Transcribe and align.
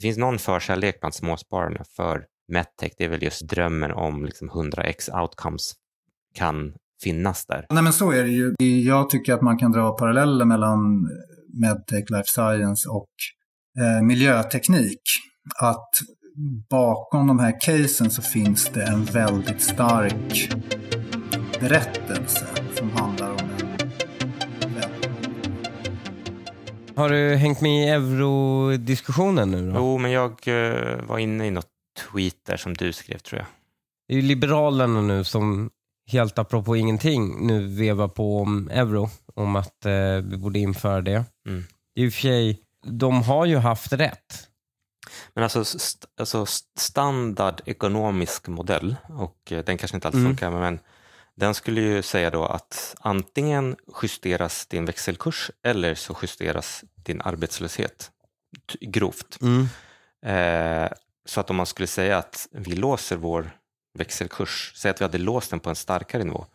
det 0.00 0.06
finns 0.06 0.18
någon 0.18 0.38
förkärlek 0.38 1.00
bland 1.00 1.14
småspararna 1.14 1.84
för 1.96 2.24
medtech. 2.52 2.92
Det 2.98 3.04
är 3.04 3.08
väl 3.08 3.22
just 3.22 3.48
drömmen 3.48 3.92
om 3.92 4.24
liksom 4.24 4.50
100x 4.50 5.20
outcomes 5.22 5.72
kan 6.34 6.72
finnas 7.02 7.46
där. 7.46 7.66
Nej 7.70 7.82
men 7.82 7.92
så 7.92 8.10
är 8.12 8.22
det 8.22 8.30
ju. 8.30 8.54
Jag 8.80 9.10
tycker 9.10 9.34
att 9.34 9.42
man 9.42 9.58
kan 9.58 9.72
dra 9.72 9.90
paralleller 9.90 10.44
mellan 10.44 11.08
medtech, 11.60 12.10
life 12.10 12.26
science 12.26 12.88
och 12.88 13.10
eh, 13.78 14.02
miljöteknik. 14.02 15.02
Att 15.60 15.90
bakom 16.70 17.26
de 17.26 17.38
här 17.38 17.60
casen 17.60 18.10
så 18.10 18.22
finns 18.22 18.68
det 18.68 18.82
en 18.82 19.04
väldigt 19.04 19.62
stark 19.62 20.54
berättelse 21.60 22.46
som 22.74 22.90
handlar 22.90 23.29
Har 27.00 27.08
du 27.08 27.34
hängt 27.34 27.60
med 27.60 27.84
i 27.84 27.88
eurodiskussionen 27.88 29.50
nu 29.50 29.70
då? 29.70 29.78
Jo, 29.78 29.98
men 29.98 30.10
jag 30.10 30.30
uh, 30.48 31.02
var 31.08 31.18
inne 31.18 31.46
i 31.46 31.50
något 31.50 31.68
tweet 31.98 32.36
där 32.46 32.56
som 32.56 32.74
du 32.74 32.92
skrev 32.92 33.18
tror 33.18 33.38
jag. 33.38 33.46
Det 34.08 34.14
är 34.14 34.16
ju 34.16 34.22
Liberalerna 34.22 35.00
nu 35.02 35.24
som 35.24 35.70
helt 36.10 36.38
apropå 36.38 36.76
ingenting 36.76 37.46
nu 37.46 37.66
vevar 37.66 38.08
på 38.08 38.40
om 38.40 38.68
euro, 38.68 39.10
om 39.34 39.56
att 39.56 39.86
eh, 39.86 39.92
vi 40.22 40.36
borde 40.36 40.58
införa 40.58 41.00
det. 41.00 41.24
Mm. 41.46 41.64
I 41.94 42.08
och 42.08 42.12
för 42.12 42.20
sig, 42.20 42.60
de 42.86 43.22
har 43.22 43.46
ju 43.46 43.56
haft 43.56 43.92
rätt. 43.92 44.48
Men 45.34 45.44
alltså, 45.44 45.60
st 45.60 46.06
alltså 46.20 46.46
standard 46.78 47.60
ekonomisk 47.66 48.48
modell, 48.48 48.96
och 49.08 49.52
eh, 49.52 49.64
den 49.64 49.78
kanske 49.78 49.96
inte 49.96 50.08
alltid 50.08 50.20
mm. 50.20 50.32
funkar, 50.32 50.50
men 50.50 50.78
den 51.40 51.54
skulle 51.54 51.80
ju 51.80 52.02
säga 52.02 52.30
då 52.30 52.44
att 52.44 52.96
antingen 53.00 53.76
justeras 54.02 54.66
din 54.66 54.84
växelkurs 54.84 55.50
eller 55.62 55.94
så 55.94 56.16
justeras 56.22 56.84
din 56.94 57.20
arbetslöshet 57.20 58.10
grovt. 58.80 59.38
Mm. 59.42 59.68
Eh, 60.22 60.90
så 61.24 61.40
att 61.40 61.50
om 61.50 61.56
man 61.56 61.66
skulle 61.66 61.86
säga 61.86 62.18
att 62.18 62.48
vi 62.50 62.74
låser 62.74 63.16
vår 63.16 63.50
växelkurs, 63.98 64.72
säg 64.76 64.90
att 64.90 65.00
vi 65.00 65.04
hade 65.04 65.18
låst 65.18 65.50
den 65.50 65.60
på 65.60 65.70
en 65.70 65.76
starkare 65.76 66.24
nivå, 66.24 66.46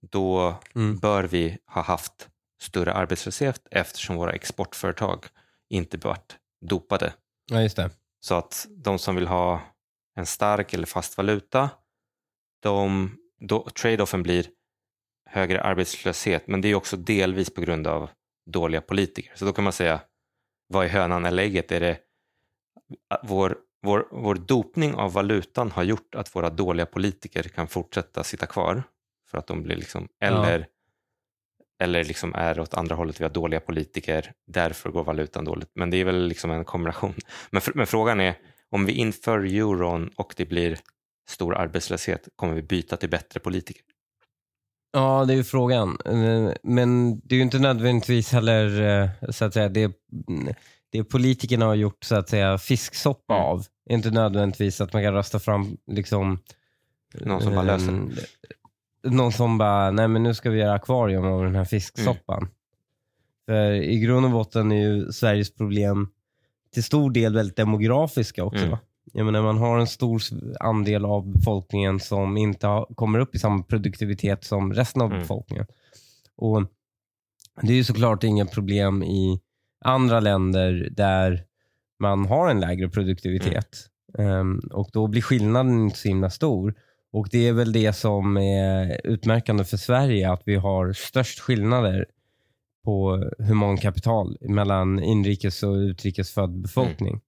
då 0.00 0.54
mm. 0.74 0.98
bör 0.98 1.24
vi 1.24 1.58
ha 1.66 1.82
haft 1.82 2.28
större 2.62 2.92
arbetslöshet 2.92 3.66
eftersom 3.70 4.16
våra 4.16 4.32
exportföretag 4.32 5.26
inte 5.68 5.96
varit 5.96 6.36
dopade. 6.66 7.12
Ja. 7.46 7.68
Så 8.20 8.34
att 8.34 8.66
de 8.70 8.98
som 8.98 9.14
vill 9.16 9.26
ha 9.26 9.60
en 10.16 10.26
stark 10.26 10.74
eller 10.74 10.86
fast 10.86 11.16
valuta, 11.16 11.70
de, 12.62 13.10
då, 13.40 13.68
trade-offen 13.70 14.22
blir 14.22 14.46
högre 15.30 15.60
arbetslöshet, 15.60 16.46
men 16.46 16.60
det 16.60 16.68
är 16.68 16.74
också 16.74 16.96
delvis 16.96 17.54
på 17.54 17.60
grund 17.60 17.86
av 17.86 18.10
dåliga 18.50 18.80
politiker. 18.80 19.32
Så 19.34 19.44
då 19.44 19.52
kan 19.52 19.64
man 19.64 19.72
säga, 19.72 20.00
vad 20.68 20.84
är 20.84 20.88
hönan 20.88 21.24
eller 21.24 21.42
ägget? 21.42 21.72
Är 21.72 21.80
det 21.80 21.98
vår, 23.22 23.58
vår, 23.82 24.08
vår 24.10 24.34
dopning 24.34 24.94
av 24.94 25.12
valutan 25.12 25.70
har 25.70 25.82
gjort 25.82 26.14
att 26.14 26.36
våra 26.36 26.50
dåliga 26.50 26.86
politiker 26.86 27.42
kan 27.42 27.68
fortsätta 27.68 28.24
sitta 28.24 28.46
kvar 28.46 28.82
för 29.30 29.38
att 29.38 29.46
de 29.46 29.62
blir 29.62 29.76
liksom, 29.76 30.08
eller, 30.20 30.58
ja. 30.58 30.64
eller 31.84 32.04
liksom 32.04 32.34
är 32.34 32.60
åt 32.60 32.74
andra 32.74 32.94
hållet, 32.94 33.20
vi 33.20 33.24
har 33.24 33.30
dåliga 33.30 33.60
politiker, 33.60 34.32
därför 34.46 34.90
går 34.90 35.04
valutan 35.04 35.44
dåligt. 35.44 35.70
Men 35.74 35.90
det 35.90 35.96
är 35.96 36.04
väl 36.04 36.26
liksom 36.26 36.50
en 36.50 36.64
kombination. 36.64 37.14
Men, 37.50 37.62
men 37.74 37.86
frågan 37.86 38.20
är, 38.20 38.34
om 38.70 38.86
vi 38.86 38.92
inför 38.92 39.38
euron 39.38 40.10
och 40.16 40.34
det 40.36 40.44
blir 40.44 40.78
stor 41.30 41.56
arbetslöshet, 41.56 42.28
kommer 42.36 42.54
vi 42.54 42.62
byta 42.62 42.96
till 42.96 43.10
bättre 43.10 43.40
politiker? 43.40 43.82
Ja, 44.92 45.24
det 45.24 45.32
är 45.32 45.36
ju 45.36 45.44
frågan. 45.44 45.98
Eh, 46.04 46.52
men 46.62 47.20
det 47.20 47.34
är 47.34 47.36
ju 47.36 47.42
inte 47.42 47.58
nödvändigtvis 47.58 48.32
heller 48.32 48.82
eh, 49.02 49.30
så 49.30 49.44
att 49.44 49.54
säga, 49.54 49.68
det, 49.68 49.92
det 50.92 51.04
politikerna 51.04 51.66
har 51.66 51.74
gjort 51.74 52.04
så 52.04 52.16
att 52.16 52.28
säga 52.28 52.58
fisksoppa 52.58 53.34
mm. 53.34 53.46
av. 53.46 53.66
Inte 53.90 54.10
nödvändigtvis 54.10 54.80
att 54.80 54.92
man 54.92 55.02
kan 55.02 55.14
rösta 55.14 55.38
fram 55.38 55.76
liksom 55.86 56.38
någon 57.14 57.42
som 57.42 57.54
bara 57.54 57.62
löser. 57.62 57.92
Eh, 57.92 59.12
någon 59.12 59.32
som 59.32 59.58
bara, 59.58 59.90
nej 59.90 60.08
men 60.08 60.22
nu 60.22 60.34
ska 60.34 60.50
vi 60.50 60.58
göra 60.58 60.72
akvarium 60.72 61.24
av 61.24 61.44
den 61.44 61.54
här 61.54 61.64
fisksoppan. 61.64 62.38
Mm. 62.38 62.50
För 63.46 63.72
i 63.72 63.98
grund 63.98 64.26
och 64.26 64.32
botten 64.32 64.72
är 64.72 64.76
ju 64.76 65.12
Sveriges 65.12 65.54
problem 65.54 66.08
till 66.74 66.84
stor 66.84 67.10
del 67.10 67.34
väldigt 67.34 67.56
demografiska 67.56 68.44
också. 68.44 68.64
Mm. 68.64 68.78
Jag 69.12 69.26
menar, 69.26 69.42
man 69.42 69.58
har 69.58 69.78
en 69.78 69.86
stor 69.86 70.22
andel 70.60 71.04
av 71.04 71.32
befolkningen 71.32 72.00
som 72.00 72.36
inte 72.36 72.66
har, 72.66 72.86
kommer 72.94 73.18
upp 73.18 73.34
i 73.34 73.38
samma 73.38 73.62
produktivitet 73.62 74.44
som 74.44 74.72
resten 74.72 75.02
av 75.02 75.08
mm. 75.08 75.20
befolkningen. 75.20 75.66
Och 76.36 76.62
Det 77.62 77.72
är 77.72 77.76
ju 77.76 77.84
såklart 77.84 78.24
inget 78.24 78.52
problem 78.52 79.02
i 79.02 79.40
andra 79.84 80.20
länder 80.20 80.88
där 80.92 81.44
man 82.00 82.26
har 82.26 82.50
en 82.50 82.60
lägre 82.60 82.88
produktivitet. 82.88 83.76
Mm. 84.18 84.40
Um, 84.40 84.60
och 84.72 84.90
Då 84.92 85.06
blir 85.06 85.22
skillnaden 85.22 85.84
inte 85.84 85.98
så 85.98 86.08
himla 86.08 86.30
stor. 86.30 86.74
Och 87.12 87.28
Det 87.30 87.48
är 87.48 87.52
väl 87.52 87.72
det 87.72 87.92
som 87.92 88.36
är 88.36 89.00
utmärkande 89.04 89.64
för 89.64 89.76
Sverige, 89.76 90.32
att 90.32 90.42
vi 90.46 90.56
har 90.56 90.92
störst 90.92 91.40
skillnader 91.40 92.06
på 92.84 93.30
humankapital 93.38 94.36
mellan 94.40 95.02
inrikes 95.02 95.62
och 95.62 95.74
utrikesfödd 95.74 96.60
befolkning. 96.60 97.08
Mm. 97.08 97.20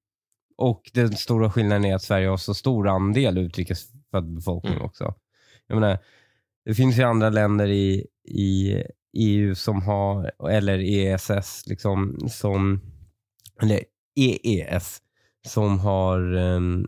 Och 0.57 0.91
den 0.95 1.13
stora 1.13 1.51
skillnaden 1.51 1.85
är 1.85 1.95
att 1.95 2.03
Sverige 2.03 2.29
har 2.29 2.37
så 2.37 2.55
stor 2.55 2.89
andel 2.89 3.39
utrikesfödd 3.39 4.35
befolkning 4.35 4.73
mm. 4.73 4.85
också. 4.85 5.15
Jag 5.67 5.81
menar, 5.81 5.99
det 6.65 6.75
finns 6.75 6.99
ju 6.99 7.03
andra 7.03 7.31
länder 7.31 7.67
i, 7.67 8.07
i 8.29 8.83
EU 9.13 9.55
som 9.55 9.83
har, 9.83 10.49
eller 10.51 10.79
ESS, 10.79 11.67
liksom, 11.67 12.29
som, 12.31 12.81
eller 13.63 13.81
EES, 14.17 14.99
som 15.47 15.79
har 15.79 16.37
um, 16.37 16.87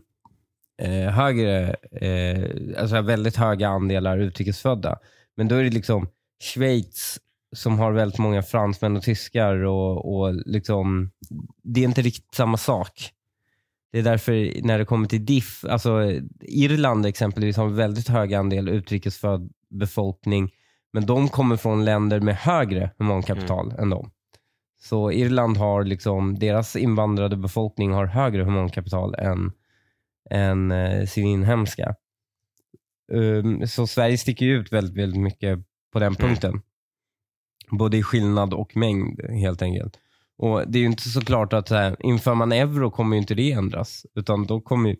eh, 0.81 1.09
högre, 1.09 1.75
eh, 1.91 2.81
alltså 2.81 3.01
väldigt 3.01 3.35
höga 3.35 3.67
andelar 3.67 4.17
utrikesfödda. 4.17 4.99
Men 5.37 5.47
då 5.47 5.55
är 5.55 5.63
det 5.63 5.69
liksom 5.69 6.07
Schweiz 6.43 7.19
som 7.55 7.79
har 7.79 7.91
väldigt 7.91 8.19
många 8.19 8.43
fransmän 8.43 8.97
och 8.97 9.03
tyskar 9.03 9.55
och, 9.55 10.15
och 10.15 10.33
liksom, 10.33 11.11
det 11.63 11.79
är 11.79 11.83
inte 11.83 12.01
riktigt 12.01 12.35
samma 12.35 12.57
sak. 12.57 13.11
Det 13.95 13.99
är 13.99 14.03
därför 14.03 14.61
när 14.63 14.77
det 14.77 14.85
kommer 14.85 15.07
till 15.07 15.25
diff, 15.25 15.65
alltså 15.65 16.11
Irland 16.41 17.05
exempelvis 17.05 17.57
har 17.57 17.65
en 17.65 17.75
väldigt 17.75 18.07
hög 18.07 18.33
andel 18.33 18.69
utrikesfödd 18.69 19.51
befolkning, 19.69 20.51
men 20.93 21.05
de 21.05 21.29
kommer 21.29 21.57
från 21.57 21.85
länder 21.85 22.19
med 22.19 22.35
högre 22.35 22.91
humankapital 22.97 23.65
mm. 23.65 23.79
än 23.81 23.89
dem. 23.89 24.11
Så 24.81 25.11
Irland 25.11 25.57
har 25.57 25.83
liksom, 25.83 26.39
deras 26.39 26.75
invandrade 26.75 27.37
befolkning 27.37 27.91
har 27.91 28.05
högre 28.05 28.43
humankapital 28.43 29.15
än, 29.15 29.51
än 30.29 30.71
eh, 30.71 31.05
sin 31.05 31.25
inhemska. 31.27 31.95
Um, 33.11 33.67
så 33.67 33.87
Sverige 33.87 34.17
sticker 34.17 34.45
ut 34.45 34.73
väldigt, 34.73 34.97
väldigt 34.97 35.21
mycket 35.21 35.59
på 35.93 35.99
den 35.99 36.07
mm. 36.07 36.15
punkten. 36.15 36.51
Mm. 36.51 36.63
Både 37.77 37.97
i 37.97 38.03
skillnad 38.03 38.53
och 38.53 38.77
mängd 38.77 39.21
helt 39.29 39.61
enkelt. 39.61 39.99
Och 40.37 40.71
Det 40.71 40.77
är 40.77 40.81
ju 40.81 40.85
inte 40.85 41.09
så 41.09 41.21
klart 41.21 41.53
att 41.53 41.67
så 41.67 41.75
här, 41.75 41.95
inför 41.99 42.35
man 42.35 42.51
euro 42.51 42.91
kommer 42.91 43.15
ju 43.15 43.21
inte 43.21 43.35
det 43.35 43.51
ändras, 43.51 44.05
utan 44.15 44.45
då 44.45 44.61
kommer 44.61 44.89
ju 44.89 44.95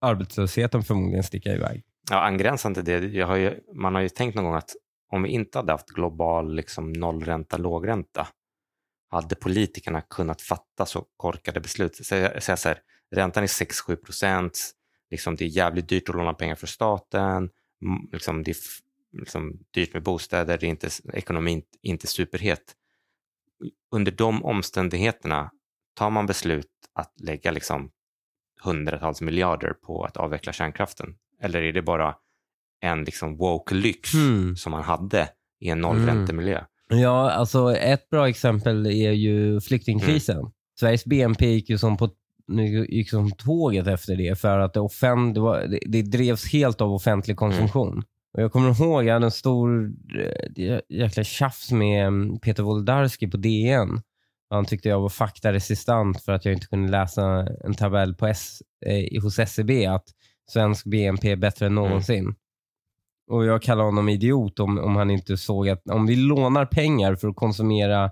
arbetslösheten 0.00 0.82
förmodligen 0.82 1.22
sticka 1.22 1.52
iväg. 1.52 1.82
Ja, 2.10 2.20
angränsande 2.20 2.84
till 2.84 3.12
det, 3.12 3.22
har 3.22 3.36
ju, 3.36 3.60
man 3.74 3.94
har 3.94 4.02
ju 4.02 4.08
tänkt 4.08 4.34
någon 4.34 4.44
gång 4.44 4.54
att 4.54 4.70
om 5.12 5.22
vi 5.22 5.28
inte 5.28 5.58
hade 5.58 5.72
haft 5.72 5.88
global 5.88 6.54
liksom, 6.54 6.92
nollränta, 6.92 7.56
lågränta, 7.56 8.26
hade 9.10 9.34
politikerna 9.34 10.00
kunnat 10.00 10.42
fatta 10.42 10.86
så 10.86 11.04
korkade 11.16 11.60
beslut? 11.60 11.96
Säga 11.96 12.40
så 12.40 12.68
här, 12.68 12.78
räntan 13.14 13.42
är 13.42 13.46
6-7 13.46 13.96
procent, 13.96 14.70
liksom, 15.10 15.36
det 15.36 15.44
är 15.44 15.48
jävligt 15.48 15.88
dyrt 15.88 16.08
att 16.08 16.14
låna 16.14 16.34
pengar 16.34 16.54
för 16.54 16.66
staten, 16.66 17.50
liksom, 18.12 18.42
det 18.42 18.50
är 18.50 18.56
liksom, 19.18 19.58
dyrt 19.70 19.94
med 19.94 20.02
bostäder, 20.02 20.58
det 20.58 20.66
är 20.66 20.70
inte, 20.70 20.88
ekonomin 21.12 21.62
inte 21.82 22.06
superhet 22.06 22.74
under 23.92 24.12
de 24.12 24.44
omständigheterna 24.44 25.50
tar 25.94 26.10
man 26.10 26.26
beslut 26.26 26.70
att 26.94 27.20
lägga 27.20 27.50
liksom 27.50 27.90
hundratals 28.62 29.20
miljarder 29.20 29.72
på 29.72 30.04
att 30.04 30.16
avveckla 30.16 30.52
kärnkraften? 30.52 31.14
Eller 31.40 31.62
är 31.62 31.72
det 31.72 31.82
bara 31.82 32.14
en 32.80 33.04
liksom 33.04 33.36
woke 33.36 33.74
lyx 33.74 34.14
mm. 34.14 34.56
som 34.56 34.70
man 34.72 34.82
hade 34.82 35.28
i 35.60 35.68
en 35.68 35.80
nollräntemiljö? 35.80 36.64
Mm. 36.90 37.02
Ja, 37.02 37.30
alltså 37.30 37.76
ett 37.76 38.10
bra 38.10 38.28
exempel 38.28 38.86
är 38.86 39.12
ju 39.12 39.60
flyktingkrisen. 39.60 40.38
Mm. 40.38 40.50
Sveriges 40.80 41.04
BNP 41.04 41.46
gick 41.46 41.70
ju 41.70 41.78
som 41.78 41.96
på 41.96 42.10
gick 42.88 43.10
som 43.10 43.30
tåget 43.30 43.86
efter 43.86 44.16
det 44.16 44.40
för 44.40 44.58
att 44.58 44.74
det, 44.74 44.80
offent, 44.80 45.34
det, 45.34 45.40
var, 45.40 45.60
det, 45.60 45.78
det 45.86 46.02
drevs 46.02 46.52
helt 46.52 46.80
av 46.80 46.92
offentlig 46.92 47.36
konsumtion. 47.36 48.02
Och 48.36 48.42
jag 48.42 48.52
kommer 48.52 48.80
ihåg, 48.80 49.04
jag 49.04 49.12
hade 49.12 49.26
en 49.26 49.30
stor 49.30 49.92
äh, 50.56 50.80
jäkla 50.88 51.24
tjafs 51.24 51.72
med 51.72 52.06
mm, 52.06 52.38
Peter 52.38 52.62
Wolodarski 52.62 53.26
på 53.30 53.36
DN. 53.36 54.00
Han 54.50 54.64
tyckte 54.64 54.88
jag 54.88 55.00
var 55.00 55.08
faktaresistent 55.08 56.22
för 56.22 56.32
att 56.32 56.44
jag 56.44 56.54
inte 56.54 56.66
kunde 56.66 56.90
läsa 56.90 57.48
en 57.64 57.74
tabell 57.74 58.14
på 58.14 58.26
S, 58.26 58.62
eh, 58.86 59.22
hos 59.22 59.38
SCB 59.38 59.82
e 59.82 59.86
att 59.86 60.04
svensk 60.50 60.86
BNP 60.86 61.30
är 61.30 61.36
bättre 61.36 61.66
än 61.66 61.72
mm. 61.72 61.84
någonsin. 61.84 62.24
Mm. 62.24 62.34
Och 63.30 63.44
Jag 63.44 63.62
kallar 63.62 63.84
honom 63.84 64.08
idiot 64.08 64.60
om, 64.60 64.78
om 64.78 64.96
han 64.96 65.10
inte 65.10 65.36
såg 65.36 65.68
att 65.68 65.90
om 65.90 66.06
vi 66.06 66.16
lånar 66.16 66.66
pengar 66.66 67.14
för 67.14 67.28
att 67.28 67.36
konsumera 67.36 68.04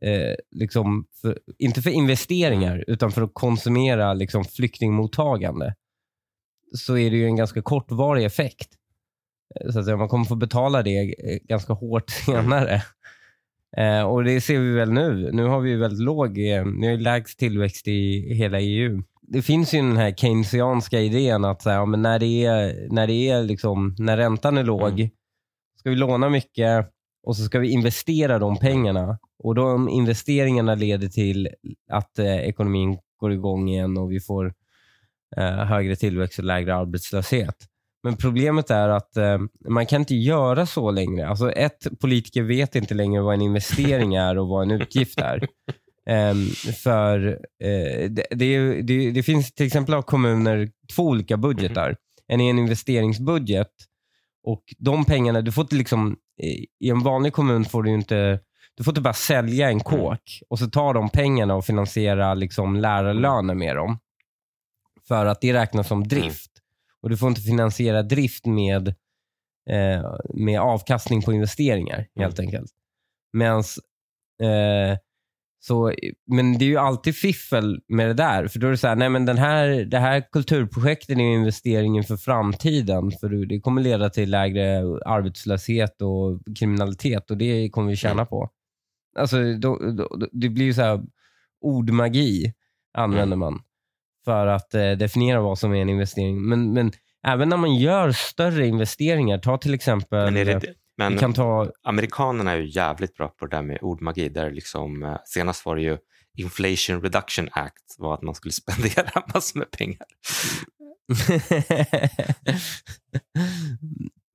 eh, 0.00 0.34
liksom 0.50 1.06
för, 1.20 1.38
inte 1.58 1.82
för 1.82 1.90
investeringar, 1.90 2.84
utan 2.86 3.12
för 3.12 3.22
att 3.22 3.34
konsumera 3.34 4.14
liksom, 4.14 4.44
flyktingmottagande, 4.44 5.74
så 6.76 6.98
är 6.98 7.10
det 7.10 7.16
ju 7.16 7.26
en 7.26 7.36
ganska 7.36 7.62
kortvarig 7.62 8.24
effekt. 8.24 8.76
Eh, 9.54 9.70
så 9.72 9.78
att 9.78 9.84
säga, 9.84 9.96
man 9.96 10.08
kommer 10.08 10.24
få 10.24 10.34
betala 10.34 10.82
det 10.82 10.98
eh, 10.98 11.38
ganska 11.48 11.72
hårt 11.72 12.10
senare. 12.26 12.82
Eh, 13.76 14.02
och 14.02 14.24
Det 14.24 14.40
ser 14.40 14.58
vi 14.58 14.72
väl 14.72 14.92
nu. 14.92 15.30
Nu 15.32 15.44
har 15.44 15.60
vi 15.60 15.76
väldigt 15.76 16.04
låg, 16.04 16.38
eh, 16.38 16.66
nu 16.66 16.92
är 16.92 16.98
lägst 16.98 17.38
tillväxt 17.38 17.88
i 17.88 18.34
hela 18.34 18.60
EU. 18.60 19.02
Det 19.22 19.42
finns 19.42 19.74
ju 19.74 19.78
den 19.78 19.96
här 19.96 20.12
keynesianska 20.12 21.00
idén 21.00 21.44
att 21.44 21.62
så 21.62 21.70
här, 21.70 21.86
men 21.86 22.02
när, 22.02 22.18
det 22.18 22.44
är, 22.44 22.88
när, 22.90 23.06
det 23.06 23.28
är 23.28 23.42
liksom, 23.42 23.94
när 23.98 24.16
räntan 24.16 24.58
är 24.58 24.64
låg, 24.64 24.92
Mm. 25.00 25.10
ska 25.78 25.90
vi 25.90 25.96
låna 25.96 26.28
mycket 26.28 26.90
och 27.22 27.36
så 27.36 27.44
ska 27.44 27.58
vi 27.58 27.70
investera 27.70 28.38
de 28.38 28.56
pengarna. 28.56 29.18
Och 29.42 29.54
De 29.54 29.88
investeringarna 29.88 30.74
leder 30.74 31.08
till 31.08 31.48
att 31.90 32.18
eh, 32.18 32.36
ekonomin 32.36 32.98
går 33.16 33.32
igång 33.32 33.68
igen 33.68 33.98
och 33.98 34.12
vi 34.12 34.20
får 34.20 34.54
eh, 35.36 35.44
högre 35.44 35.96
tillväxt 35.96 36.38
och 36.38 36.44
lägre 36.44 36.74
arbetslöshet. 36.74 37.56
Men 38.02 38.16
problemet 38.16 38.70
är 38.70 38.88
att 38.88 39.16
eh, 39.16 39.38
man 39.68 39.86
kan 39.86 40.00
inte 40.02 40.14
göra 40.14 40.66
så 40.66 40.90
längre. 40.90 41.28
Alltså 41.28 41.52
ett, 41.52 41.86
politiker 42.00 42.42
vet 42.42 42.74
inte 42.76 42.94
längre 42.94 43.22
vad 43.22 43.34
en 43.34 43.42
investering 43.42 44.14
är 44.14 44.38
och 44.38 44.48
vad 44.48 44.62
en 44.62 44.70
utgift 44.80 45.18
är. 45.20 45.48
Ehm, 46.06 46.46
för 46.82 47.28
eh, 47.62 48.10
det, 48.10 48.26
det, 48.30 48.82
det, 48.82 49.10
det 49.10 49.22
finns 49.22 49.52
till 49.54 49.66
exempel 49.66 49.94
av 49.94 50.02
kommuner 50.02 50.68
två 50.96 51.02
olika 51.02 51.36
budgetar. 51.36 51.96
En 52.28 52.40
är 52.40 52.50
en 52.50 52.58
investeringsbudget 52.58 53.70
och 54.46 54.62
de 54.78 55.04
pengarna, 55.04 55.40
du 55.42 55.52
får 55.52 55.62
inte 55.62 55.76
liksom, 55.76 56.16
i- 56.42 56.90
en 56.90 57.00
vanlig 57.02 57.32
kommun 57.32 57.64
får 57.64 57.82
du 57.82 57.90
inte, 57.90 58.40
du 58.76 58.84
får 58.84 58.90
inte 58.92 59.00
bara 59.00 59.12
sälja 59.14 59.68
en 59.68 59.80
kåk 59.80 60.42
och 60.50 60.58
så 60.58 60.66
tar 60.70 60.94
de 60.94 61.08
pengarna 61.08 61.54
och 61.54 61.64
finansierar 61.64 62.34
liksom 62.34 62.76
lärarlöner 62.76 63.54
med 63.54 63.76
dem. 63.76 63.98
För 65.08 65.26
att 65.26 65.40
det 65.40 65.52
räknas 65.52 65.88
som 65.88 66.08
drift. 66.08 66.49
Och 67.02 67.10
du 67.10 67.16
får 67.16 67.28
inte 67.28 67.40
finansiera 67.40 68.02
drift 68.02 68.46
med, 68.46 68.88
eh, 69.70 70.14
med 70.34 70.60
avkastning 70.60 71.22
på 71.22 71.32
investeringar 71.32 72.06
helt 72.16 72.40
enkelt. 72.40 72.70
Medans, 73.32 73.78
eh, 74.42 74.98
så, 75.62 75.94
men 76.26 76.58
det 76.58 76.64
är 76.64 76.68
ju 76.68 76.76
alltid 76.76 77.16
fiffel 77.16 77.80
med 77.88 78.08
det 78.08 78.14
där. 78.14 78.48
För 78.48 78.58
då 78.58 78.66
är 78.66 78.70
det 78.70 78.76
så 78.76 78.88
här, 78.88 78.96
nej 78.96 79.08
men 79.08 79.26
den 79.26 79.38
här, 79.38 79.68
det 79.84 79.98
här 79.98 80.24
kulturprojektet 80.32 81.18
är 81.18 81.20
investeringen 81.20 82.04
för 82.04 82.16
framtiden. 82.16 83.10
För 83.20 83.46
det 83.46 83.60
kommer 83.60 83.82
leda 83.82 84.10
till 84.10 84.30
lägre 84.30 84.78
arbetslöshet 85.06 86.02
och 86.02 86.40
kriminalitet 86.58 87.30
och 87.30 87.36
det 87.36 87.70
kommer 87.70 87.90
vi 87.90 87.96
tjäna 87.96 88.24
på. 88.26 88.50
Alltså, 89.18 89.36
då, 89.54 89.76
då, 89.76 90.28
det 90.32 90.48
blir 90.48 90.64
ju 90.64 90.74
så 90.74 90.82
här, 90.82 91.02
ordmagi 91.60 92.54
använder 92.92 93.36
man 93.36 93.62
för 94.24 94.46
att 94.46 94.74
eh, 94.74 94.90
definiera 94.90 95.40
vad 95.40 95.58
som 95.58 95.74
är 95.74 95.82
en 95.82 95.88
investering. 95.88 96.48
Men, 96.48 96.72
men 96.72 96.92
även 97.26 97.48
när 97.48 97.56
man 97.56 97.74
gör 97.74 98.12
större 98.12 98.66
investeringar, 98.66 99.38
ta 99.38 99.58
till 99.58 99.74
exempel, 99.74 100.32
Men, 100.32 100.46
det, 100.46 100.60
vi 100.64 100.74
men 100.98 101.18
kan 101.18 101.32
ta 101.32 101.70
amerikanerna 101.82 102.52
är 102.52 102.56
ju 102.56 102.68
jävligt 102.68 103.14
bra 103.14 103.28
på 103.28 103.46
det 103.46 103.56
där 103.56 103.62
med 103.62 103.78
ordmagi. 103.82 104.28
Där 104.28 104.50
liksom, 104.50 105.02
eh, 105.02 105.16
senast 105.24 105.66
var 105.66 105.76
det 105.76 105.82
ju 105.82 105.98
Inflation 106.38 107.02
Reduction 107.02 107.48
Act 107.52 107.96
var 107.98 108.14
att 108.14 108.22
man 108.22 108.34
skulle 108.34 108.52
spendera 108.62 109.22
massor 109.34 109.58
med 109.58 109.70
pengar. 109.70 110.06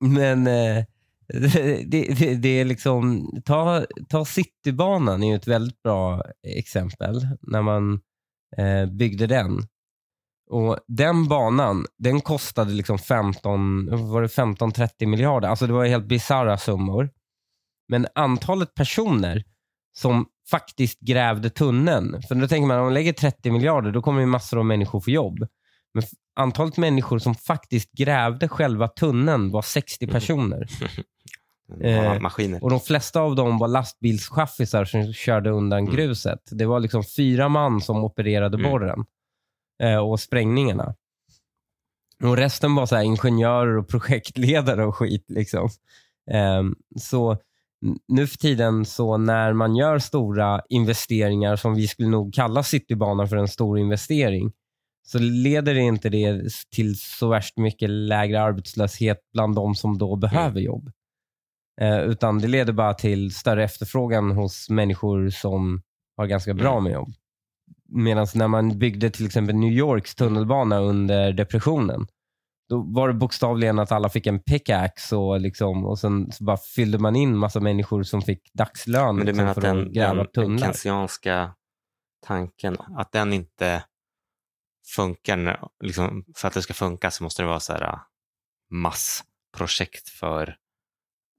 Men 0.00 0.46
eh, 0.46 0.84
det, 1.28 1.84
det, 1.86 2.34
det 2.34 2.60
är 2.60 2.64
liksom, 2.64 3.30
ta, 3.44 3.86
ta 4.08 4.24
Citybanan 4.24 5.22
är 5.22 5.28
ju 5.28 5.34
ett 5.34 5.46
väldigt 5.46 5.82
bra 5.82 6.22
exempel 6.56 7.26
när 7.40 7.62
man 7.62 8.00
eh, 8.56 8.86
byggde 8.86 9.26
den. 9.26 9.62
Och 10.50 10.78
Den 10.88 11.28
banan 11.28 11.86
den 11.98 12.20
kostade 12.20 12.72
liksom 12.72 12.98
15, 12.98 13.88
var 14.12 14.22
det 14.22 14.28
15-30 14.28 15.06
miljarder. 15.06 15.48
Alltså 15.48 15.66
det 15.66 15.72
var 15.72 15.86
helt 15.86 16.06
bisarra 16.06 16.58
summor. 16.58 17.10
Men 17.88 18.06
antalet 18.14 18.74
personer 18.74 19.44
som 19.96 20.26
faktiskt 20.50 21.00
grävde 21.00 21.50
tunneln. 21.50 22.22
För 22.22 22.34
då 22.34 22.48
tänker 22.48 22.66
man 22.66 22.78
om 22.78 22.84
man 22.84 22.94
lägger 22.94 23.12
30 23.12 23.50
miljarder 23.50 23.92
då 23.92 24.02
kommer 24.02 24.20
ju 24.20 24.26
massor 24.26 24.58
av 24.58 24.64
människor 24.64 25.00
få 25.00 25.10
jobb. 25.10 25.38
Men 25.94 26.02
antalet 26.36 26.76
människor 26.76 27.18
som 27.18 27.34
faktiskt 27.34 27.92
grävde 27.92 28.48
själva 28.48 28.88
tunneln 28.88 29.50
var 29.50 29.62
60 29.62 30.06
personer. 30.06 30.66
Eh, 31.82 32.20
Maskiner. 32.20 32.64
Och 32.64 32.70
De 32.70 32.80
flesta 32.80 33.20
av 33.20 33.34
dem 33.36 33.58
var 33.58 33.68
lastbilschaffisar 33.68 34.84
som 34.84 35.12
körde 35.12 35.50
undan 35.50 35.78
Mm. 35.78 35.94
gruset. 35.94 36.38
Det 36.50 36.66
var 36.66 36.80
liksom 36.80 37.04
fyra 37.16 37.48
man 37.48 37.80
som 37.80 38.04
opererade 38.04 38.56
Mm. 38.58 38.70
borren 38.70 39.00
eh, 39.00 39.04
och 40.10 40.20
sprängningarna. 40.20 40.94
Och 42.22 42.36
Resten 42.36 42.74
var 42.74 42.86
så 42.86 43.02
ingenjörer 43.02 43.76
och 43.76 43.88
projektledare 43.88 44.84
och 44.84 44.96
skit. 44.96 45.24
Liksom. 45.28 45.68
Ehm, 46.30 46.74
så 47.00 47.38
nu 48.08 48.26
för 48.26 48.38
tiden 48.38 48.84
så 48.84 49.16
när 49.16 49.52
man 49.52 49.76
gör 49.76 49.98
stora 49.98 50.62
investeringar 50.68 51.56
som 51.56 51.74
vi 51.74 51.88
skulle 51.88 52.08
nog 52.08 52.34
kalla 52.34 52.62
Citybanan 52.62 53.28
för 53.28 53.36
en 53.36 53.48
stor 53.48 53.78
investering 53.78 54.52
så 55.06 55.18
leder 55.18 55.74
det 55.74 55.80
inte 55.80 56.08
det 56.08 56.42
till 56.74 56.98
så 57.00 57.28
värst 57.28 57.56
mycket 57.56 57.90
lägre 57.90 58.42
arbetslöshet 58.42 59.18
bland 59.32 59.54
de 59.54 59.74
som 59.74 59.98
då 59.98 60.16
behöver 60.16 60.60
jobb. 60.60 60.90
Eh, 61.80 61.98
utan 62.00 62.38
det 62.38 62.48
leder 62.48 62.72
bara 62.72 62.94
till 62.94 63.34
större 63.34 63.64
efterfrågan 63.64 64.30
hos 64.30 64.70
människor 64.70 65.30
som 65.30 65.82
har 66.16 66.26
ganska 66.26 66.54
bra 66.54 66.72
Mm. 66.72 66.84
med 66.84 66.92
jobb. 66.92 67.12
Medan 67.88 68.26
när 68.34 68.48
man 68.48 68.78
byggde 68.78 69.10
till 69.10 69.26
exempel 69.26 69.54
New 69.54 69.72
Yorks 69.72 70.14
tunnelbana 70.14 70.78
under 70.78 71.32
depressionen, 71.32 72.06
då 72.68 72.82
var 72.82 73.08
det 73.08 73.14
bokstavligen 73.14 73.78
att 73.78 73.92
alla 73.92 74.08
fick 74.08 74.26
en 74.26 74.40
pickaxe 74.40 75.16
och, 75.16 75.40
liksom, 75.40 75.86
och 75.86 75.98
sen 75.98 76.32
så 76.32 76.44
bara 76.44 76.56
fyllde 76.56 76.98
man 76.98 77.16
in 77.16 77.36
massa 77.36 77.60
människor 77.60 78.02
som 78.02 78.22
fick 78.22 78.52
dagslön 78.52 79.16
Men 79.16 79.26
du 79.26 79.32
liksom, 79.32 79.36
menar 79.36 79.50
att 79.50 79.54
för 79.54 79.62
den, 79.62 79.86
att 79.86 79.92
gräva 79.92 80.26
den, 80.34 80.48
den 80.48 80.58
keynesianska 80.58 81.54
tanken, 82.26 82.76
att 82.96 83.12
den 83.12 83.32
inte 83.32 83.84
funkar, 84.94 85.68
liksom, 85.84 86.24
för 86.36 86.48
att 86.48 86.54
det 86.54 86.62
ska 86.62 86.74
funka 86.74 87.10
så 87.10 87.24
måste 87.24 87.42
det 87.42 87.46
vara 87.48 87.60
så 87.60 87.72
här 87.72 87.82
äh, 87.82 87.98
massprojekt 88.70 90.08
för 90.08 90.56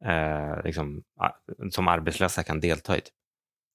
eh, 0.06 0.64
liksom, 0.64 1.04
som 1.72 1.88
arbetslösa 1.88 2.44
kan 2.44 2.60
delta 2.60 2.98
i. 2.98 3.02
typ. 3.02 3.14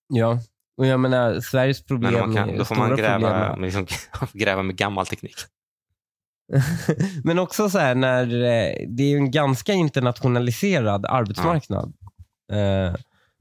Ja, 0.09 0.39
och 0.79 0.87
jag 0.87 1.01
menar 1.01 1.41
Sveriges 1.41 1.85
problem, 1.85 2.13
Men 2.13 2.35
kan, 2.35 2.59
då 2.59 2.65
får 2.65 2.75
man 2.75 2.97
gräva, 2.97 3.19
med, 3.31 3.61
liksom, 3.61 3.87
gräva 4.33 4.63
med 4.63 4.77
gammal 4.77 5.07
teknik. 5.07 5.37
Men 7.25 7.39
också 7.39 7.71
så 7.71 7.79
här 7.79 7.95
när 7.95 8.25
eh, 8.25 8.89
det 8.89 9.03
är 9.03 9.17
en 9.17 9.31
ganska 9.31 9.73
internationaliserad 9.73 11.07
arbetsmarknad. 11.07 11.93
Eh, 12.53 12.95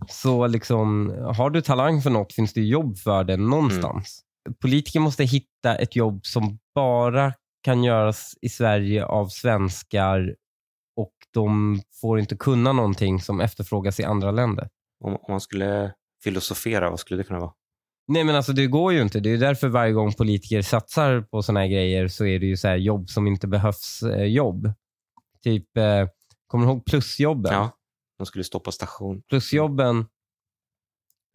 Så 0.07 0.47
liksom, 0.47 1.09
har 1.37 1.49
du 1.49 1.61
talang 1.61 2.01
för 2.01 2.09
något 2.09 2.33
finns 2.33 2.53
det 2.53 2.61
jobb 2.61 2.97
för 2.97 3.23
det 3.23 3.37
någonstans. 3.37 4.21
Politiker 4.61 4.99
måste 4.99 5.23
hitta 5.23 5.75
ett 5.75 5.95
jobb 5.95 6.25
som 6.25 6.59
bara 6.75 7.33
kan 7.63 7.83
göras 7.83 8.33
i 8.41 8.49
Sverige 8.49 9.05
av 9.05 9.27
svenskar 9.27 10.35
och 10.95 11.13
de 11.33 11.81
får 12.01 12.19
inte 12.19 12.35
kunna 12.37 12.73
någonting 12.73 13.21
som 13.21 13.41
efterfrågas 13.41 13.99
i 13.99 14.03
andra 14.03 14.31
länder. 14.31 14.69
Om, 15.03 15.13
om 15.13 15.25
man 15.29 15.41
skulle 15.41 15.93
filosofera, 16.23 16.89
vad 16.89 16.99
skulle 16.99 17.19
det 17.19 17.23
kunna 17.27 17.39
vara? 17.39 17.53
Nej 18.07 18.23
men 18.23 18.35
alltså 18.35 18.53
det 18.53 18.67
går 18.67 18.93
ju 18.93 19.01
inte. 19.01 19.19
Det 19.19 19.29
är 19.29 19.37
därför 19.37 19.67
varje 19.67 19.91
gång 19.93 20.13
politiker 20.13 20.61
satsar 20.61 21.21
på 21.21 21.43
såna 21.43 21.59
här 21.59 21.67
grejer 21.67 22.07
så 22.07 22.25
är 22.25 22.39
det 22.39 22.45
ju 22.45 22.57
så 22.57 22.67
här 22.67 22.75
jobb 22.75 23.09
som 23.09 23.27
inte 23.27 23.47
behövs 23.47 24.03
eh, 24.03 24.23
jobb. 24.25 24.73
Typ, 25.43 25.77
eh, 25.77 26.07
kommer 26.47 26.65
du 26.65 26.71
ihåg 26.71 26.85
plusjobben? 26.85 27.53
Ja, 27.53 27.77
de 28.17 28.25
skulle 28.25 28.43
stå 28.43 28.59
på 28.59 28.71
station. 28.71 29.21
Plusjobben, 29.29 30.05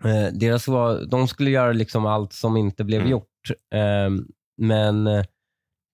eh, 0.04 0.26
deras 0.32 0.68
var, 0.68 1.04
de 1.04 1.28
skulle 1.28 1.50
göra 1.50 1.72
liksom 1.72 2.06
allt 2.06 2.32
som 2.32 2.56
inte 2.56 2.84
blev 2.84 3.00
Mm. 3.00 3.10
gjort. 3.10 3.50
Eh, 3.74 4.10
men 4.56 5.06
eh, 5.06 5.24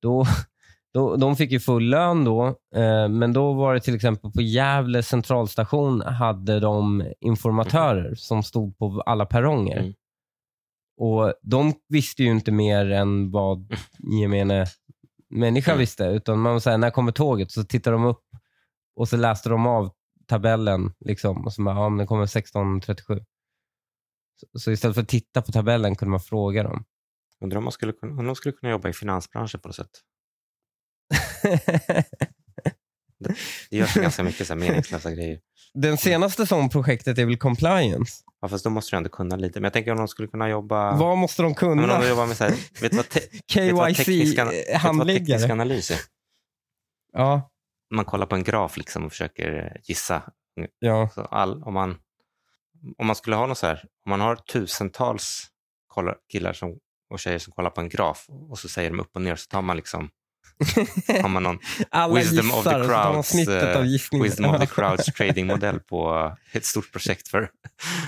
då, 0.02 0.24
då, 0.94 1.16
de 1.16 1.36
fick 1.36 1.50
ju 1.52 1.60
full 1.60 1.84
lön 1.90 2.24
då, 2.24 2.46
eh, 2.74 3.08
men 3.08 3.32
då 3.32 3.52
var 3.52 3.74
det 3.74 3.80
till 3.80 3.94
exempel 3.94 4.32
på 4.32 4.42
Gävle 4.42 5.02
centralstation 5.02 6.00
hade 6.00 6.60
de 6.60 7.12
informatörer 7.20 8.14
som 8.14 8.42
stod 8.42 8.78
på 8.78 9.02
alla 9.06 9.26
perronger. 9.26 9.78
Mm. 9.78 9.92
Och 10.96 11.34
De 11.42 11.72
visste 11.88 12.22
ju 12.22 12.30
inte 12.30 12.52
mer 12.52 12.90
än 12.90 13.30
vad 13.30 13.76
gemene 14.20 14.66
människa 15.30 15.70
Mm. 15.70 15.78
visste. 15.80 16.04
Utan 16.04 16.38
man 16.38 16.60
här, 16.66 16.78
när 16.78 16.90
kommer 16.90 17.12
tåget? 17.12 17.50
Så 17.50 17.64
tittade 17.64 17.94
de 17.96 18.04
upp 18.04 18.24
och 18.96 19.08
så 19.08 19.16
läste 19.16 19.48
de 19.48 19.66
av 19.66 19.90
tabellen. 20.26 20.92
Liksom, 21.00 21.44
och 21.46 21.52
så 21.52 21.62
bara, 21.62 21.74
ja, 21.76 21.88
men 21.88 21.98
det 21.98 22.06
kommer 22.06 22.26
16.37. 22.26 23.24
Så, 24.40 24.58
så 24.58 24.70
istället 24.70 24.94
för 24.94 25.02
att 25.02 25.08
titta 25.08 25.42
på 25.42 25.52
tabellen 25.52 25.94
kunde 25.96 26.10
man 26.10 26.20
fråga 26.20 26.62
dem. 26.62 26.84
Undrar 27.40 27.58
om, 27.58 27.64
man 27.64 27.72
skulle, 27.72 27.92
kunna- 27.92 28.20
om 28.20 28.26
de 28.26 28.36
skulle 28.36 28.52
kunna 28.52 28.72
jobba 28.72 28.88
i 28.88 28.92
finansbranschen 28.92 29.60
på 29.60 29.68
något 29.68 29.76
sätt. 29.76 29.90
Det 33.70 33.76
görs 33.76 33.94
ganska 33.94 34.22
mycket 34.22 34.46
så 34.46 34.52
här 34.52 34.60
meningslösa 34.60 35.10
grejer. 35.12 35.38
Den 35.74 35.98
senaste 35.98 36.46
som 36.46 36.68
projektet 36.70 37.18
är 37.18 37.24
väl 37.26 37.36
compliance. 37.36 38.24
Ja, 38.40 38.48
fast 38.48 38.64
då 38.64 38.70
måste 38.70 38.90
du 38.92 38.96
ändå 38.96 39.08
kunna 39.08 39.36
lite. 39.36 39.60
Men 39.60 39.64
jag 39.64 39.72
tänker 39.72 39.90
om 39.90 39.98
de 39.98 40.08
skulle 40.08 40.28
kunna 40.28 40.48
jobba... 40.48 40.96
Vad 40.96 41.18
måste 41.18 41.42
de 41.42 41.54
Ja, 41.60 41.66
men 41.68 41.78
kunna? 41.78 41.94
om 41.96 42.02
de 42.02 42.08
jobbar 42.08 42.26
med 42.26 42.36
så 42.36 42.44
här, 42.44 42.54
vet 42.80 42.90
du 42.90 42.96
vad, 42.96 43.08
te... 43.08 43.72
vad 43.72 43.96
teknisk 43.96 44.36
KYC-handläggare. 44.38 45.52
analys 45.52 45.90
är? 45.90 45.98
Ja, 47.12 47.50
Man 47.94 48.04
kollar 48.04 48.26
på 48.26 48.34
en 48.34 48.42
graf 48.44 48.76
liksom 48.76 49.04
och 49.04 49.12
försöker 49.12 49.76
gissa. 49.84 50.22
ja. 50.78 51.08
Så 51.14 51.20
all, 51.20 51.62
om, 51.62 51.74
man, 51.74 51.98
om 52.98 53.06
man 53.06 53.16
skulle 53.16 53.36
ha 53.36 53.46
något 53.46 53.58
så 53.58 53.66
här, 53.66 53.84
om 54.04 54.10
man 54.10 54.20
har 54.20 54.36
tusentals 54.36 55.46
kollar, 55.86 56.16
killar 56.32 56.52
som, 56.52 56.78
och 57.10 57.18
tjejer 57.20 57.38
som 57.38 57.52
kollar 57.52 57.70
på 57.70 57.80
en 57.80 57.88
graf 57.88 58.26
och 58.28 58.58
så 58.58 58.68
säger 58.68 58.90
de 58.90 59.00
upp 59.00 59.10
och 59.16 59.22
ner 59.22 59.36
så 59.36 59.46
tar 59.46 59.62
man 59.62 59.76
liksom 59.76 60.10
har 61.22 61.28
man 61.28 61.42
någon 61.42 61.58
Alla 61.90 62.14
Wisdom 62.14 62.50
of 62.50 62.64
the 62.64 62.70
gissar 62.70 62.88
tar 62.88 63.12
man 63.12 63.22
crowds, 63.22 63.48
eh, 63.48 63.84
gissningen. 63.84 64.24
Wisdom 64.24 64.50
of 64.54 64.60
the 64.60 64.66
Crowds 64.74 65.04
tradingmodell 65.04 65.80
på 65.80 66.32
ett 66.52 66.64
stort 66.64 66.92
projekt 66.92 67.28
för, 67.28 67.50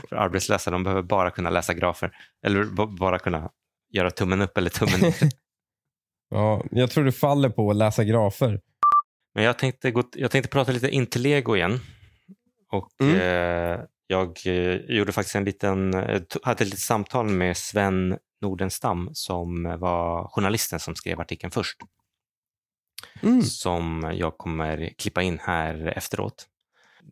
för 0.09 0.17
arbetslösa. 0.17 0.71
De 0.71 0.83
behöver 0.85 1.03
bara 1.03 1.31
kunna 1.31 1.51
läsa 1.51 1.75
grafer 1.75 2.11
eller 2.47 2.65
bara 2.99 3.19
kunna 3.19 3.51
göra 3.93 4.11
tummen 4.11 4.43
upp 4.43 4.59
eller 4.59 4.71
tummen 4.71 5.01
ner. 5.01 5.15
Ja, 6.31 6.65
jag 6.71 6.91
tror 6.91 7.05
du 7.05 7.13
faller 7.13 7.49
på 7.49 7.71
att 7.71 7.77
läsa 7.77 8.05
grafer. 8.05 8.61
Men 9.35 9.45
jag 9.45 9.59
tänkte, 9.59 9.91
gå, 9.91 10.03
jag 10.15 10.31
tänkte 10.31 10.51
prata 10.51 10.73
lite 10.73 10.89
Intellego 10.91 11.57
igen. 11.57 11.81
Och 12.73 12.89
Mm. 13.01 13.17
eh, 13.17 13.81
jag 14.07 14.47
eh, 14.47 14.75
gjorde 14.97 15.13
faktiskt 15.13 15.37
en 15.37 15.45
liten, 15.45 15.95
eh, 15.95 16.21
hade 16.43 16.63
ett 16.63 16.69
litet 16.69 16.79
samtal 16.79 17.27
med 17.29 17.57
Sven 17.57 18.19
Nordenstam 18.43 19.11
som 19.13 19.63
var 19.81 20.29
journalisten 20.29 20.81
som 20.81 20.95
skrev 20.97 21.21
artikeln 21.21 21.51
först. 21.51 21.77
Mm. 23.23 23.43
Som 23.43 24.13
jag 24.15 24.39
kommer 24.39 24.91
klippa 24.99 25.23
in 25.23 25.39
här 25.43 25.87
efteråt. 25.97 26.47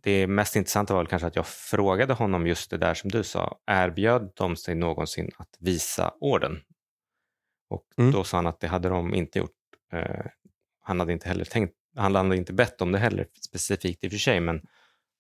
Det 0.02 0.26
mest 0.26 0.56
intressanta 0.56 0.94
var 0.94 1.00
väl 1.00 1.06
kanske 1.06 1.26
att 1.28 1.36
jag 1.36 1.46
frågade 1.46 2.12
honom 2.14 2.46
just 2.46 2.70
det 2.70 2.78
där 2.78 2.94
som 2.94 3.10
du 3.10 3.22
sa. 3.22 3.58
Erbjöd 3.66 4.32
de 4.36 4.56
sig 4.56 4.74
någonsin 4.74 5.30
att 5.38 5.56
visa 5.60 6.14
orden? 6.20 6.60
Och 7.70 7.84
Mm. 7.98 8.12
då 8.12 8.24
sa 8.24 8.36
han 8.38 8.46
att 8.46 8.60
det 8.60 8.68
hade 8.68 8.88
de 8.88 9.14
inte 9.14 9.38
gjort. 9.38 9.50
Eh, 9.92 10.26
han 10.80 11.00
hade 11.00 11.12
inte 11.12 11.28
heller 11.28 11.44
tänkt, 11.44 11.74
han 11.96 12.14
hade 12.14 12.36
inte 12.36 12.52
bett 12.52 12.80
om 12.82 12.92
det 12.92 12.98
heller 12.98 13.26
specifikt 13.46 14.04
i 14.04 14.08
och 14.08 14.10
för 14.12 14.18
sig, 14.18 14.40
men 14.40 14.62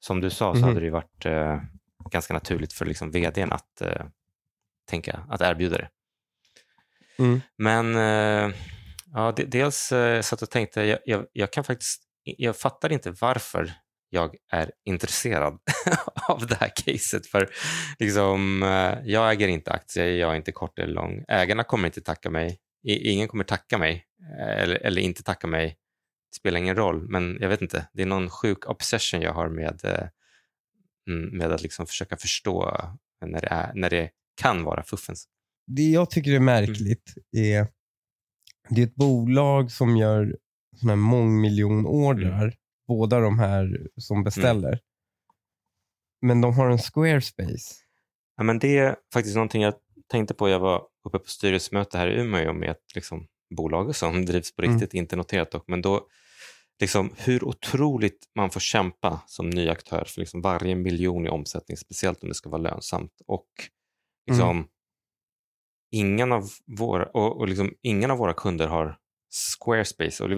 som 0.00 0.20
du 0.20 0.30
sa 0.30 0.52
så 0.54 0.58
Mhm. 0.60 0.68
hade 0.68 0.80
det 0.80 0.90
varit 0.90 1.26
eh, 1.26 1.60
ganska 2.10 2.34
naturligt 2.34 2.72
för 2.72 2.84
liksom 2.86 3.10
vdn 3.10 3.52
att 3.52 3.80
eh, 3.80 4.06
tänka, 4.90 5.20
att 5.28 5.40
erbjuda 5.40 5.76
det. 5.78 5.88
Mm. 7.18 7.40
Men 7.56 7.96
eh, 7.96 8.54
ja, 9.12 9.32
de, 9.32 9.44
dels 9.44 9.92
eh, 9.92 10.20
satt 10.20 10.42
och 10.42 10.50
tänkte, 10.50 10.82
jag, 10.82 10.98
jag, 11.04 11.26
jag 11.32 11.52
kan 11.52 11.64
faktiskt, 11.64 12.02
jag 12.24 12.56
fattar 12.56 12.92
inte 12.92 13.10
varför 13.20 13.72
jag 14.10 14.36
är 14.52 14.70
intresserad 14.84 15.58
av 16.28 16.46
det 16.46 16.54
här 16.54 16.72
caset. 16.76 17.26
För 17.26 17.50
liksom, 17.98 18.62
eh, 18.62 19.10
jag 19.10 19.32
äger 19.32 19.48
inte 19.48 19.72
aktier, 19.72 20.06
jag 20.06 20.32
är 20.32 20.36
inte 20.36 20.52
kort 20.52 20.78
eller 20.78 20.94
lång. 20.94 21.24
Ägarna 21.28 21.64
kommer 21.64 21.86
inte 21.86 22.00
tacka 22.00 22.30
mig. 22.30 22.58
I, 22.84 23.10
ingen 23.10 23.28
kommer 23.28 23.44
tacka 23.44 23.78
mig 23.78 24.04
eh, 24.38 24.62
eller, 24.62 24.76
eller 24.76 25.02
inte 25.02 25.22
tacka 25.22 25.46
mig. 25.46 25.68
Det 26.30 26.36
spelar 26.36 26.58
ingen 26.58 26.76
roll, 26.76 27.08
men 27.08 27.38
jag 27.40 27.48
vet 27.48 27.62
inte. 27.62 27.88
Det 27.92 28.02
är 28.02 28.06
någon 28.06 28.30
sjuk 28.30 28.66
obsession 28.66 29.22
jag 29.22 29.32
har 29.32 29.48
med, 29.48 29.80
eh, 29.84 30.08
mm, 31.10 31.38
med 31.38 31.52
att 31.52 31.62
liksom 31.62 31.86
försöka 31.86 32.16
förstå 32.16 32.76
när 33.26 33.40
det, 33.40 33.48
är, 33.50 33.72
när 33.74 33.90
det 33.90 34.10
kan 34.42 34.64
vara 34.64 34.82
fuffens. 34.82 35.26
Det 35.66 35.82
jag 35.82 36.10
tycker 36.10 36.32
är 36.32 36.40
märkligt 36.40 37.14
är 37.36 37.66
det 38.68 38.80
är 38.82 38.86
ett 38.86 38.94
bolag 38.94 39.70
som 39.70 39.96
gör 39.96 40.36
såna 40.80 40.92
här 40.92 40.96
mångmiljonordrar, 40.96 42.42
Mm. 42.42 42.54
båda 42.88 43.20
de 43.20 43.38
här 43.38 43.86
som 43.96 44.24
beställer. 44.24 44.78
Men 46.22 46.40
de 46.40 46.54
har 46.54 46.70
en 46.70 46.78
Squarespace. 46.78 47.74
Ja, 48.36 48.42
men 48.42 48.58
det 48.58 48.78
är 48.78 48.96
faktiskt 49.12 49.36
någonting 49.36 49.62
jag 49.62 49.74
tänkte 50.06 50.34
på. 50.34 50.48
Jag 50.48 50.60
var 50.60 50.82
uppe 51.04 51.18
på 51.18 51.28
styrelsemöte 51.28 51.98
här 51.98 52.08
i 52.08 52.20
Umeå 52.20 52.52
med 52.52 52.70
ett 52.70 52.94
liksom, 52.94 53.26
bolag 53.56 53.96
som 53.96 54.24
drivs 54.26 54.56
på 54.56 54.62
Mm. 54.62 54.74
riktigt, 54.74 54.94
inte 54.94 55.16
noterat 55.16 55.50
dock. 55.50 55.64
Men 55.68 55.82
då, 55.82 56.06
liksom, 56.80 57.10
hur 57.18 57.44
otroligt 57.44 58.26
man 58.34 58.50
får 58.50 58.60
kämpa 58.60 59.22
som 59.26 59.50
ny 59.50 59.68
aktör 59.68 60.04
för 60.08 60.20
liksom, 60.20 60.40
varje 60.40 60.74
miljon 60.74 61.26
i 61.26 61.28
omsättning, 61.30 61.76
speciellt 61.76 62.22
om 62.22 62.28
det 62.28 62.34
ska 62.34 62.50
vara 62.50 62.62
lönsamt. 62.62 63.12
Och 63.26 63.48
liksom, 64.30 64.68
ingen, 65.92 66.32
av 66.32 66.48
våra, 66.78 67.04
och, 67.06 67.36
och 67.40 67.48
liksom, 67.48 67.72
ingen 67.82 68.10
av 68.10 68.18
våra 68.18 68.32
kunder 68.34 68.66
har 68.66 68.98
Squarespace. 69.58 70.24
Och 70.24 70.30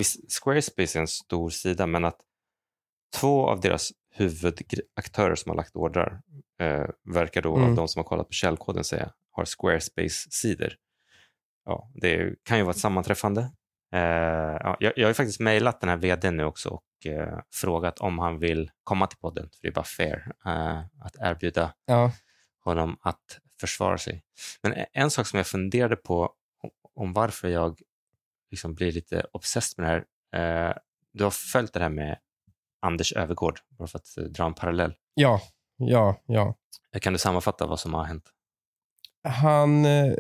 Squarespace 0.42 0.99
är 0.99 1.00
en 1.00 1.06
stor 1.08 1.50
sida, 1.50 1.87
men 1.87 2.04
att 2.04 2.20
två 3.20 3.49
av 3.49 3.61
deras 3.61 3.90
huvudaktörer 4.16 5.34
som 5.34 5.50
har 5.50 5.56
lagt 5.56 5.76
ordrar 5.76 6.20
eh, 6.61 6.84
verkar 7.04 7.42
då 7.42 7.56
Mm. 7.56 7.68
av 7.70 7.75
de 7.76 7.88
som 7.88 7.99
har 8.00 8.04
kollat 8.04 8.26
på 8.26 8.32
källkoden 8.32 8.84
säga 8.84 9.11
har 9.30 9.44
Squarespace-sidor. 9.44 10.73
Ja, 11.64 11.90
det 11.94 12.34
kan 12.42 12.56
ju 12.58 12.62
vara 12.64 12.70
ett 12.75 12.78
sammanträffande. 12.80 13.40
Eh, 13.92 14.00
ja, 14.61 14.76
jag, 14.80 14.92
jag 14.96 15.04
har 15.04 15.11
ju 15.11 15.14
faktiskt 15.14 15.40
mejlat 15.40 15.80
den 15.80 15.90
här 15.90 15.96
vdn 15.96 16.37
nu 16.37 16.44
också 16.44 16.68
och 16.68 17.06
eh, 17.06 17.38
frågat 17.54 17.99
om 17.99 18.18
han 18.18 18.38
vill 18.38 18.70
komma 18.84 19.06
till 19.06 19.18
podden, 19.18 19.44
för 19.50 19.58
det 19.62 19.68
är 19.68 19.73
bara 19.73 19.84
fair 19.84 20.32
eh, 20.46 20.78
att 21.00 21.16
erbjuda 21.20 21.75
Ja. 21.87 22.12
honom 22.64 22.96
att 23.00 23.40
försvara 23.61 23.99
sig. 23.99 24.23
Men 24.62 24.84
en 24.92 25.11
sak 25.11 25.26
som 25.26 25.37
jag 25.37 25.46
funderade 25.46 25.96
på 25.96 26.32
om- 26.94 27.12
varför 27.12 27.49
jag 27.49 27.78
liksom 28.50 28.75
blir 28.75 28.92
lite 28.92 29.26
obsessed 29.32 29.84
med 29.84 30.04
det 30.32 30.38
här. 30.38 30.68
Eh, 30.68 30.75
du 31.12 31.25
har 31.25 31.30
följt 31.30 31.73
det 31.73 31.80
här 31.80 31.88
med 31.88 32.18
Anders 32.82 33.12
Övergård, 33.12 33.58
bara 33.78 33.88
för 33.88 33.99
att 33.99 34.16
eh, 34.18 34.25
dra 34.25 34.46
en 34.46 34.54
parallell. 34.54 34.94
Ja, 35.14 35.40
ja, 35.76 36.23
ja. 36.26 36.54
Eh, 36.94 37.00
Kan 37.00 37.12
du 37.12 37.18
sammanfatta 37.18 37.66
vad 37.66 37.80
som 37.80 37.94
har 37.94 38.04
hänt? 38.04 38.25
Han 39.28 39.84
eh, 39.84 40.12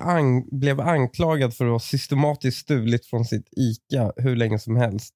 an, 0.00 0.48
blev 0.58 0.80
anklagad 0.80 1.54
för 1.56 1.64
att 1.64 1.70
ha 1.70 1.78
systematiskt 1.80 2.58
stulit 2.58 3.06
från 3.06 3.24
sitt 3.24 3.48
ICA 3.56 4.12
hur 4.16 4.36
länge 4.36 4.58
som 4.58 4.76
helst. 4.76 5.14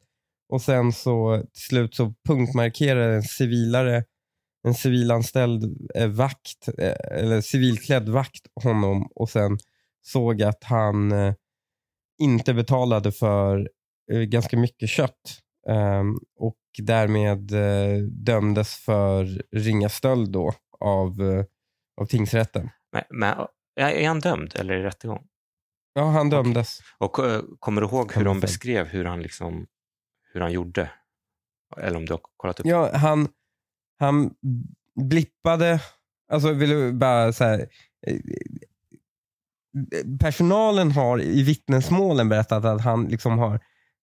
Och 0.48 0.62
sen 0.62 0.92
så 0.92 1.38
till 1.52 1.62
slut 1.62 1.94
så 1.94 2.14
punktmarkerade 2.28 3.14
en 3.14 3.22
civilare, 3.22 4.04
en 4.62 4.74
civilanställd 4.74 5.90
eh, 5.94 6.08
vakt, 6.08 6.68
eh, 6.78 7.18
eller 7.18 7.40
civilklädd 7.40 8.08
vakt 8.08 8.46
honom 8.62 9.08
och 9.14 9.30
sen 9.30 9.58
såg 10.02 10.42
att 10.42 10.64
han 10.64 11.12
eh, 11.12 11.34
inte 12.18 12.54
betalade 12.54 13.12
för 13.12 13.70
eh, 14.12 14.20
ganska 14.20 14.56
mycket 14.56 14.88
kött. 14.88 15.38
Ehm, 15.68 16.18
och 16.36 16.58
därmed 16.78 17.52
eh, 17.52 18.02
dömdes 18.02 18.76
för 18.76 19.42
ringa 19.52 19.88
stöld 19.88 20.32
då 20.32 20.54
av, 20.80 21.20
eh, 21.20 21.44
av 22.00 22.06
tingsrätten. 22.06 22.70
Men, 22.92 23.02
men, 23.10 23.46
är 23.76 24.08
han 24.08 24.20
dömd 24.20 24.52
eller 24.56 24.74
det 24.74 24.84
rättegång? 24.84 25.26
Ja, 25.94 26.10
han 26.10 26.30
dömdes. 26.30 26.78
Och 26.98 27.18
eh, 27.18 27.42
kommer 27.58 27.80
du 27.80 27.86
ihåg 27.86 28.12
hur 28.12 28.24
de 28.24 28.40
beskrev 28.40 28.86
hur 28.86 29.04
han, 29.04 29.22
liksom, 29.22 29.66
hur 30.32 30.40
han 30.40 30.52
gjorde? 30.52 30.90
Eller 31.76 31.96
om 31.96 32.06
du 32.06 32.12
har 32.12 32.20
kollat 32.36 32.60
upp? 32.60 32.66
Ja, 32.66 32.96
han, 32.96 33.28
han 33.98 34.30
blippade, 35.00 35.80
alltså 36.32 36.52
vill 36.52 36.70
du 36.70 36.92
bara 36.92 37.32
så 37.32 37.44
här, 37.44 37.68
eh, 38.06 38.16
personalen 40.20 40.92
har 40.92 41.22
i 41.22 41.42
vittnesmålen 41.42 42.28
berättat 42.28 42.64
att 42.64 42.80
han 42.80 43.04
liksom 43.04 43.38
har 43.38 43.60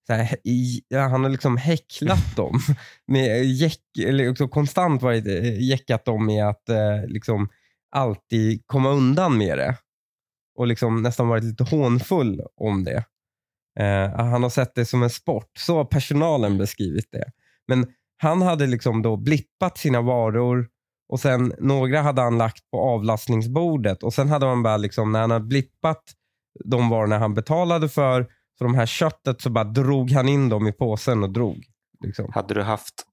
så 0.08 0.14
här, 0.14 0.36
i, 0.44 0.82
ja, 0.88 1.08
han 1.08 1.24
har 1.24 1.30
liksom 1.30 1.58
häcklat 1.58 2.36
dem. 2.36 2.60
Med 3.08 3.46
jäck, 3.46 3.82
eller 4.06 4.30
också 4.30 4.48
konstant 4.48 5.02
varit 5.02 5.28
eh, 5.28 5.62
jäckat 5.62 6.06
dem 6.06 6.26
med 6.26 6.48
att 6.48 6.70
eh, 6.70 7.06
liksom 7.08 7.50
alltid 7.92 8.64
komma 8.66 8.90
undan 8.90 9.38
med 9.38 9.58
det. 9.58 9.78
Och 10.56 10.68
liksom 10.68 11.02
nästan 11.02 11.28
varit 11.28 11.44
lite 11.44 11.64
hånfull 11.64 12.42
om 12.56 12.84
det. 12.84 13.04
Eh, 13.80 14.16
han 14.16 14.44
har 14.44 14.50
sett 14.50 14.76
det 14.76 14.86
som 14.86 15.04
en 15.04 15.10
sport. 15.10 15.52
Så 15.58 15.78
har 15.78 15.86
personalen 15.86 16.58
beskrivit 16.58 17.12
det. 17.12 17.32
Men 17.68 17.88
han 18.22 18.42
hade 18.42 18.68
liksom 18.68 19.02
då 19.02 19.18
blippat 19.18 19.78
sina 19.78 20.02
varor 20.02 20.68
och 21.10 21.20
sen 21.20 21.54
några 21.60 22.02
hade 22.02 22.22
han 22.22 22.38
lagt 22.38 22.72
på 22.72 22.80
avlastningsbordet 22.82 24.04
och 24.04 24.14
sen 24.14 24.30
hade 24.30 24.46
man 24.46 24.64
bara 24.64 24.78
liksom, 24.78 25.12
när 25.12 25.20
han 25.22 25.32
hade 25.32 25.46
blippat 25.46 26.04
de 26.66 26.90
varorna 26.90 27.18
han 27.20 27.34
betalade 27.34 27.90
för, 27.90 28.24
så 28.58 28.64
de 28.64 28.76
här 28.76 28.86
köttet 28.86 29.42
så 29.42 29.50
bara 29.50 29.64
drog 29.64 30.12
han 30.12 30.28
in 30.30 30.50
dem 30.50 30.68
i 30.68 30.72
påsen 30.72 31.24
och 31.24 31.30
drog. 31.30 31.64
Liksom. 32.04 32.32
Hade 32.34 32.54
du 32.54 32.62
haft, 32.62 33.06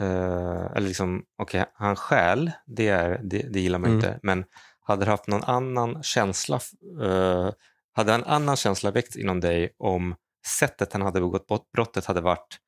eh, 0.00 0.64
eller 0.76 0.88
liksom, 0.88 1.22
okej, 1.42 1.64
han 1.74 1.96
stjäl, 1.96 2.50
det, 2.66 2.88
är, 2.88 3.20
det, 3.24 3.38
det 3.52 3.60
gillar 3.60 3.78
man 3.78 3.90
Mm. 3.90 3.98
inte, 3.98 4.20
men 4.22 4.44
hade 4.86 5.04
du 5.04 5.10
haft 5.10 5.26
någon 5.26 5.44
annan 5.44 6.02
känsla, 6.02 6.60
eh, 7.02 7.50
hade 7.92 8.14
en 8.14 8.24
annan 8.24 8.56
känsla 8.56 8.90
väckts 8.90 9.16
inom 9.16 9.40
dig 9.40 9.70
om 9.78 10.14
sättet 10.58 10.92
han 10.92 11.02
hade 11.02 11.20
begått 11.20 11.46
brottet 11.74 12.04
hade 12.04 12.20
varit 12.20 12.58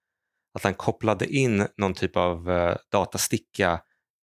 att 0.55 0.65
han 0.65 0.75
kopplade 0.75 1.27
in 1.27 1.67
någon 1.77 1.95
typ 1.95 2.17
av 2.17 2.51
eh, 2.51 2.77
datasticka 2.93 3.81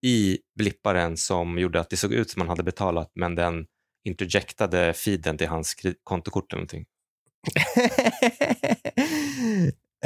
i 0.06 0.39
blipparen 0.58 1.18
som 1.18 1.60
gjorde 1.60 1.80
att 1.80 1.89
det 1.89 1.98
såg 1.98 2.13
ut 2.13 2.30
som 2.30 2.39
han 2.39 2.50
hade 2.50 2.63
betalat 2.63 3.12
men 3.15 3.36
den 3.36 3.65
interjectade 4.06 4.94
feeden 4.94 5.38
till 5.38 5.48
hans 5.48 5.75
kontokort 6.03 6.53
eller 6.53 6.60
någonting. 6.60 6.86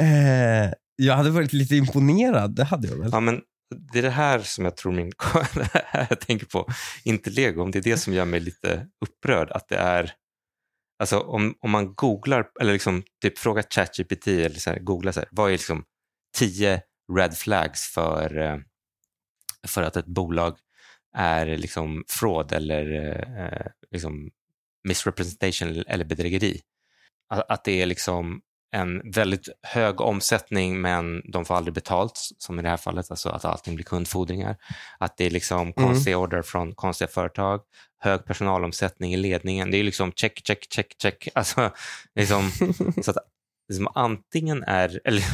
eh, 0.00 0.72
jag 0.96 1.14
hade 1.14 1.30
varit 1.30 1.52
lite 1.52 1.76
imponerad, 1.76 2.54
det 2.54 2.64
hade 2.64 2.88
jag 2.88 2.96
väl. 2.96 3.10
Ja, 3.12 3.20
men 3.20 3.42
det 3.92 3.98
är 3.98 4.02
det 4.02 4.10
här 4.10 4.38
som 4.38 4.64
jag 4.64 4.76
tror 4.76 4.92
min, 4.92 5.12
jag 6.10 6.20
tänker 6.20 6.46
på, 6.46 6.68
inte 7.04 7.30
lego, 7.30 7.62
om 7.62 7.70
det 7.70 7.78
är 7.78 7.82
det 7.82 7.96
som 7.96 8.12
gör 8.12 8.24
mig 8.24 8.40
lite 8.40 8.86
upprörd, 9.04 9.50
att 9.50 9.68
det 9.68 9.76
är, 9.76 10.12
alltså 10.98 11.18
om, 11.18 11.54
om 11.60 11.70
man 11.70 11.94
googlar, 11.94 12.46
eller 12.60 12.72
liksom 12.72 13.02
typ 13.22 13.38
frågar 13.38 13.62
ChatGPT 13.62 14.26
eller 14.26 14.58
så 14.58 14.70
här, 14.70 14.78
googla 14.78 15.12
så 15.12 15.20
här, 15.20 15.28
vad 15.32 15.48
är 15.48 15.52
liksom 15.52 15.84
tio 16.38 16.82
red 17.16 17.36
flags 17.36 17.86
för, 17.94 18.38
eh, 18.38 18.56
för 19.66 19.82
att 19.82 19.96
ett 19.96 20.06
bolag 20.06 20.56
är 21.16 21.46
liksom 21.46 22.04
fraud 22.08 22.52
eller 22.52 22.92
eh, 23.38 23.66
liksom 23.90 24.30
misrepresentation 24.84 25.84
eller 25.86 26.04
bedrägeri. 26.04 26.60
Att, 27.48 27.64
det 27.64 27.82
är 27.82 27.86
liksom 27.86 28.40
en 28.72 29.10
väldigt 29.10 29.48
hög 29.62 30.00
omsättning 30.00 30.80
men 30.80 31.22
de 31.32 31.44
får 31.44 31.54
aldrig 31.54 31.74
betalt, 31.74 32.12
som 32.38 32.58
i 32.58 32.62
det 32.62 32.68
här 32.68 32.76
fallet, 32.76 33.10
alltså 33.10 33.28
att 33.28 33.44
allting 33.44 33.74
blir 33.74 33.84
kundfordringar. 33.84 34.56
Att 34.98 35.16
det 35.16 35.24
är 35.26 35.30
liksom 35.30 35.60
Mm. 35.60 35.72
konstiga 35.72 36.18
order 36.18 36.42
från 36.42 36.74
konstiga 36.74 37.08
företag, 37.08 37.60
hög 37.98 38.24
personalomsättning 38.24 39.14
i 39.14 39.16
ledningen. 39.16 39.70
Det 39.70 39.76
är 39.76 39.84
liksom 39.84 40.12
check, 40.12 40.40
check, 40.46 40.66
check, 40.72 40.94
check. 41.02 41.28
Alltså, 41.34 41.70
liksom, 42.14 42.50
så 43.02 43.10
att 43.10 43.18
liksom, 43.68 43.88
antingen 43.94 44.62
är, 44.62 45.00
eller 45.04 45.24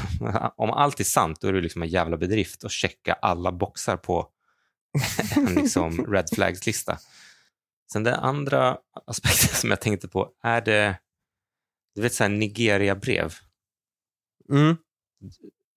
om 0.57 0.71
allt 0.71 1.01
är 1.01 1.05
sant, 1.05 1.41
då 1.41 1.49
är 1.49 1.53
det 1.53 1.61
liksom 1.61 1.83
en 1.83 1.89
jävla 1.89 2.17
bedrift 2.17 2.65
att 2.65 2.73
checka 2.73 3.13
alla 3.13 3.53
boxar 3.53 3.97
på 3.97 4.29
en 5.37 5.55
liksom 5.55 6.07
red 6.07 6.29
flags-lista. 6.35 6.99
Sen 7.93 8.05
den 8.05 8.15
andra 8.15 8.79
aspekten 9.07 9.55
som 9.55 9.71
jag 9.71 9.81
tänkte 9.81 10.09
på, 10.09 10.33
är 10.43 10.61
det 10.61 10.99
du 11.95 12.03
vet 12.03 12.15
så 12.15 12.25
här 12.25 12.31
Nigeria-brev? 12.31 13.35
Mm. 14.51 14.77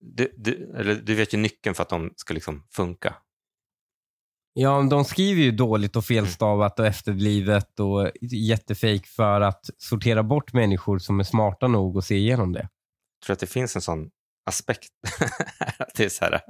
Du, 0.00 0.34
du, 0.36 0.72
eller, 0.76 0.94
du 0.94 1.14
vet 1.14 1.34
ju 1.34 1.38
nyckeln 1.38 1.74
för 1.74 1.82
att 1.82 1.88
de 1.88 2.12
ska 2.16 2.34
liksom 2.34 2.66
funka. 2.70 3.14
Ja, 4.60 4.82
de 4.90 5.04
skriver 5.04 5.42
ju 5.42 5.50
dåligt 5.50 5.96
och 5.96 6.04
felstavat 6.04 6.78
och 6.80 6.86
efterblivet 6.86 7.80
och 7.80 8.10
jättefejk 8.20 9.06
för 9.06 9.40
att 9.40 9.70
sortera 9.78 10.22
bort 10.22 10.52
människor 10.52 10.98
som 10.98 11.20
är 11.20 11.24
smarta 11.24 11.68
nog 11.68 11.98
att 11.98 12.04
se 12.04 12.14
igenom 12.16 12.52
det. 12.52 12.60
Jag 12.60 13.26
tror 13.26 13.34
att 13.34 13.40
det 13.40 13.46
finns 13.46 13.76
en 13.76 13.82
sån 13.82 14.10
aspekt. 14.46 14.88
att 15.78 15.94
det 15.94 16.04
är 16.04 16.08
så 16.08 16.24
här, 16.24 16.40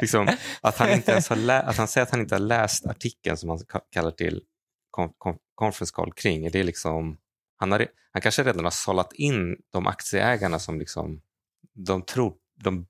liksom, 0.00 0.28
att, 0.60 0.78
han 0.78 0.90
inte 0.92 1.12
ens 1.12 1.28
har 1.28 1.36
lä- 1.36 1.62
att 1.62 1.76
han 1.76 1.88
säger 1.88 2.02
att 2.02 2.10
han 2.10 2.20
inte 2.20 2.34
har 2.34 2.40
läst 2.40 2.86
artikeln 2.86 3.36
som 3.36 3.48
han 3.48 3.58
ka- 3.58 3.80
kallar 3.90 4.10
till 4.10 4.42
kon- 4.90 5.38
conference 5.54 5.92
call 5.94 6.12
kring. 6.12 6.50
Det 6.50 6.60
är 6.60 6.64
liksom, 6.64 7.16
han, 7.56 7.72
har, 7.72 7.86
han 8.12 8.22
kanske 8.22 8.42
redan 8.42 8.64
har 8.64 8.70
sållat 8.70 9.12
in 9.12 9.56
de 9.72 9.86
aktieägarna 9.86 10.58
som 10.58 10.78
liksom, 10.78 11.20
de 11.74 12.02
tror 12.02 12.34
de, 12.64 12.86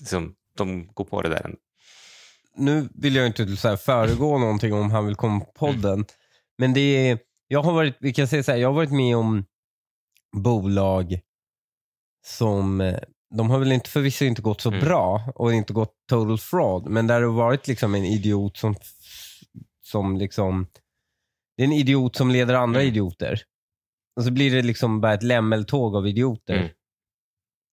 liksom, 0.00 0.34
de 0.56 0.86
går 0.86 1.04
på 1.04 1.22
det 1.22 1.28
där. 1.28 1.54
Nu 2.56 2.88
vill 2.94 3.14
jag 3.16 3.26
inte 3.26 3.56
så 3.56 3.68
här 3.68 3.76
föregå 3.76 4.38
någonting 4.38 4.72
om 4.72 4.90
han 4.90 5.06
vill 5.06 5.14
komma 5.16 5.40
på 5.40 5.52
podden, 5.52 6.04
men 6.58 6.74
det 6.74 6.80
är, 7.10 7.18
jag 7.48 7.62
har 7.62 7.72
varit, 7.72 7.96
vi 8.00 8.12
kan 8.12 8.28
säga 8.28 8.42
så 8.42 8.52
här, 8.52 8.58
jag 8.58 8.68
har 8.68 8.74
varit 8.74 8.92
med 8.92 9.16
om 9.16 9.44
bolag 10.36 11.20
som, 12.26 12.80
eh, 12.80 12.98
de 13.34 13.50
har 13.50 13.58
väl 13.58 13.72
inte 13.72 13.90
förvisso 13.90 14.24
inte 14.24 14.42
gått 14.42 14.60
så 14.60 14.68
Mm. 14.68 14.80
bra 14.80 15.32
och 15.34 15.54
inte 15.54 15.72
gått 15.72 15.94
total 16.08 16.38
fraud, 16.38 16.86
men 16.86 17.06
där 17.06 17.20
det 17.20 17.26
har 17.26 17.34
varit 17.34 17.68
liksom 17.68 17.94
en 17.94 18.04
idiot 18.04 18.56
som, 18.56 18.74
som 19.84 20.16
liksom, 20.16 20.66
det 21.56 21.62
är 21.62 21.66
en 21.66 21.72
idiot 21.72 22.16
som 22.16 22.30
leder 22.30 22.54
andra 22.54 22.80
Mm. 22.80 22.90
idioter. 22.92 23.42
Och 24.16 24.24
så 24.24 24.30
blir 24.30 24.50
det 24.54 24.62
liksom 24.62 25.00
bara 25.00 25.14
ett 25.14 25.22
lämmeltåg 25.22 25.96
av 25.96 26.08
idioter. 26.08 26.56
Mm. 26.56 26.68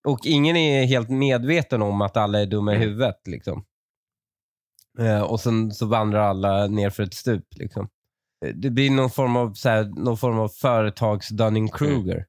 Och 0.07 0.19
ingen 0.25 0.55
är 0.55 0.85
helt 0.85 1.09
medveten 1.09 1.81
om 1.81 2.01
att 2.01 2.17
alla 2.17 2.39
är 2.41 2.45
dumma 2.45 2.71
i 2.73 2.75
Mm. 2.75 2.89
huvudet. 2.89 3.27
Liksom. 3.27 3.65
Eh, 5.00 5.21
och 5.21 5.39
sen 5.39 5.71
så 5.71 5.85
vandrar 5.85 6.19
alla 6.21 6.67
ner 6.67 6.89
för 6.89 7.03
ett 7.03 7.13
stup. 7.13 7.45
Liksom. 7.55 7.88
Eh, 8.45 8.55
Det 8.55 8.69
blir 8.69 8.89
någon 8.89 9.09
form 9.09 9.35
av, 9.35 9.53
så 9.53 9.69
här, 9.69 9.83
någon 9.83 10.17
form 10.17 10.39
av 10.39 10.47
företags 10.50 11.29
Dunning-Kruger. 11.29 12.25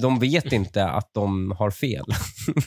De 0.00 0.18
vet 0.18 0.52
inte 0.52 0.88
att 0.88 1.10
de 1.14 1.50
har 1.50 1.70
fel. 1.70 2.04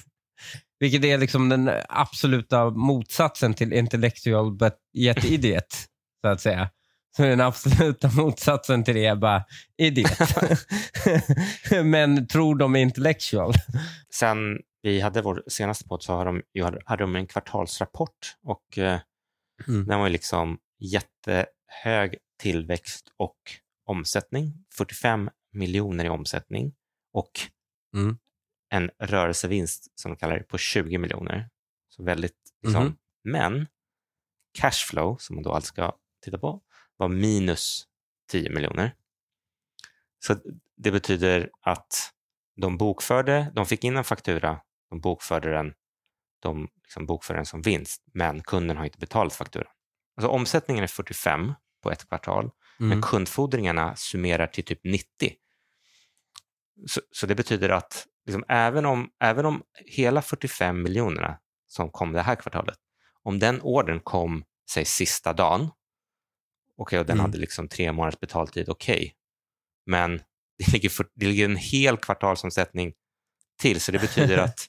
Vilket 0.79 1.03
är 1.03 1.17
liksom 1.17 1.49
den 1.49 1.71
absoluta 1.89 2.69
motsatsen 2.69 3.53
till 3.53 3.73
intellectual 3.73 4.51
but 4.57 4.73
yet 4.97 5.25
idiot, 5.25 5.75
så 6.21 6.27
att 6.27 6.41
säga. 6.41 6.69
Så 7.17 7.23
den 7.23 7.41
absoluta 7.41 8.11
motsatsen 8.11 8.83
till 8.83 8.95
det 8.95 9.05
är 9.05 9.15
bara 9.15 9.43
idiot. 9.77 10.11
Men 11.83 12.27
tror 12.27 12.55
de 12.55 12.75
är 12.75 12.79
intellectual. 12.79 13.53
Sen 14.13 14.37
vi 14.87 15.01
hade 15.01 15.21
vår 15.21 15.43
senaste 15.47 15.87
podd 15.87 16.03
så 16.03 16.13
har 16.13 16.25
de, 16.25 16.43
hade 16.85 17.03
de 17.03 17.15
en 17.15 17.27
kvartalsrapport 17.27 18.37
och 18.43 18.77
eh, 18.77 18.99
Mm. 19.67 19.85
den 19.87 19.99
var 19.99 20.07
ju 20.07 20.11
liksom 20.11 20.59
jättehög 20.79 22.17
tillväxt 22.39 23.11
och 23.17 23.37
omsättning. 23.85 24.65
45 24.77 25.29
miljoner 25.51 26.05
i 26.05 26.09
omsättning 26.09 26.75
och 27.13 27.31
Mm. 27.95 28.17
en 28.69 28.89
rörelsevinst 28.99 29.99
som 29.99 30.11
de 30.11 30.17
kallar 30.17 30.37
det 30.37 30.43
på 30.43 30.57
20 30.57 30.97
miljoner. 30.97 31.49
Så 31.89 32.03
väldigt 32.03 32.37
liksom. 32.61 32.83
Mhm. 32.83 32.97
Men 33.23 33.67
cashflow, 34.59 35.17
som 35.19 35.35
man 35.35 35.43
då 35.43 35.51
alltså 35.51 35.67
ska 35.67 35.97
titta 36.23 36.37
på, 36.37 36.61
var 36.97 37.07
minus 37.07 37.87
10 38.31 38.49
miljoner. 38.49 38.95
Så 40.19 40.35
det 40.75 40.91
betyder 40.91 41.49
att 41.61 42.13
de 42.55 42.77
bokförde, 42.77 43.51
de 43.55 43.65
fick 43.65 43.83
in 43.83 43.97
en 43.97 44.03
faktura, 44.03 44.61
de 44.89 44.99
bokförde 44.99 45.51
den, 45.51 45.73
de 46.41 46.67
liksom 46.83 47.05
bokförde 47.05 47.37
den 47.39 47.45
som 47.45 47.61
vinst, 47.61 48.03
men 48.13 48.41
kunden 48.43 48.77
har 48.77 48.85
inte 48.85 48.97
betalat 48.99 49.33
fakturan. 49.33 49.71
Alltså 50.17 50.29
omsättningen 50.31 50.83
är 50.83 50.87
45 50.87 51.53
på 51.83 51.91
ett 51.91 52.07
kvartal, 52.07 52.51
men 52.77 52.91
Mm. 52.91 53.01
kundfordringarna 53.01 53.95
summerar 53.95 54.47
till 54.47 54.63
typ 54.65 54.79
90. 54.83 55.05
Så, 56.87 57.01
så 57.11 57.25
det 57.27 57.35
betyder 57.35 57.69
att 57.69 58.07
liksom, 58.25 58.43
även, 58.47 58.85
om, 58.85 59.09
även 59.19 59.45
om 59.45 59.63
hela 59.85 60.21
45 60.21 60.83
miljonerna 60.83 61.39
som 61.67 61.89
kom 61.91 62.11
det 62.11 62.21
här 62.21 62.35
kvartalet, 62.35 62.77
om 63.23 63.39
den 63.39 63.61
ordern 63.61 63.99
kom, 63.99 64.43
säg 64.69 64.85
sista 64.85 65.33
dagen, 65.33 65.69
okej, 66.77 66.99
och 66.99 67.05
den 67.05 67.13
Mm. 67.17 67.25
hade 67.25 67.37
liksom 67.37 67.67
tre 67.69 67.91
månaders 67.91 68.19
betaltid, 68.19 68.69
okej, 68.69 69.15
men 69.85 70.17
det 70.57 70.73
ligger, 70.73 70.89
för, 70.89 71.07
det 71.15 71.25
ligger 71.25 71.45
en 71.45 71.55
hel 71.55 71.97
kvartalsomsättning 71.97 72.93
till, 73.59 73.81
så 73.81 73.91
det 73.91 73.99
betyder 73.99 74.37
att 74.43 74.67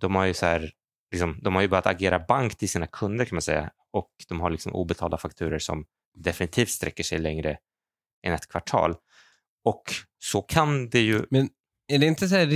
de 0.00 0.14
har 0.14 0.24
ju 0.24 0.34
så 0.34 0.46
här, 0.46 0.72
liksom, 1.10 1.38
de 1.42 1.54
har 1.54 1.62
ju 1.62 1.68
börjat 1.68 1.86
agera 1.86 2.18
bank 2.18 2.56
till 2.56 2.68
sina 2.68 2.86
kunder 2.86 3.24
kan 3.24 3.36
man 3.36 3.42
säga 3.42 3.70
och 3.92 4.10
de 4.28 4.40
har 4.40 4.50
liksom 4.50 4.74
obetalda 4.74 5.18
fakturer 5.18 5.58
som 5.58 5.84
definitivt 6.14 6.68
sträcker 6.68 7.04
sig 7.04 7.18
längre 7.18 7.58
än 8.26 8.32
ett 8.32 8.48
kvartal. 8.48 8.94
Och 9.64 9.82
så 10.18 10.42
kan 10.42 10.88
det 10.88 11.00
ju... 11.00 11.24
Är 11.92 11.98
det 11.98 12.06
inte 12.06 12.28
så 12.28 12.34
här, 12.34 12.48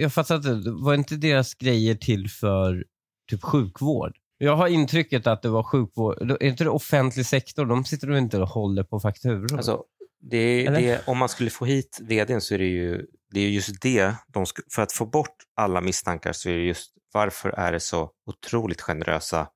jag 0.00 0.12
fattar 0.12 0.36
inte, 0.36 0.70
var 0.70 0.94
inte 0.94 1.16
deras 1.16 1.54
grejer 1.54 1.94
till 1.94 2.30
för 2.30 2.84
typ 3.30 3.42
sjukvård? 3.42 4.16
Jag 4.38 4.56
har 4.56 4.68
intrycket 4.68 5.26
att 5.26 5.42
det 5.42 5.48
var 5.48 5.62
sjukvård, 5.62 6.30
är 6.30 6.42
inte 6.42 6.64
det 6.64 6.70
offentlig 6.70 7.26
sektor? 7.26 7.66
De 7.66 7.84
sitter 7.84 8.06
väl 8.08 8.16
inte 8.16 8.38
och 8.38 8.48
håller 8.48 8.82
på 8.82 9.00
fakturor? 9.00 9.56
Alltså, 9.56 9.84
det, 10.20 10.68
det, 10.70 11.08
om 11.08 11.18
man 11.18 11.28
skulle 11.28 11.50
få 11.50 11.64
hit 11.64 11.98
vdn 12.02 12.40
så 12.40 12.54
är 12.54 12.58
det 12.58 12.64
ju 12.64 13.06
det 13.32 13.40
är 13.40 13.48
just 13.48 13.80
det, 13.82 14.14
de, 14.28 14.44
sk- 14.44 14.62
för 14.74 14.82
att 14.82 14.92
få 14.92 15.06
bort 15.06 15.36
alla 15.56 15.80
misstankar 15.80 16.32
så 16.32 16.48
är 16.48 16.54
det 16.56 16.62
just 16.64 16.92
varför 17.12 17.48
är 17.50 17.72
det 17.72 17.80
så 17.80 18.10
otroligt 18.26 18.80
generösa 18.80 19.48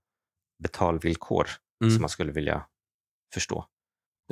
betalvillkor 0.62 1.48
Mm. 1.84 1.94
som 1.94 2.00
man 2.00 2.08
skulle 2.08 2.32
vilja 2.32 2.66
förstå. 3.34 3.64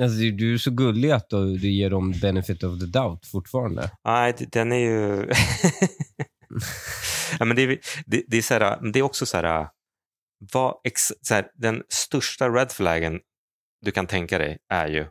Alltså, 0.01 0.17
du 0.17 0.53
är 0.53 0.57
så 0.57 0.71
gullig 0.71 1.11
att 1.11 1.29
du, 1.29 1.57
du 1.57 1.71
ger 1.71 1.89
dem 1.89 2.11
benefit 2.21 2.63
of 2.63 2.79
the 2.79 2.85
doubt 2.85 3.25
fortfarande. 3.27 3.91
Nej, 4.05 4.33
den 4.51 4.71
är 4.71 4.77
ju... 4.77 5.29
ja, 7.39 7.45
men 7.45 7.55
det, 7.55 7.61
är, 7.61 7.79
det, 8.05 8.23
det, 8.27 8.37
är 8.37 8.41
så 8.41 8.53
här, 8.53 8.91
det 8.93 8.99
är 8.99 9.03
också 9.03 9.25
så 9.25 9.37
här, 9.37 9.67
vad 10.53 10.75
ex, 10.83 11.11
så 11.21 11.33
här, 11.33 11.47
den 11.55 11.83
största 11.89 12.49
red 12.49 12.71
flaggen 12.71 13.19
du 13.81 13.91
kan 13.91 14.07
tänka 14.07 14.37
dig 14.37 14.57
är 14.69 14.87
ju 14.87 15.05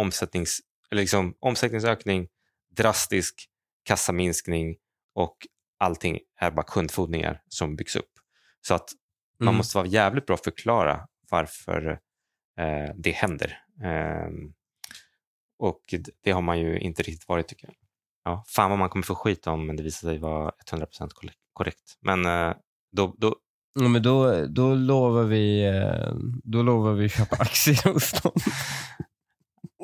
omsättnings, 0.00 0.58
eller 0.90 1.02
liksom, 1.02 1.34
omsättningsökning, 1.40 2.28
drastisk 2.76 3.48
kassaminskning 3.84 4.76
och 5.14 5.36
allting 5.78 6.18
är 6.40 6.50
bara 6.50 6.62
kundfordringar 6.66 7.42
som 7.48 7.76
byggs 7.76 7.96
upp. 7.96 8.12
Så 8.60 8.74
att 8.74 8.90
man 9.40 9.48
Mm. 9.48 9.56
måste 9.56 9.78
vara 9.78 9.86
jävligt 9.86 10.26
bra 10.26 10.34
att 10.34 10.44
förklara 10.44 11.08
varför 11.30 12.00
eh, 12.58 12.94
det 12.96 13.10
händer. 13.10 13.62
Ehm, 13.84 14.52
och 15.58 15.94
det 16.24 16.30
har 16.30 16.42
man 16.42 16.60
ju 16.60 16.78
inte 16.78 17.02
riktigt 17.02 17.28
varit 17.28 17.48
tycker 17.48 17.66
jag. 17.66 17.76
Ja, 18.24 18.44
fan 18.48 18.70
vad 18.70 18.78
man 18.78 18.88
kommer 18.88 19.04
få 19.04 19.14
skit 19.14 19.46
om 19.46 19.66
men 19.66 19.76
det 19.76 19.82
visar 19.82 20.08
sig 20.08 20.18
vara 20.18 20.52
100% 20.70 21.10
korrekt-. 21.52 21.98
Men 22.00 22.26
eh, 22.26 22.54
då, 22.92 23.14
då, 23.18 23.36
Ja, 23.80 23.88
men 23.88 24.02
då, 24.02 24.46
då, 24.46 24.74
lovar 24.74 25.22
vi, 25.24 25.64
eh, 25.66 26.12
då 26.44 26.62
lovar 26.62 26.92
vi 26.92 27.08
köpa 27.08 27.36
aktier 27.36 27.92
hos 27.92 28.12
dem. 28.22 28.32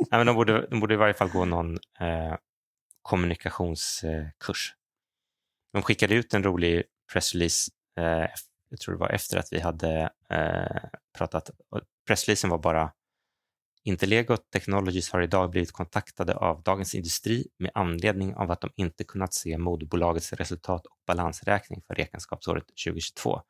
nej, 0.11 0.19
men 0.19 0.27
de, 0.27 0.37
borde, 0.37 0.67
de 0.71 0.81
borde 0.81 0.95
i 0.95 0.97
varje 0.97 1.15
fall 1.15 1.29
gå 1.29 1.45
någon 1.45 1.75
eh, 2.01 2.35
kommunikationskurs. 3.03 4.75
De 5.73 5.83
skickade 5.83 6.15
ut 6.15 6.35
en 6.35 6.45
rolig 6.45 6.83
pressrelease 7.13 7.71
eh, 7.99 8.27
jag 8.75 8.81
tror 8.81 8.95
det 8.95 9.01
var 9.01 9.09
efter 9.09 9.39
att 9.39 9.53
vi 9.53 9.61
hade 9.61 10.11
eh, 10.31 10.89
pratat, 11.19 11.51
pressreleasen 12.07 12.51
var 12.51 12.59
bara 12.59 12.93
inte 13.85 14.07
Lego 14.07 14.37
Technologies 14.37 15.11
har 15.11 15.23
idag 15.23 15.51
blivit 15.51 15.73
kontaktade 15.73 16.35
av 16.35 16.63
Dagens 16.63 16.95
Industri 16.95 17.47
med 17.59 17.71
anledning 17.75 18.35
av 18.35 18.51
att 18.51 18.61
de 18.61 18.71
inte 18.77 19.05
kunnat 19.05 19.35
se 19.35 19.59
moderbolagets 19.59 20.33
resultat 20.33 20.87
och 20.87 20.97
balansräkning 21.07 21.83
för 21.87 21.95
räkenskapsåret 21.95 22.65
2022. 22.85 23.41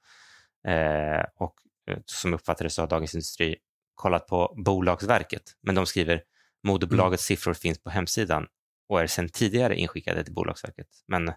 Eh, 0.66 1.24
och 1.34 1.54
eh, 1.90 1.98
som 2.06 2.34
uppfattades 2.34 2.78
har 2.78 2.86
Dagens 2.86 3.14
Industri 3.14 3.56
kollat 3.94 4.26
på 4.26 4.54
Bolagsverket, 4.64 5.42
men 5.60 5.74
de 5.74 5.86
skriver 5.86 6.22
moderbolagets 6.64 7.30
mm. 7.30 7.36
siffror 7.36 7.54
finns 7.54 7.78
på 7.78 7.90
hemsidan 7.90 8.46
och 8.88 9.00
är 9.00 9.06
sedan 9.06 9.28
tidigare 9.28 9.76
inskickade 9.76 10.24
till 10.24 10.34
Bolagsverket. 10.34 10.88
Men 11.06 11.28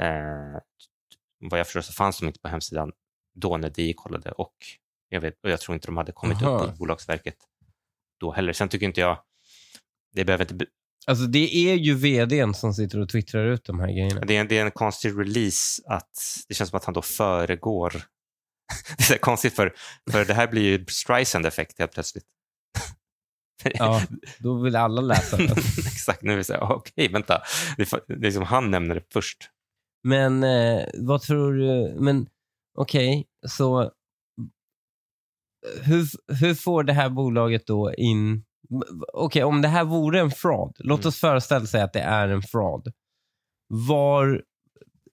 eh, 0.00 0.60
vad 1.38 1.60
jag 1.60 1.66
förstår 1.66 1.80
så 1.80 1.92
fanns 1.92 2.18
de 2.18 2.26
inte 2.26 2.40
på 2.40 2.48
hemsidan 2.48 2.92
då 3.34 3.56
när 3.56 3.70
DI 3.70 3.94
kollade 3.94 4.30
och 4.30 4.54
jag, 5.08 5.20
vet, 5.20 5.34
och 5.42 5.50
jag 5.50 5.60
tror 5.60 5.74
inte 5.74 5.88
de 5.88 5.96
hade 5.96 6.12
kommit 6.12 6.42
Aha. 6.42 6.64
upp 6.64 6.70
på 6.70 6.76
Bolagsverket 6.76 7.36
då 8.20 8.32
heller. 8.32 8.52
Sen 8.52 8.68
tycker 8.68 8.86
inte 8.86 9.00
jag, 9.00 9.18
det 10.12 10.24
behöver 10.24 10.52
inte... 10.52 10.66
Alltså 11.06 11.24
det 11.24 11.56
är 11.56 11.74
ju 11.74 11.94
vdn 11.94 12.54
som 12.54 12.74
sitter 12.74 13.00
och 13.00 13.08
twittrar 13.08 13.46
ut 13.46 13.64
de 13.64 13.80
här 13.80 13.86
grejerna. 13.86 14.20
Det 14.20 14.36
är, 14.36 14.44
det 14.44 14.58
är 14.58 14.64
en 14.64 14.70
konstig 14.70 15.18
release 15.18 15.82
att 15.86 16.10
det 16.48 16.54
känns 16.54 16.70
som 16.70 16.76
att 16.76 16.84
han 16.84 16.94
då 16.94 17.02
föregår. 17.02 18.02
det 18.98 19.10
är 19.10 19.18
konstigt 19.18 19.54
för, 19.54 19.74
för 20.10 20.24
det 20.24 20.34
här 20.34 20.46
blir 20.46 20.62
ju 20.62 20.86
Streisand-effekt 20.86 21.78
helt 21.78 21.92
plötsligt. 21.92 22.24
Ja, 23.64 24.02
då 24.38 24.62
vill 24.62 24.76
alla 24.76 25.00
läsa 25.00 25.36
det. 25.36 25.44
Exakt, 25.78 26.22
nu 26.22 26.28
vill 26.28 26.38
jag 26.38 26.46
säga, 26.46 26.60
okej, 26.60 26.92
okay, 26.92 27.08
vänta. 27.08 27.42
Det 27.76 27.92
är, 27.92 28.16
det 28.20 28.26
är 28.26 28.30
som 28.30 28.42
han 28.42 28.70
nämner 28.70 28.94
det 28.94 29.12
först. 29.12 29.50
Men 30.04 30.44
eh, 30.44 30.84
vad 30.94 31.22
tror 31.22 31.52
du, 31.52 31.96
men 32.00 32.28
okej, 32.78 33.08
okay, 33.08 33.24
så 33.48 33.92
hur, 35.82 36.06
hur 36.40 36.54
får 36.54 36.82
det 36.82 36.92
här 36.92 37.10
bolaget 37.10 37.66
då 37.66 37.94
in... 37.94 38.44
Okej, 38.68 38.84
okay, 39.14 39.42
om 39.42 39.62
det 39.62 39.68
här 39.68 39.84
vore 39.84 40.20
en 40.20 40.30
fraud. 40.30 40.76
Låt 40.78 41.00
mm. 41.00 41.08
oss 41.08 41.20
föreställa 41.20 41.66
sig 41.66 41.82
att 41.82 41.92
det 41.92 42.00
är 42.00 42.28
en 42.28 42.42
fraud. 42.42 42.92
Var, 43.68 44.42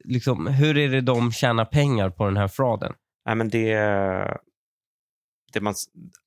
liksom, 0.03 0.47
hur 0.47 0.77
är 0.77 0.89
det 0.89 1.01
de 1.01 1.31
tjänar 1.31 1.65
pengar 1.65 2.09
på 2.09 2.25
den 2.25 2.37
här 2.37 2.47
frauden? 2.47 2.93
Nej, 3.25 3.35
men 3.35 3.49
det, 3.49 3.73
det, 5.53 5.61
man, 5.61 5.75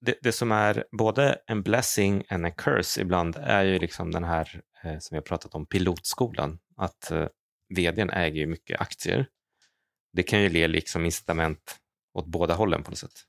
det, 0.00 0.18
det, 0.22 0.32
som 0.32 0.52
är 0.52 0.84
både 0.92 1.38
en 1.46 1.62
blessing 1.62 2.24
and 2.28 2.46
a 2.46 2.50
curse 2.50 3.00
ibland 3.00 3.36
är 3.36 3.64
ju 3.64 3.78
liksom 3.78 4.10
den 4.10 4.24
här 4.24 4.62
eh, 4.84 4.98
som 4.98 5.14
vi 5.14 5.16
har 5.16 5.22
pratat 5.22 5.54
om, 5.54 5.66
pilotskolan. 5.66 6.58
Att 6.76 7.10
eh, 7.10 7.28
vdn 7.74 8.10
äger 8.10 8.40
ju 8.40 8.46
mycket 8.46 8.80
aktier. 8.80 9.28
Det 10.12 10.22
kan 10.22 10.42
ju 10.42 10.48
ge 10.48 10.68
liksom 10.68 11.04
incitament 11.04 11.76
åt 12.14 12.26
båda 12.26 12.54
hållen 12.54 12.82
på 12.82 12.90
något 12.90 12.98
sätt. 12.98 13.24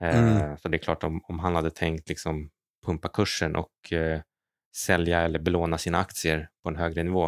Mm. 0.00 0.36
Eh, 0.36 0.56
så 0.56 0.68
det 0.68 0.76
är 0.76 0.78
klart 0.78 1.04
om, 1.04 1.20
om 1.24 1.38
han 1.38 1.54
hade 1.54 1.70
tänkt 1.70 2.08
liksom 2.08 2.50
pumpa 2.86 3.08
kursen 3.08 3.56
och 3.56 3.92
eh, 3.92 4.20
sälja 4.76 5.20
eller 5.20 5.38
belåna 5.38 5.78
sina 5.78 5.98
aktier 5.98 6.48
på 6.62 6.68
en 6.68 6.76
högre 6.76 7.02
nivå. 7.02 7.24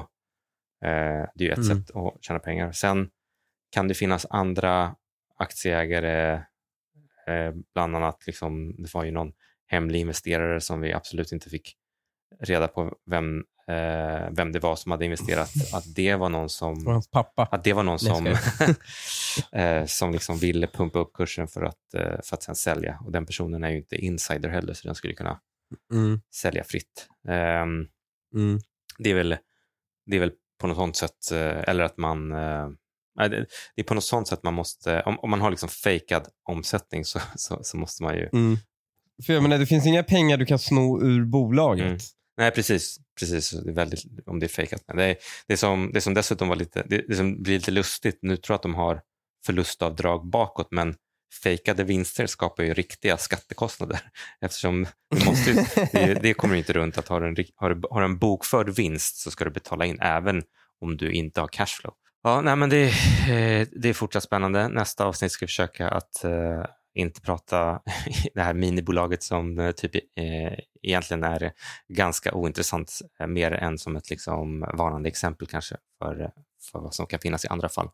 Eh, 0.84 1.26
det 1.34 1.44
är 1.44 1.48
ju 1.48 1.50
ett 1.50 1.58
mm. 1.58 1.76
sätt 1.76 1.96
att 1.96 2.24
tjäna 2.24 2.38
pengar. 2.38 2.72
Sen 2.72 3.10
kan 3.70 3.88
det 3.88 3.94
finnas 3.94 4.26
andra 4.30 4.96
aktieägare, 5.36 6.42
eh, 7.30 7.52
bland 7.74 7.96
annat 7.96 8.26
liksom, 8.26 8.74
det 8.78 8.94
var 8.94 9.04
ju 9.04 9.10
någon 9.10 9.32
hemlig 9.66 10.00
investerare 10.00 10.60
som 10.60 10.80
vi 10.80 10.92
absolut 10.92 11.32
inte 11.32 11.50
fick 11.50 11.76
reda 12.40 12.68
på 12.68 12.94
vem 13.06 13.44
eh, 13.70 14.30
vem 14.30 14.52
det 14.52 14.58
var 14.58 14.76
som 14.76 14.92
hade 14.92 15.04
investerat, 15.04 15.50
att 15.74 15.94
det 15.94 16.14
var 16.14 16.28
någon 16.28 16.48
som... 16.48 16.86
Och 16.86 16.92
hans 16.92 17.10
pappa. 17.10 17.48
Att 17.50 17.64
det 17.64 17.72
var 17.72 17.82
någon 17.82 17.98
som, 17.98 18.26
eh, 19.52 19.84
som 19.86 20.12
liksom 20.12 20.38
ville 20.38 20.66
pumpa 20.66 20.98
upp 20.98 21.12
kursen 21.12 21.48
för 21.48 21.62
att, 21.62 21.94
eh, 21.94 22.20
för 22.24 22.34
att 22.34 22.42
sen 22.42 22.54
sälja. 22.54 23.00
Och 23.04 23.12
den 23.12 23.26
personen 23.26 23.64
är 23.64 23.70
ju 23.70 23.76
inte 23.76 23.96
insider 23.96 24.48
heller, 24.48 24.74
så 24.74 24.88
den 24.88 24.94
skulle 24.94 25.14
kunna 25.14 25.40
mm. 25.92 26.20
sälja 26.34 26.64
fritt. 26.64 27.08
Ehm, 27.28 27.86
mm. 28.34 28.58
Det, 28.98 29.10
är 29.10 29.14
väl, 29.14 29.36
det 30.06 30.16
är 30.16 30.20
väl 30.20 30.32
på 30.58 30.66
något 30.66 30.76
sånt 30.76 30.96
sätt, 30.96 31.32
eh, 31.32 31.68
eller 31.68 31.84
att 31.84 31.96
man 31.96 32.32
det 33.28 33.46
är 33.76 33.82
på 33.82 33.94
något 33.94 34.04
sånt 34.04 34.28
sätt 34.28 34.42
man 34.42 34.54
måste, 34.54 35.02
om, 35.02 35.20
om 35.20 35.30
man 35.30 35.40
har 35.40 35.50
liksom 35.50 35.68
fejkad 35.68 36.28
omsättning 36.48 37.04
så, 37.04 37.20
så, 37.36 37.58
så, 37.62 37.76
måste 37.76 38.02
man 38.02 38.14
ju... 38.14 38.28
Mm. 38.32 38.56
För 39.26 39.32
jag 39.32 39.42
menar, 39.42 39.58
det 39.58 39.66
finns 39.66 39.86
inga 39.86 40.02
pengar 40.02 40.36
du 40.36 40.46
kan 40.46 40.58
sno 40.58 41.02
ur 41.02 41.24
bolaget. 41.24 41.86
Mm. 41.86 41.98
Nej, 42.36 42.50
precis. 42.50 42.98
precis. 43.18 43.50
Det 43.50 43.70
är 43.70 43.74
väldigt, 43.74 44.04
om 44.26 44.40
det 44.40 44.46
är 44.46 44.48
fejkat. 44.48 44.82
Det, 44.94 45.04
är, 45.04 45.16
det, 45.46 45.56
som, 45.56 45.90
det 45.94 46.00
som 46.00 46.14
dessutom 46.14 46.48
var 46.48 46.56
lite, 46.56 46.82
det, 46.88 47.04
det 47.08 47.14
som 47.14 47.42
blir 47.42 47.54
lite 47.54 47.70
lustigt, 47.70 48.18
nu 48.22 48.36
tror 48.36 48.54
jag 48.54 48.56
att 48.56 48.62
de 48.62 48.74
har 48.74 49.00
förlustavdrag 49.46 50.26
bakåt, 50.26 50.68
men 50.70 50.94
fejkade 51.42 51.84
vinster 51.84 52.26
skapar 52.26 52.62
ju 52.62 52.74
riktiga 52.74 53.16
skattekostnader 53.16 54.00
eftersom 54.40 54.86
det, 55.10 55.24
måste, 55.24 55.52
det, 55.92 56.14
det 56.22 56.34
kommer 56.34 56.54
inte 56.54 56.72
runt 56.72 56.98
att 56.98 57.08
har 57.08 57.20
en, 57.20 57.36
har, 57.56 57.94
har 57.94 58.02
en 58.02 58.18
bokförd 58.18 58.68
vinst 58.70 59.16
så 59.16 59.30
ska 59.30 59.44
du 59.44 59.50
betala 59.50 59.86
in 59.86 59.98
även 60.00 60.42
om 60.80 60.96
du 60.96 61.12
inte 61.12 61.40
har 61.40 61.48
cashflow. 61.48 61.94
Ja, 62.22 62.40
nej, 62.40 62.56
men 62.56 62.70
det, 62.70 62.84
eh, 62.84 63.68
det 63.72 63.88
är 63.88 63.92
fortsatt 63.92 64.22
spännande. 64.22 64.68
Nästa 64.68 65.04
avsnitt 65.04 65.32
ska 65.32 65.44
vi 65.44 65.48
försöka 65.48 65.88
att 65.88 66.22
uh, 66.24 66.64
inte 66.94 67.20
prata 67.20 67.80
det 68.34 68.40
här 68.40 68.54
minibolaget 68.54 69.22
som 69.22 69.58
eh, 69.58 69.70
typ 69.70 69.94
eh, 69.94 70.58
egentligen 70.82 71.24
är 71.24 71.52
ganska 71.88 72.34
ointressant 72.34 72.98
eh, 73.20 73.26
mer 73.26 73.52
än 73.52 73.78
som 73.78 73.96
ett 73.96 74.10
liksom 74.10 74.60
varnande 74.60 75.08
exempel 75.08 75.46
kanske 75.46 75.76
för, 75.98 76.32
för 76.70 76.80
vad 76.80 76.94
som 76.94 77.06
kan 77.06 77.20
finnas 77.20 77.44
i 77.44 77.48
andra 77.48 77.68
fall. 77.68 77.88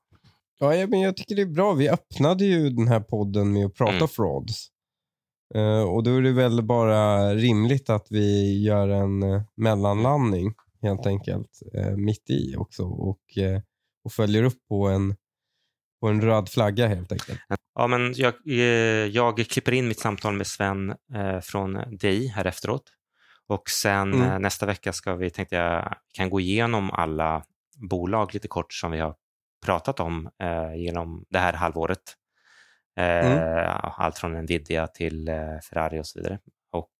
Ja, 0.58 0.86
men 0.86 1.00
jag 1.00 1.16
tycker 1.16 1.36
det 1.36 1.42
är 1.42 1.46
bra. 1.46 1.72
Vi 1.72 1.88
öppnade 1.88 2.44
ju 2.44 2.70
den 2.70 2.88
här 2.88 3.00
podden 3.00 3.52
med 3.52 3.66
att 3.66 3.74
prata 3.74 3.96
mm. 3.96 4.08
frauds. 4.08 4.68
Uh, 5.54 5.82
och 5.82 6.02
då 6.02 6.16
är 6.16 6.22
det 6.22 6.32
väl 6.32 6.62
bara 6.62 7.34
rimligt 7.34 7.90
att 7.90 8.06
vi 8.10 8.62
gör 8.62 8.88
en 8.88 9.22
uh, 9.22 9.42
mellanlandning 9.56 10.54
helt 10.82 11.06
enkelt 11.06 11.62
uh, 11.74 11.96
mitt 11.96 12.30
i 12.30 12.56
också 12.56 12.84
och, 12.84 13.20
och 14.06 14.12
följer 14.12 14.44
upp 14.44 14.68
på 14.68 14.88
en 14.88 15.16
på 16.00 16.08
en 16.08 16.20
röd 16.20 16.48
flagga 16.48 16.86
helt 16.86 17.12
enkelt. 17.12 17.40
Ja, 17.74 17.86
men 17.86 18.12
jag, 18.16 18.34
eh, 18.46 19.06
jag 19.06 19.36
klipper 19.38 19.72
in 19.72 19.88
mitt 19.88 20.00
samtal 20.00 20.34
med 20.34 20.46
Sven 20.46 20.94
eh, 21.14 21.40
från 21.40 21.98
DI 21.98 22.26
här 22.26 22.44
efteråt. 22.44 22.82
Och 23.46 23.70
sen 23.70 24.12
mm. 24.12 24.30
Eh, 24.30 24.38
nästa 24.38 24.66
vecka 24.66 24.92
ska 24.92 25.14
vi, 25.14 25.30
tänkte 25.30 25.56
jag, 25.56 25.96
kan 26.14 26.30
gå 26.30 26.40
igenom 26.40 26.90
alla 26.90 27.44
bolag 27.76 28.34
lite 28.34 28.48
kort 28.48 28.72
som 28.72 28.90
vi 28.90 28.98
har 28.98 29.14
pratat 29.66 30.00
om 30.00 30.30
eh, 30.42 30.74
genom 30.74 31.24
det 31.30 31.38
här 31.38 31.52
halvåret. 31.52 32.14
Mm. 32.98 33.68
Allt 33.82 34.18
från 34.18 34.32
Nvidia 34.32 34.86
till 34.86 35.30
Ferrari 35.70 36.00
och 36.00 36.06
så 36.06 36.18
vidare. 36.18 36.38
Och, 36.72 36.90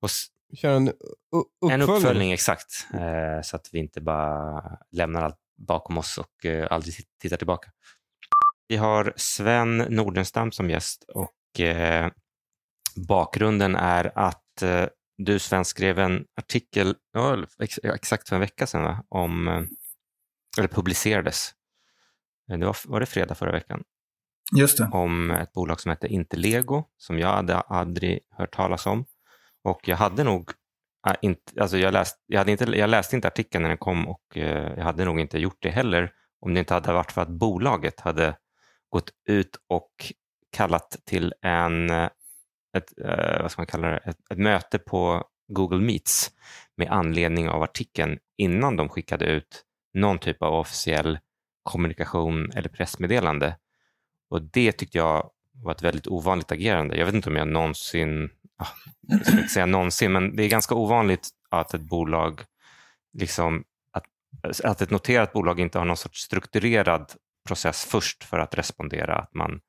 och 0.00 0.10
Kör 0.56 0.76
en 0.76 0.88
uppföljning? 0.88 1.70
En 1.70 1.82
uppföljning, 1.82 2.32
exakt. 2.32 2.86
så 3.42 3.56
att 3.56 3.68
vi 3.72 3.78
inte 3.78 4.00
bara 4.00 4.62
lämnar 4.90 5.22
allt 5.22 5.43
bakom 5.56 5.98
oss 5.98 6.18
och 6.18 6.44
eh, 6.44 6.68
aldrig 6.70 6.94
tittar 7.20 7.36
tillbaka. 7.36 7.70
Vi 8.68 8.76
har 8.76 9.12
Sven 9.16 9.76
Nordenstam 9.78 10.52
som 10.52 10.70
gäst 10.70 11.04
och 11.08 11.60
eh, 11.60 12.10
bakgrunden 13.08 13.76
är 13.76 14.18
att 14.18 14.62
eh, 14.62 14.86
du 15.18 15.38
Sven 15.38 15.64
skrev 15.64 15.98
en 15.98 16.24
artikel, 16.36 16.94
exakt 17.82 18.28
för 18.28 18.36
en 18.36 18.40
vecka 18.40 18.66
sedan, 18.66 18.82
va? 18.82 19.04
om, 19.08 19.48
eller 20.58 20.68
publicerades. 20.68 21.50
Det 22.46 22.66
var, 22.66 22.76
var 22.84 23.00
det 23.00 23.06
fredag 23.06 23.34
förra 23.34 23.52
veckan? 23.52 23.84
Just 24.56 24.78
det. 24.78 24.88
Om 24.92 25.30
ett 25.30 25.52
bolag 25.52 25.80
som 25.80 25.90
heter 25.90 26.08
Interlego 26.08 26.84
som 26.96 27.18
jag 27.18 27.28
hade 27.28 27.60
aldrig 27.60 28.20
hört 28.30 28.54
talas 28.54 28.86
om. 28.86 29.04
Och 29.62 29.88
jag 29.88 29.96
hade 29.96 30.24
nog 30.24 30.50
Ah, 31.06 31.14
inte, 31.22 31.60
alltså 31.60 31.78
jag, 31.78 31.92
läst, 31.92 32.24
jag, 32.26 32.38
hade 32.38 32.52
inte, 32.52 32.64
jag 32.64 32.90
läste 32.90 33.16
inte 33.16 33.28
artikeln 33.28 33.62
när 33.62 33.68
den 33.68 33.78
kom 33.78 34.08
och 34.08 34.36
eh, 34.36 34.72
jag 34.76 34.84
hade 34.84 35.04
nog 35.04 35.20
inte 35.20 35.38
gjort 35.38 35.58
det 35.60 35.70
heller 35.70 36.12
om 36.40 36.54
det 36.54 36.60
inte 36.60 36.74
hade 36.74 36.92
varit 36.92 37.12
för 37.12 37.22
att 37.22 37.28
bolaget 37.28 38.00
hade 38.00 38.36
gått 38.88 39.10
ut 39.28 39.56
och 39.68 39.90
kallat 40.52 40.96
till 41.04 41.34
en, 41.42 41.90
eh, 41.90 42.08
ett, 42.76 42.98
eh, 43.04 43.42
vad 43.42 43.50
ska 43.50 43.60
man 43.60 43.66
kalla 43.66 43.88
det, 43.88 43.96
ett, 43.96 44.16
ett 44.30 44.38
möte 44.38 44.78
på 44.78 45.24
Google 45.48 45.80
Meets 45.80 46.30
med 46.76 46.88
anledning 46.90 47.48
av 47.48 47.62
artikeln 47.62 48.18
innan 48.36 48.76
de 48.76 48.88
skickade 48.88 49.24
ut 49.24 49.64
någon 49.94 50.18
typ 50.18 50.42
av 50.42 50.54
officiell 50.54 51.18
kommunikation 51.62 52.50
eller 52.54 52.68
pressmeddelande. 52.68 53.56
Och 54.30 54.42
det 54.42 54.72
tyckte 54.72 54.98
jag 54.98 55.30
var 55.52 55.72
ett 55.72 55.82
väldigt 55.82 56.06
ovanligt 56.06 56.52
agerande. 56.52 56.96
Jag 56.96 57.06
vet 57.06 57.14
inte 57.14 57.30
om 57.30 57.36
jag 57.36 57.48
någonsin 57.48 58.30
jag 59.08 59.26
ska 59.26 59.36
inte 59.36 59.48
säga 59.48 59.66
någonsin, 59.66 60.12
men 60.12 60.36
det 60.36 60.42
är 60.42 60.48
ganska 60.48 60.74
ovanligt 60.74 61.28
att 61.50 61.74
ett 61.74 61.80
bolag, 61.80 62.40
liksom, 63.18 63.64
att, 63.92 64.04
att 64.64 64.80
ett 64.80 64.90
noterat 64.90 65.32
bolag 65.32 65.60
inte 65.60 65.78
har 65.78 65.84
någon 65.84 65.96
sorts 65.96 66.20
strukturerad 66.20 67.12
process 67.48 67.84
först 67.84 68.24
för 68.24 68.38
att 68.38 68.54
respondera. 68.54 69.16
Att 69.16 69.34
man 69.34 69.60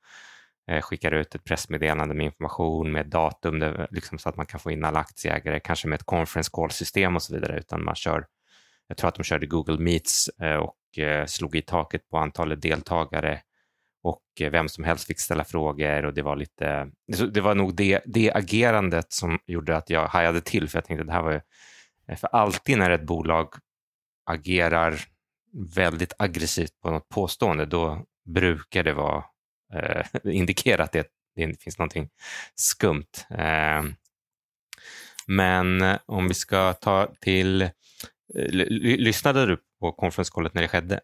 eh, 0.71 0.81
skickar 0.81 1.11
ut 1.11 1.35
ett 1.35 1.43
pressmeddelande 1.43 2.15
med 2.15 2.25
information, 2.25 2.91
med 2.91 3.09
datum, 3.09 3.59
det, 3.59 3.87
liksom, 3.91 4.17
så 4.17 4.29
att 4.29 4.37
man 4.37 4.45
kan 4.45 4.59
få 4.59 4.71
in 4.71 4.85
alla 4.85 4.99
aktieägare, 4.99 5.59
kanske 5.59 5.87
med 5.87 5.95
ett 5.95 6.05
conference 6.05 6.49
call-system 6.53 7.15
och 7.15 7.23
så 7.23 7.33
vidare, 7.33 7.59
utan 7.59 7.83
man 7.83 7.95
kör, 7.95 8.25
jag 8.87 8.97
tror 8.97 9.07
att 9.07 9.15
de 9.15 9.23
körde 9.23 9.45
Google 9.45 9.77
Meets 9.77 10.27
eh, 10.27 10.55
och 10.55 10.99
eh, 10.99 11.25
slog 11.25 11.55
i 11.55 11.61
taket 11.61 12.09
på 12.09 12.17
antalet 12.17 12.61
deltagare 12.61 13.41
och 14.05 14.21
eh, 14.39 14.51
vem 14.51 14.69
som 14.69 14.83
helst 14.83 15.07
fick 15.07 15.19
ställa 15.19 15.43
frågor 15.43 16.05
och 16.05 16.13
det 16.13 16.21
var 16.21 16.35
lite, 16.35 16.91
det 17.33 17.41
var 17.41 17.55
nog 17.55 17.75
det, 17.75 18.01
det 18.05 18.31
agerandet 18.31 19.13
som 19.13 19.39
gjorde 19.45 19.77
att 19.77 19.89
jag 19.89 20.07
hajade 20.07 20.41
till 20.41 20.69
för 20.69 20.77
jag 20.77 20.85
tänkte 20.85 21.01
att 21.01 21.07
det 21.07 21.13
här 21.13 21.23
var 21.23 21.31
ju, 21.31 21.41
eh, 22.07 22.17
för 22.17 22.27
alltid 22.27 22.77
när 22.77 22.89
ett 22.89 23.05
bolag 23.05 23.53
agerar 24.25 24.99
väldigt 25.75 26.13
aggressivt 26.17 26.81
på 26.81 26.91
något 26.91 27.09
påstående, 27.09 27.65
då 27.65 28.05
brukar 28.25 28.83
det 28.83 28.93
vara 28.93 29.23
eh, 29.73 30.05
indikera 30.23 30.83
att 30.83 30.91
det, 30.91 31.07
det 31.35 31.61
finns 31.61 31.77
någonting 31.77 32.09
skumt. 32.55 33.27
Eh, 33.29 33.83
men 35.27 35.81
eh, 35.81 35.97
om 36.05 36.27
vi 36.27 36.33
ska 36.33 36.73
ta 36.73 37.13
till, 37.21 37.69
lyssnade 38.69 39.45
du 39.45 39.57
på 39.79 39.91
konferenskollet 39.91 40.53
när 40.53 40.61
det 40.61 40.67
skedde? 40.67 40.99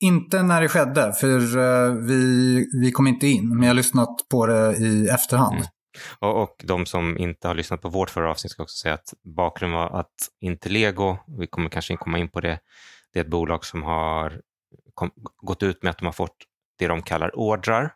Inte 0.00 0.42
när 0.42 0.60
det 0.60 0.68
skedde, 0.68 1.12
för 1.12 1.58
eh, 1.58 1.94
vi, 1.94 2.66
vi 2.82 2.92
kom 2.92 3.06
inte 3.06 3.26
in, 3.26 3.48
men 3.48 3.62
jag 3.62 3.68
har 3.68 3.74
lyssnat 3.74 4.28
på 4.30 4.46
det 4.46 4.76
i 4.76 5.08
efterhand. 5.08 5.56
Mm. 5.56 5.66
Och, 6.18 6.42
och, 6.42 6.62
de 6.64 6.86
som 6.86 7.18
inte 7.18 7.48
har 7.48 7.54
lyssnat 7.54 7.82
på 7.82 7.88
vårt 7.88 8.10
förra 8.10 8.30
avsnitt 8.30 8.50
ska 8.50 8.62
också 8.62 8.76
säga 8.76 8.94
att 8.94 9.14
bakgrunden 9.36 9.78
var 9.78 10.00
att 10.00 10.14
Intellego, 10.40 11.16
vi 11.38 11.46
kommer 11.46 11.68
kanske 11.68 11.96
komma 11.96 12.18
in 12.18 12.28
på 12.28 12.40
det, 12.40 12.58
det 13.12 13.18
är 13.18 13.24
ett 13.24 13.30
bolag 13.30 13.64
som 13.64 13.82
har 13.82 14.40
kom, 14.94 15.10
gått 15.36 15.62
ut 15.62 15.82
med 15.82 15.90
att 15.90 15.98
de 15.98 16.04
har 16.04 16.12
fått 16.12 16.36
det 16.78 16.86
de 16.86 17.02
kallar 17.02 17.38
ordrar 17.38 17.92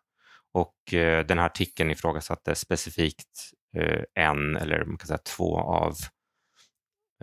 och 0.53 0.95
eh, 0.95 1.27
den 1.27 1.39
här 1.39 1.47
artikeln 1.47 1.91
ifrågasatte 1.91 2.55
specifikt 2.55 3.51
eh, 3.77 4.03
en 4.15 4.57
eller 4.57 4.85
man 4.85 4.99
kan 4.99 5.07
säga 5.07 5.19
två 5.19 5.59
av 5.59 5.95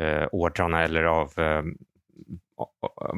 eh, 0.02 0.28
ordrarna 0.32 0.84
eller 0.84 1.04
av 1.04 1.40
eh, 1.40 1.64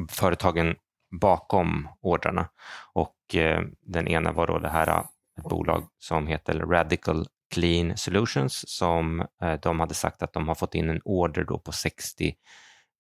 företagen 0.10 0.76
bakom 1.12 1.88
ordrarna. 2.02 2.50
Och 2.94 3.36
eh, 3.36 3.62
den 3.82 4.08
ena 4.08 4.32
var 4.32 4.48
då 4.48 4.60
det 4.60 4.70
här 4.70 4.88
eh, 4.88 5.06
ett 5.38 5.50
bolag 5.50 5.84
som 6.00 6.28
heter 6.28 6.60
Radical 6.60 7.28
Clean 7.54 7.98
Solutions 7.98 8.64
som 8.68 9.20
eh, 9.42 9.54
de 9.62 9.80
hade 9.80 9.94
sagt 9.94 10.24
att 10.24 10.34
de 10.34 10.48
har 10.48 10.56
fått 10.56 10.76
in 10.76 10.90
en 10.90 11.02
order 11.06 11.44
då 11.44 11.60
på 11.60 11.72
60 11.72 12.36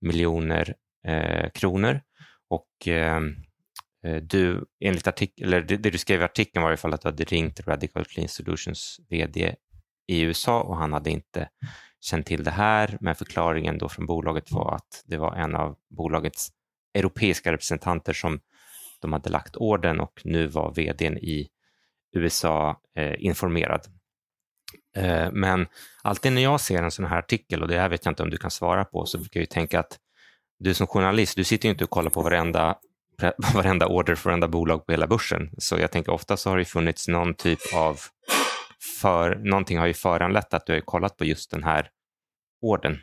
miljoner 0.01 0.75
eh, 1.07 1.49
kronor 1.49 2.01
och 2.49 2.87
eh, 2.87 3.21
eh, 4.03 4.15
du, 4.21 4.65
enligt 4.79 5.07
artikel, 5.07 5.47
eller 5.47 5.61
det, 5.61 5.77
det, 5.77 5.89
du 5.89 5.97
skrev 5.97 6.21
i 6.21 6.23
artikeln 6.23 6.63
var 6.63 6.69
i 6.69 6.71
alla 6.71 6.77
fall 6.77 6.93
att 6.93 7.01
du 7.01 7.07
hade 7.07 7.23
ringt 7.23 7.67
Radical 7.67 8.05
Clean 8.05 8.27
Solutions 8.27 8.99
VD 9.09 9.55
i 10.07 10.21
USA 10.21 10.61
och 10.61 10.77
han 10.77 10.93
hade 10.93 11.09
inte 11.09 11.49
känt 11.99 12.25
till 12.25 12.43
det 12.43 12.51
här, 12.51 12.97
men 13.01 13.15
förklaringen 13.15 13.77
då 13.77 13.89
från 13.89 14.05
bolaget 14.05 14.51
var 14.51 14.75
att 14.75 15.03
det 15.05 15.17
var 15.17 15.35
en 15.35 15.55
av 15.55 15.75
bolagets 15.89 16.49
europeiska 16.93 17.51
representanter 17.51 18.13
som 18.13 18.39
de 19.01 19.13
hade 19.13 19.29
lagt 19.29 19.55
orden 19.55 19.99
och 19.99 20.21
nu 20.23 20.47
var 20.47 20.73
vdn 20.73 21.17
i 21.17 21.49
USA 22.15 22.81
eh, 22.95 23.25
informerad. 23.25 23.81
Eh, 24.95 25.31
men 25.31 25.67
alltid 26.03 26.33
när 26.33 26.41
jag 26.41 26.61
ser 26.61 26.83
en 26.83 26.91
sån 26.91 27.05
här 27.05 27.17
artikel, 27.17 27.61
och 27.61 27.67
det 27.67 27.79
här 27.79 27.89
vet 27.89 28.05
jag 28.05 28.11
inte 28.11 28.23
om 28.23 28.29
du 28.29 28.37
kan 28.37 28.51
svara 28.51 28.85
på, 28.85 29.05
så 29.05 29.17
brukar 29.17 29.39
jag 29.39 29.49
tänka 29.49 29.79
att 29.79 29.99
du 30.59 30.73
som 30.73 30.87
journalist, 30.87 31.35
du 31.35 31.43
sitter 31.43 31.67
ju 31.67 31.71
inte 31.71 31.83
och 31.83 31.89
kollar 31.89 32.09
på 32.09 32.21
varenda, 32.21 32.77
varenda 33.53 33.87
order 33.87 34.15
för 34.15 34.29
varenda 34.29 34.47
bolag 34.47 34.85
på 34.85 34.91
hela 34.91 35.07
börsen. 35.07 35.49
Så 35.57 35.77
jag 35.77 35.91
tänker 35.91 36.11
ofta 36.11 36.37
så 36.37 36.49
har 36.49 36.57
det 36.57 36.65
funnits 36.65 37.07
någon 37.07 37.33
typ 37.33 37.59
av, 37.75 37.99
för, 39.01 39.35
någonting 39.35 39.77
har 39.77 39.87
ju 39.87 39.93
föranlett 39.93 40.53
att 40.53 40.65
du 40.65 40.73
har 40.73 40.79
kollat 40.79 41.17
på 41.17 41.25
just 41.25 41.51
den 41.51 41.63
här 41.63 41.89
orden. 42.61 42.99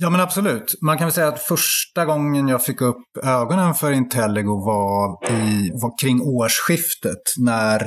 Ja 0.00 0.10
men 0.10 0.20
absolut. 0.20 0.74
Man 0.82 0.98
kan 0.98 1.06
väl 1.06 1.12
säga 1.12 1.28
att 1.28 1.42
första 1.42 2.04
gången 2.04 2.48
jag 2.48 2.64
fick 2.64 2.80
upp 2.80 3.02
ögonen 3.22 3.74
för 3.74 3.92
Intellego 3.92 4.64
var, 4.64 5.30
i, 5.30 5.70
var 5.70 5.98
kring 6.00 6.20
årsskiftet 6.20 7.22
när 7.38 7.82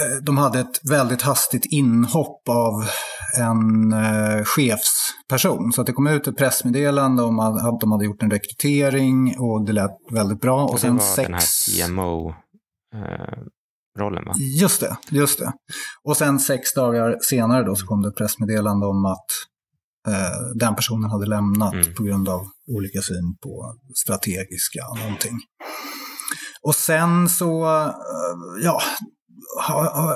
eh, 0.00 0.22
de 0.22 0.38
hade 0.38 0.60
ett 0.60 0.90
väldigt 0.90 1.22
hastigt 1.22 1.66
inhopp 1.70 2.48
av 2.48 2.84
en 3.40 3.92
eh, 3.92 4.44
chefsperson. 4.44 5.72
Så 5.72 5.80
att 5.80 5.86
det 5.86 5.92
kom 5.92 6.06
ut 6.06 6.26
ett 6.26 6.36
pressmeddelande 6.36 7.22
om 7.22 7.38
att 7.38 7.80
de 7.80 7.92
hade 7.92 8.04
gjort 8.04 8.22
en 8.22 8.30
rekrytering 8.30 9.34
och 9.38 9.66
det 9.66 9.72
lät 9.72 9.96
väldigt 10.12 10.40
bra. 10.40 10.64
Och, 10.64 10.72
och 10.72 10.80
sen 10.80 11.00
sex... 11.00 11.26
den 11.26 11.34
här 11.34 11.88
CMO 11.88 12.34
eh, 12.94 14.14
va? 14.26 14.34
Just 14.60 14.80
det, 14.80 14.96
just 15.10 15.38
det. 15.38 15.52
Och 16.04 16.16
sen 16.16 16.38
sex 16.38 16.74
dagar 16.74 17.16
senare 17.20 17.64
då 17.64 17.74
så 17.74 17.86
kom 17.86 18.02
det 18.02 18.08
ett 18.08 18.16
pressmeddelande 18.16 18.86
om 18.86 19.04
att 19.04 19.26
eh, 20.08 20.58
den 20.58 20.74
personen 20.74 21.10
hade 21.10 21.26
lämnat 21.26 21.74
mm. 21.74 21.94
på 21.94 22.02
grund 22.02 22.28
av 22.28 22.40
olika 22.76 23.02
syn 23.02 23.36
på 23.42 23.74
strategiska 24.04 24.80
någonting. 25.02 25.38
Och 26.62 26.74
sen 26.74 27.28
så, 27.28 27.64
eh, 27.64 27.90
ja, 28.62 28.80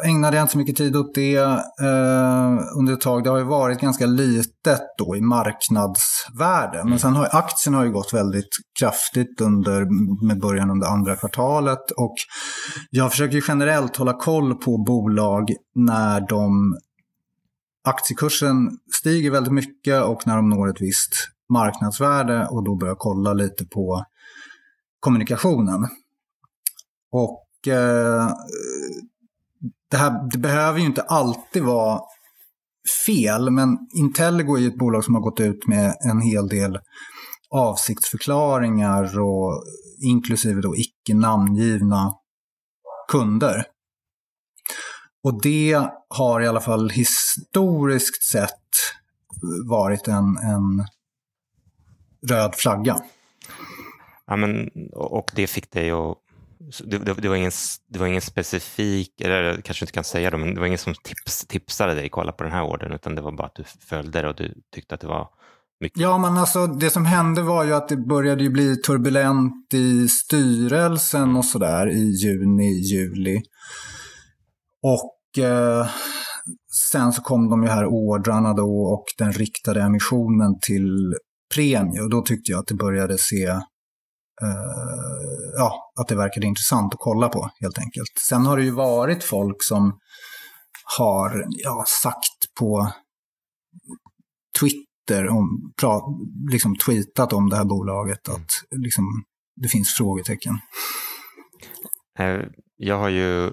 ägnade 0.04 0.36
jag 0.36 0.44
inte 0.44 0.52
så 0.52 0.58
mycket 0.58 0.76
tid 0.76 0.96
åt 0.96 1.14
det 1.14 1.36
eh, 1.36 2.58
under 2.78 2.92
ett 2.92 3.00
tag. 3.00 3.24
Det 3.24 3.30
har 3.30 3.38
ju 3.38 3.44
varit 3.44 3.80
ganska 3.80 4.06
litet 4.06 4.80
då 4.98 5.16
i 5.16 5.20
marknadsvärde. 5.20 6.84
Men 6.84 6.98
sen 6.98 7.14
har 7.14 7.28
aktien 7.32 7.74
har 7.74 7.84
ju 7.84 7.92
gått 7.92 8.14
väldigt 8.14 8.48
kraftigt 8.80 9.40
under, 9.40 9.86
med 10.26 10.40
början 10.40 10.70
under 10.70 10.86
andra 10.86 11.16
kvartalet. 11.16 11.90
Och 11.96 12.14
jag 12.90 13.10
försöker 13.10 13.44
generellt 13.48 13.96
hålla 13.96 14.12
koll 14.12 14.54
på 14.54 14.84
bolag 14.86 15.48
när 15.74 16.28
de 16.28 16.74
aktiekursen 17.88 18.78
stiger 18.94 19.30
väldigt 19.30 19.52
mycket 19.52 20.02
och 20.02 20.26
när 20.26 20.36
de 20.36 20.48
når 20.48 20.70
ett 20.70 20.80
visst 20.80 21.12
marknadsvärde 21.52 22.46
och 22.46 22.64
då 22.64 22.76
börjar 22.76 22.96
kolla 22.98 23.32
lite 23.32 23.64
på 23.64 24.04
kommunikationen. 25.00 25.88
Och 27.12 27.68
eh, 27.68 28.30
det, 29.90 29.96
här, 29.96 30.30
det 30.32 30.38
behöver 30.38 30.78
ju 30.78 30.86
inte 30.86 31.02
alltid 31.02 31.62
vara 31.62 32.00
fel, 33.06 33.50
men 33.50 33.78
Intelligo 33.94 34.56
är 34.56 34.60
ju 34.60 34.68
ett 34.68 34.78
bolag 34.78 35.04
som 35.04 35.14
har 35.14 35.22
gått 35.22 35.40
ut 35.40 35.66
med 35.66 35.94
en 36.00 36.20
hel 36.20 36.48
del 36.48 36.78
avsiktsförklaringar 37.50 39.20
och 39.20 39.64
inklusive 40.02 40.60
då 40.60 40.76
icke 40.76 41.14
namngivna 41.14 42.14
kunder. 43.12 43.64
Och 45.28 45.42
det 45.42 45.88
har 46.08 46.40
i 46.40 46.46
alla 46.46 46.60
fall 46.60 46.90
historiskt 46.90 48.22
sett 48.22 48.52
varit 49.68 50.08
en, 50.08 50.36
en 50.36 50.86
röd 52.28 52.54
flagga. 52.54 52.96
Ja, 54.26 54.36
men, 54.36 54.70
och 54.94 55.30
det 55.34 55.46
fick 55.46 55.70
dig 55.70 55.90
att 55.90 56.16
det, 56.84 56.98
det, 56.98 57.14
det, 57.14 57.28
var 57.28 57.36
ingen, 57.36 57.52
det 57.88 57.98
var 57.98 58.06
ingen 58.06 58.20
specifik, 58.20 59.20
eller 59.20 59.60
kanske 59.60 59.84
inte 59.84 59.92
kan 59.92 60.04
säga 60.04 60.30
det, 60.30 60.36
men 60.36 60.54
det 60.54 60.60
var 60.60 60.66
ingen 60.66 60.78
som 60.78 60.94
tips, 60.94 61.46
tipsade 61.46 61.94
dig 61.94 62.04
att 62.04 62.10
kolla 62.10 62.32
på 62.32 62.42
den 62.42 62.52
här 62.52 62.62
ordern, 62.62 62.92
utan 62.92 63.14
det 63.14 63.22
var 63.22 63.32
bara 63.32 63.46
att 63.46 63.54
du 63.54 63.64
följde 63.64 64.22
det 64.22 64.28
och 64.28 64.36
du 64.36 64.54
tyckte 64.74 64.94
att 64.94 65.00
det 65.00 65.06
var 65.06 65.28
mycket. 65.80 66.00
Ja, 66.00 66.18
men 66.18 66.38
alltså 66.38 66.66
det 66.66 66.90
som 66.90 67.06
hände 67.06 67.42
var 67.42 67.64
ju 67.64 67.74
att 67.74 67.88
det 67.88 67.96
började 67.96 68.42
ju 68.42 68.50
bli 68.50 68.76
turbulent 68.76 69.74
i 69.74 70.08
styrelsen 70.08 71.36
och 71.36 71.44
sådär 71.44 71.90
i 71.90 72.10
juni, 72.10 72.72
juli. 72.72 73.42
Och 74.82 75.17
sen 76.90 77.12
så 77.12 77.22
kom 77.22 77.50
de 77.50 77.62
ju 77.62 77.68
här 77.68 77.86
ordrarna 77.86 78.54
då 78.54 78.70
och 78.70 79.04
den 79.18 79.32
riktade 79.32 79.82
emissionen 79.82 80.58
till 80.66 81.14
premie 81.54 82.02
och 82.02 82.10
då 82.10 82.22
tyckte 82.22 82.52
jag 82.52 82.58
att 82.58 82.66
det 82.66 82.74
började 82.74 83.18
se 83.18 83.60
Uh, 84.42 85.54
ja, 85.56 85.92
att 86.00 86.08
det 86.08 86.16
verkade 86.16 86.46
intressant 86.46 86.94
att 86.94 87.00
kolla 87.00 87.28
på 87.28 87.50
helt 87.60 87.78
enkelt. 87.78 88.12
Sen 88.28 88.46
har 88.46 88.56
det 88.56 88.64
ju 88.64 88.70
varit 88.70 89.24
folk 89.24 89.56
som 89.60 89.98
har 90.98 91.44
ja, 91.48 91.84
sagt 92.02 92.54
på 92.58 92.92
Twitter, 94.60 95.28
om, 95.28 95.72
pra, 95.80 96.00
liksom 96.52 96.76
tweetat 96.76 97.32
om 97.32 97.48
det 97.50 97.56
här 97.56 97.64
bolaget 97.64 98.28
att 98.28 98.50
liksom, 98.70 99.04
det 99.56 99.68
finns 99.68 99.94
frågetecken. 99.96 100.54
Eh, 102.18 102.40
jag 102.76 102.98
har 102.98 103.08
ju 103.08 103.50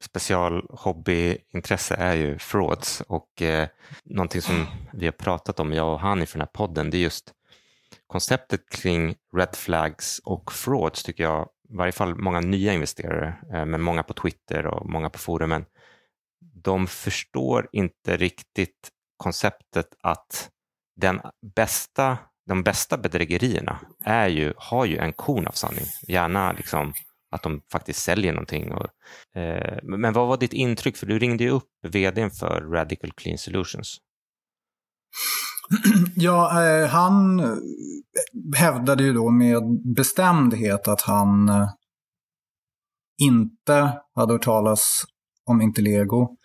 specialhobbyintresse 0.00 1.94
är 1.94 2.14
ju 2.14 2.38
frauds 2.38 3.00
och 3.00 3.42
eh, 3.42 3.68
någonting 4.04 4.42
som 4.42 4.66
vi 4.92 5.06
har 5.06 5.12
pratat 5.12 5.60
om, 5.60 5.72
jag 5.72 5.92
och 5.92 6.00
han 6.00 6.22
i 6.22 6.26
den 6.32 6.40
här 6.40 6.46
podden, 6.46 6.90
det 6.90 6.96
är 6.96 7.00
just 7.00 7.32
konceptet 8.06 8.70
kring 8.70 9.14
red 9.36 9.56
flags 9.56 10.20
och 10.24 10.52
frauds 10.52 11.02
tycker 11.02 11.24
jag, 11.24 11.48
i 11.68 11.76
varje 11.76 11.92
fall 11.92 12.14
många 12.14 12.40
nya 12.40 12.72
investerare, 12.72 13.34
eh, 13.52 13.64
men 13.64 13.82
många 13.82 14.02
på 14.02 14.12
Twitter 14.12 14.66
och 14.66 14.90
många 14.90 15.10
på 15.10 15.18
forumen, 15.18 15.64
de 16.40 16.86
förstår 16.86 17.68
inte 17.72 18.16
riktigt 18.16 18.90
konceptet 19.16 19.94
att 20.02 20.50
den 20.96 21.20
bästa, 21.54 22.18
de 22.46 22.62
bästa 22.62 22.96
bedrägerierna 22.96 23.78
är 24.04 24.28
ju, 24.28 24.54
har 24.56 24.84
ju 24.84 24.98
en 24.98 25.12
korn 25.12 25.46
av 25.46 25.52
sanning. 25.52 25.84
Gärna 26.08 26.52
liksom 26.52 26.92
att 27.30 27.42
de 27.42 27.60
faktiskt 27.72 28.02
säljer 28.02 28.32
någonting. 28.32 28.72
Och, 28.72 28.86
eh, 29.40 29.78
men 29.82 30.12
vad 30.12 30.28
var 30.28 30.36
ditt 30.36 30.52
intryck? 30.52 30.96
För 30.96 31.06
du 31.06 31.18
ringde 31.18 31.44
ju 31.44 31.50
upp 31.50 31.68
vdn 31.82 32.30
för 32.30 32.60
Radical 32.60 33.12
Clean 33.12 33.38
Solutions. 33.38 33.98
Ja, 36.16 36.64
eh, 36.64 36.88
han 36.88 37.40
eh, 37.40 37.56
hävdade 38.56 39.02
ju 39.02 39.12
då 39.12 39.30
med 39.30 39.62
bestämdhet 39.96 40.88
att 40.88 41.00
han, 41.00 41.48
eh, 41.48 41.68
inte 43.22 44.00
hade 44.14 44.32
hört 44.32 44.42
talas 44.42 45.04
om 45.44 45.60
Interlego, 45.62 46.36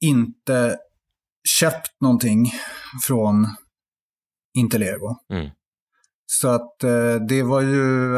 inte 0.00 0.78
köpt 1.60 2.00
någonting 2.00 2.52
från 3.06 3.46
Interlego. 4.58 5.16
Mm. 5.32 5.50
Så 6.26 6.48
att 6.48 6.84
eh, 6.84 7.14
det 7.28 7.42
var 7.42 7.60
ju 7.60 8.16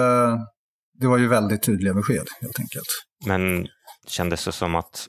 det 0.95 1.07
var 1.07 1.19
ju 1.19 1.29
väldigt 1.29 1.63
tydliga 1.63 1.95
besked 1.95 2.27
helt 2.41 2.61
enkelt. 2.61 2.87
Men 3.27 3.69
kändes 4.07 4.45
det 4.45 4.53
som 4.53 4.75
att 4.75 5.09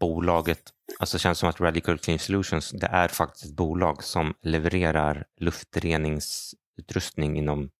bolaget, 0.00 0.60
alltså 0.98 1.16
det 1.16 1.20
känns 1.20 1.38
som 1.38 1.48
att 1.48 1.60
Radical 1.60 1.98
Clean 1.98 2.18
Solutions, 2.18 2.70
det 2.70 2.86
är 2.86 3.08
faktiskt 3.08 3.44
ett 3.44 3.56
bolag 3.56 4.04
som 4.04 4.34
levererar 4.42 5.24
luftreningsutrustning 5.40 7.38
inom 7.38 7.70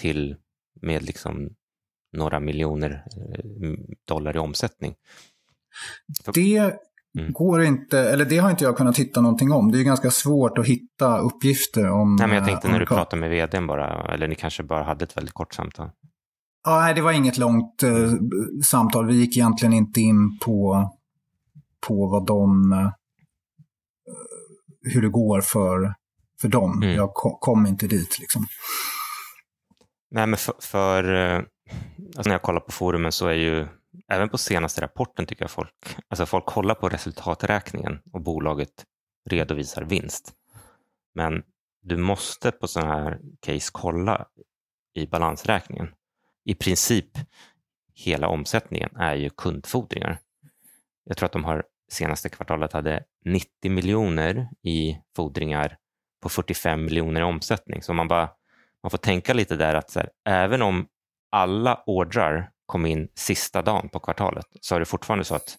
till 0.00 0.36
med 0.82 1.02
liksom 1.02 1.48
några 2.16 2.40
miljoner 2.40 2.90
eh, 2.90 3.72
dollar 4.08 4.36
i 4.36 4.38
omsättning. 4.38 4.94
Det 6.34 6.78
Mm. 7.18 7.32
går 7.32 7.62
inte, 7.62 7.98
eller 7.98 8.24
det 8.24 8.38
har 8.38 8.50
inte 8.50 8.64
jag 8.64 8.76
kunnat 8.76 8.98
hitta 8.98 9.20
någonting 9.20 9.52
om. 9.52 9.72
Det 9.72 9.78
är 9.80 9.84
ganska 9.84 10.10
svårt 10.10 10.58
att 10.58 10.66
hitta 10.66 11.18
uppgifter 11.18 11.90
om... 11.90 12.16
Nej, 12.16 12.26
men 12.28 12.36
jag 12.36 12.42
eh, 12.42 12.48
tänkte 12.48 12.66
om 12.66 12.72
när 12.72 12.80
du 12.80 12.86
pratade 12.86 13.20
med 13.20 13.30
vdn 13.30 13.66
bara, 13.66 14.14
eller 14.14 14.28
ni 14.28 14.34
kanske 14.34 14.62
bara 14.62 14.84
hade 14.84 15.04
ett 15.04 15.16
väldigt 15.16 15.34
kort 15.34 15.54
samtal. 15.54 15.90
Ja, 16.64 16.80
nej, 16.80 16.94
det 16.94 17.00
var 17.00 17.12
inget 17.12 17.38
långt 17.38 17.82
eh, 17.82 18.12
samtal. 18.64 19.06
Vi 19.06 19.14
gick 19.14 19.36
egentligen 19.36 19.72
inte 19.72 20.00
in 20.00 20.38
på, 20.38 20.90
på 21.86 22.08
vad 22.08 22.26
de... 22.26 22.72
Eh, 22.72 22.90
hur 24.84 25.02
det 25.02 25.08
går 25.08 25.40
för, 25.40 25.94
för 26.40 26.48
dem. 26.48 26.82
Mm. 26.82 26.94
Jag 26.94 27.14
ko- 27.14 27.38
kom 27.40 27.66
inte 27.66 27.86
dit 27.86 28.18
liksom. 28.18 28.46
Nej, 30.10 30.26
men 30.26 30.36
för, 30.36 30.54
för 30.60 31.14
eh, 31.14 31.36
alltså 32.16 32.28
när 32.28 32.32
jag 32.34 32.42
kollar 32.42 32.60
på 32.60 32.72
forumen 32.72 33.12
så 33.12 33.26
är 33.26 33.34
ju, 33.34 33.66
även 34.08 34.28
på 34.28 34.38
senaste 34.38 34.80
rapporten 34.80 35.26
tycker 35.26 35.42
jag 35.44 35.50
folk, 35.50 35.96
alltså 36.08 36.26
folk 36.26 36.46
kollar 36.46 36.74
på 36.74 36.88
resultaträkningen 36.88 37.98
och 38.12 38.22
bolaget 38.22 38.84
redovisar 39.30 39.82
vinst. 39.82 40.32
Men 41.14 41.42
du 41.82 41.96
måste 41.96 42.50
på 42.50 42.66
sådana 42.66 42.92
här 42.92 43.20
case 43.40 43.70
kolla 43.72 44.26
i 44.94 45.06
balansräkningen. 45.06 45.88
I 46.44 46.54
princip 46.54 47.18
hela 47.94 48.28
omsättningen 48.28 48.96
är 48.96 49.14
ju 49.14 49.30
kundfordringar. 49.30 50.18
Jag 51.04 51.16
tror 51.16 51.26
att 51.26 51.32
de 51.32 51.44
har 51.44 51.64
senaste 51.90 52.28
kvartalet 52.28 52.72
hade 52.72 53.04
90 53.24 53.70
miljoner 53.70 54.48
i 54.62 54.98
fordringar 55.16 55.76
på 56.22 56.28
45 56.28 56.84
miljoner 56.84 57.20
i 57.20 57.24
omsättning. 57.24 57.82
Så 57.82 57.92
man 57.92 58.08
bara 58.08 58.30
man 58.82 58.90
får 58.90 58.98
tänka 58.98 59.34
lite 59.34 59.56
där 59.56 59.74
att 59.74 59.90
så 59.90 60.00
här, 60.00 60.10
även 60.24 60.62
om 60.62 60.86
alla 61.30 61.82
ordrar 61.86 62.50
kom 62.66 62.86
in 62.86 63.08
sista 63.14 63.62
dagen 63.62 63.88
på 63.88 64.00
kvartalet 64.00 64.46
så 64.60 64.74
är 64.74 64.78
det 64.80 64.84
fortfarande 64.86 65.24
så 65.24 65.34
att 65.34 65.58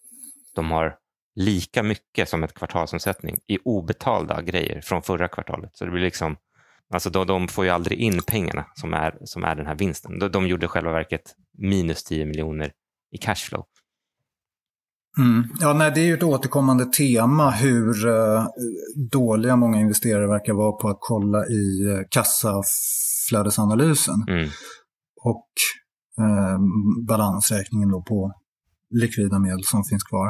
de 0.56 0.72
har 0.72 0.98
lika 1.36 1.84
mycket 1.84 2.30
som 2.30 2.44
ett 2.44 2.54
kvartalsomsättning 2.54 3.40
i 3.48 3.58
obetalda 3.66 4.42
grejer 4.42 4.82
från 4.82 5.02
förra 5.02 5.28
kvartalet. 5.28 5.78
Så 5.78 5.86
det 5.86 5.92
blir 5.92 6.02
liksom, 6.02 6.38
alltså 6.94 7.10
de, 7.10 7.28
de 7.28 7.48
får 7.48 7.66
ju 7.66 7.72
aldrig 7.72 8.00
in 8.00 8.22
pengarna 8.28 8.66
som 8.76 8.94
är, 8.94 9.18
som 9.24 9.44
är 9.44 9.56
den 9.56 9.66
här 9.66 9.76
vinsten. 9.76 10.20
De, 10.20 10.28
de 10.28 10.48
gjorde 10.48 10.68
själva 10.68 10.92
verket 10.92 11.36
minus 11.58 12.04
10 12.04 12.26
miljoner 12.26 12.72
i 13.12 13.18
cashflow. 13.18 13.64
Mm. 15.18 15.44
Ja, 15.60 15.74
nej, 15.74 15.92
det 15.96 16.00
är 16.00 16.06
ju 16.06 16.14
ett 16.14 16.24
återkommande 16.24 16.86
tema 16.86 17.52
hur 17.52 18.08
eh, 18.08 18.46
dåliga 19.12 19.56
många 19.56 19.80
investerare 19.80 20.28
verkar 20.28 20.54
vara 20.54 20.72
på 20.72 20.90
att 20.90 20.98
kolla 21.00 21.46
i 21.48 21.88
eh, 21.90 22.00
kassaflödesanalysen 22.10 24.16
Mm. 24.28 24.50
och 25.22 25.48
eh, 26.20 26.58
balansräkningen 27.08 27.90
då 27.90 28.02
på 28.02 28.34
likvida 28.90 29.40
medel 29.40 29.64
som 29.64 29.84
finns 29.84 30.04
kvar. 30.04 30.28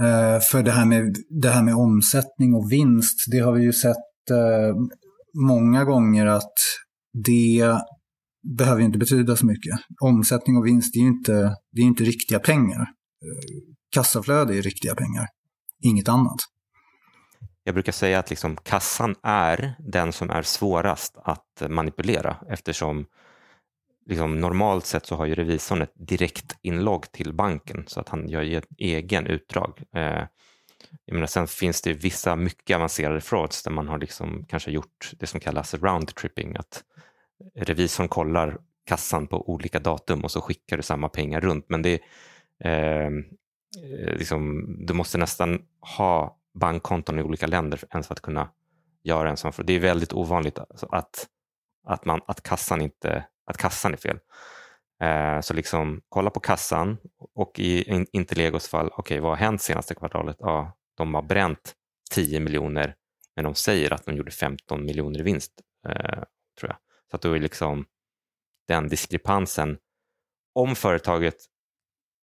Eh, 0.00 0.40
för 0.40 0.62
det 0.62 0.70
här, 0.70 0.86
med, 0.86 1.16
det 1.42 1.48
här 1.48 1.62
med 1.62 1.74
omsättning 1.74 2.54
och 2.54 2.72
vinst, 2.72 3.24
det 3.32 3.38
har 3.38 3.52
vi 3.52 3.62
ju 3.62 3.72
sett 3.72 3.96
många 5.34 5.84
gånger 5.84 6.26
att 6.26 6.54
det 7.26 7.78
behöver 8.58 8.82
inte 8.82 8.98
betyda 8.98 9.36
så 9.36 9.46
mycket. 9.46 9.78
Omsättning 10.00 10.56
och 10.56 10.66
vinst, 10.66 10.94
det 10.94 10.98
är 10.98 11.02
ju 11.02 11.08
inte, 11.08 11.56
det 11.72 11.80
är 11.80 11.84
inte 11.84 12.04
riktiga 12.04 12.38
pengar. 12.38 12.86
Kassaflöde 13.94 14.58
är 14.58 14.62
riktiga 14.62 14.94
pengar, 14.94 15.26
inget 15.84 16.08
annat. 16.08 16.38
Jag 17.64 17.74
brukar 17.74 17.92
säga 17.92 18.18
att 18.18 18.30
liksom 18.30 18.56
kassan 18.56 19.14
är 19.22 19.74
den 19.78 20.12
som 20.12 20.30
är 20.30 20.42
svårast 20.42 21.16
att 21.24 21.70
manipulera 21.70 22.36
eftersom 22.48 23.06
liksom 24.06 24.40
normalt 24.40 24.86
sett 24.86 25.06
så 25.06 25.16
har 25.16 25.26
ju 25.26 25.34
revisorn 25.34 25.82
ett 25.82 25.94
direkt 26.08 26.56
inlogg 26.62 27.12
till 27.12 27.34
banken 27.34 27.84
så 27.86 28.00
att 28.00 28.08
han 28.08 28.28
gör 28.28 28.42
ju 28.42 28.56
ett 28.56 28.68
egen 28.78 29.26
utdrag. 29.26 29.82
Eh, 29.96 30.24
jag 31.04 31.14
menar, 31.14 31.26
sen 31.26 31.46
finns 31.46 31.82
det 31.82 31.92
vissa 31.92 32.36
mycket 32.36 32.76
avancerade 32.76 33.20
frauds 33.20 33.62
där 33.62 33.70
man 33.70 33.88
har 33.88 33.98
liksom 33.98 34.44
kanske 34.48 34.70
gjort 34.70 35.10
det 35.18 35.26
som 35.26 35.40
kallas 35.40 35.74
roundtripping, 35.74 36.56
att 36.56 36.84
revisorn 37.54 38.08
kollar 38.08 38.58
kassan 38.84 39.26
på 39.26 39.50
olika 39.50 39.78
datum 39.78 40.24
och 40.24 40.30
så 40.30 40.40
skickar 40.40 40.76
du 40.76 40.82
samma 40.82 41.08
pengar 41.08 41.40
runt. 41.40 41.64
Men 41.68 41.82
det 41.82 42.00
ehm, 42.64 43.18
eh, 43.82 44.14
liksom, 44.14 44.66
du 44.86 44.94
måste 44.94 45.18
nästan 45.18 45.62
ha 45.96 46.38
bankkonton 46.54 47.18
i 47.18 47.22
olika 47.22 47.46
länder 47.46 47.80
ens 47.90 48.06
för 48.06 48.14
att 48.14 48.22
kunna 48.22 48.48
göra 49.02 49.30
en 49.30 49.36
sån. 49.36 49.52
För 49.52 49.62
det 49.62 49.72
är 49.72 49.80
väldigt 49.80 50.12
ovanligt 50.12 50.58
alltså, 50.58 50.86
att, 50.92 51.26
att, 51.86 52.04
man, 52.04 52.20
att, 52.26 52.42
kassan 52.42 52.82
inte, 52.82 53.24
att 53.46 53.56
kassan 53.56 53.92
är 53.92 53.96
fel. 53.96 54.18
Eh, 55.02 55.40
så 55.40 55.54
liksom 55.54 56.02
kolla 56.08 56.30
på 56.30 56.40
kassan 56.40 56.98
och 57.34 57.58
i 57.58 58.04
Interlegos 58.12 58.68
fall, 58.68 58.90
okej 58.92 59.20
vad 59.20 59.30
har 59.30 59.36
hänt 59.36 59.62
senaste 59.62 59.94
kvartalet? 59.94 60.36
Ja, 60.38 60.72
de 61.02 61.14
har 61.14 61.22
bränt 61.22 61.74
10 62.10 62.40
miljoner 62.40 62.94
men 63.36 63.44
de 63.44 63.54
säger 63.54 63.92
att 63.92 64.04
de 64.04 64.16
gjorde 64.16 64.30
15 64.30 64.84
miljoner 64.84 65.20
i 65.20 65.22
vinst. 65.22 65.52
Eh, 65.88 66.22
tror 66.60 66.70
jag. 66.70 66.76
Så 67.10 67.16
att 67.16 67.22
då 67.22 67.32
är 67.32 67.40
liksom 67.40 67.84
den 68.68 68.88
diskrepansen, 68.88 69.78
om 70.54 70.76
företaget 70.76 71.36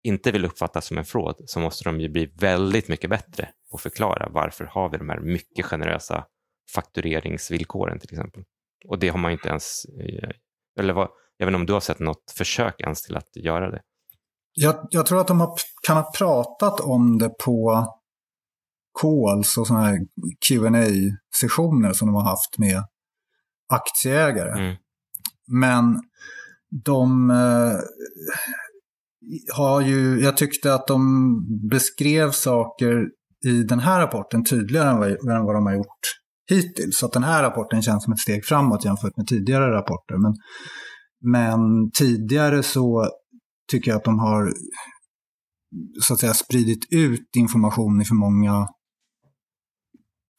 inte 0.04 0.32
vill 0.32 0.46
uppfattas 0.46 0.86
som 0.86 0.98
en 0.98 1.06
fraud 1.06 1.36
så 1.46 1.60
måste 1.60 1.84
de 1.84 2.00
ju 2.00 2.10
bli 2.10 2.26
väldigt 2.26 2.88
mycket 2.88 3.10
bättre 3.10 3.50
på 3.70 3.76
att 3.76 3.82
förklara 3.82 4.30
varför 4.30 4.66
har 4.66 4.90
vi 4.90 4.98
de 4.98 5.10
här 5.10 5.20
mycket 5.20 5.66
generösa 5.66 6.26
faktureringsvillkoren 6.74 8.00
till 8.00 8.14
exempel. 8.14 8.44
Och 8.88 9.00
det 9.00 9.10
har 9.10 9.20
man 9.20 9.32
inte 9.32 9.50
ens, 9.50 9.86
eh, 9.86 10.30
eller 10.80 10.94
vad, 10.94 11.10
jag 11.38 11.46
vet 11.46 11.52
inte 11.52 11.60
om 11.60 11.66
du 11.66 11.74
har 11.74 11.80
sett 11.80 12.00
något 12.00 12.34
försök 12.38 12.82
ens 12.82 13.02
till 13.02 13.16
att 13.16 13.36
göra 13.36 13.72
det. 13.72 13.82
Jag, 14.54 14.88
jag 14.90 15.06
tror 15.06 15.22
att 15.22 15.28
de 15.28 15.40
har, 15.40 15.56
kan 15.88 15.98
ha 15.98 16.12
pratat 16.12 16.80
om 16.80 17.18
det 17.18 17.30
på 17.30 17.88
calls 19.02 19.58
och 19.58 19.68
sådana 19.68 19.86
här 19.86 20.00
qa 20.48 21.18
sessioner 21.40 21.94
som 21.94 22.08
de 22.08 22.16
har 22.16 22.24
haft 22.24 22.58
med 22.58 22.84
aktieägare. 23.70 24.60
Mm. 24.60 24.76
Men 25.48 26.02
de 26.86 27.30
eh, 27.30 27.80
har 29.56 29.82
ju, 29.82 30.20
jag 30.20 30.38
tyckte 30.38 30.74
att 30.74 30.88
de 30.88 31.02
beskrev 31.70 32.32
saker 32.32 33.06
i 33.46 33.64
den 33.64 33.80
här 33.80 34.00
rapporten 34.00 34.44
tydligare 34.44 34.90
än 34.90 34.98
vad, 34.98 35.10
än 35.10 35.46
vad 35.46 35.56
de 35.56 35.66
har 35.66 35.74
gjort 35.74 36.00
hittills. 36.50 36.98
Så 36.98 37.06
att 37.06 37.14
den 37.14 37.24
här 37.24 37.44
rapporten 37.44 37.82
känns 37.82 38.04
som 38.04 38.14
ett 38.14 38.20
steg 38.20 38.46
framåt 38.46 38.86
jämfört 38.86 39.18
med 39.18 39.28
tidigare 39.28 39.72
rapporter. 39.72 40.16
Men, 40.18 40.34
men 41.32 41.92
tidigare 41.92 42.64
så 42.64 43.10
tycker 43.72 43.92
jag 43.92 43.98
att 43.98 44.04
de 44.04 44.20
har 44.20 44.54
så 46.02 46.14
att 46.14 46.20
säga 46.20 46.34
spridit 46.34 46.86
ut 46.92 47.36
information 47.38 48.02
i 48.02 48.06
för 48.06 48.16
många 48.16 48.68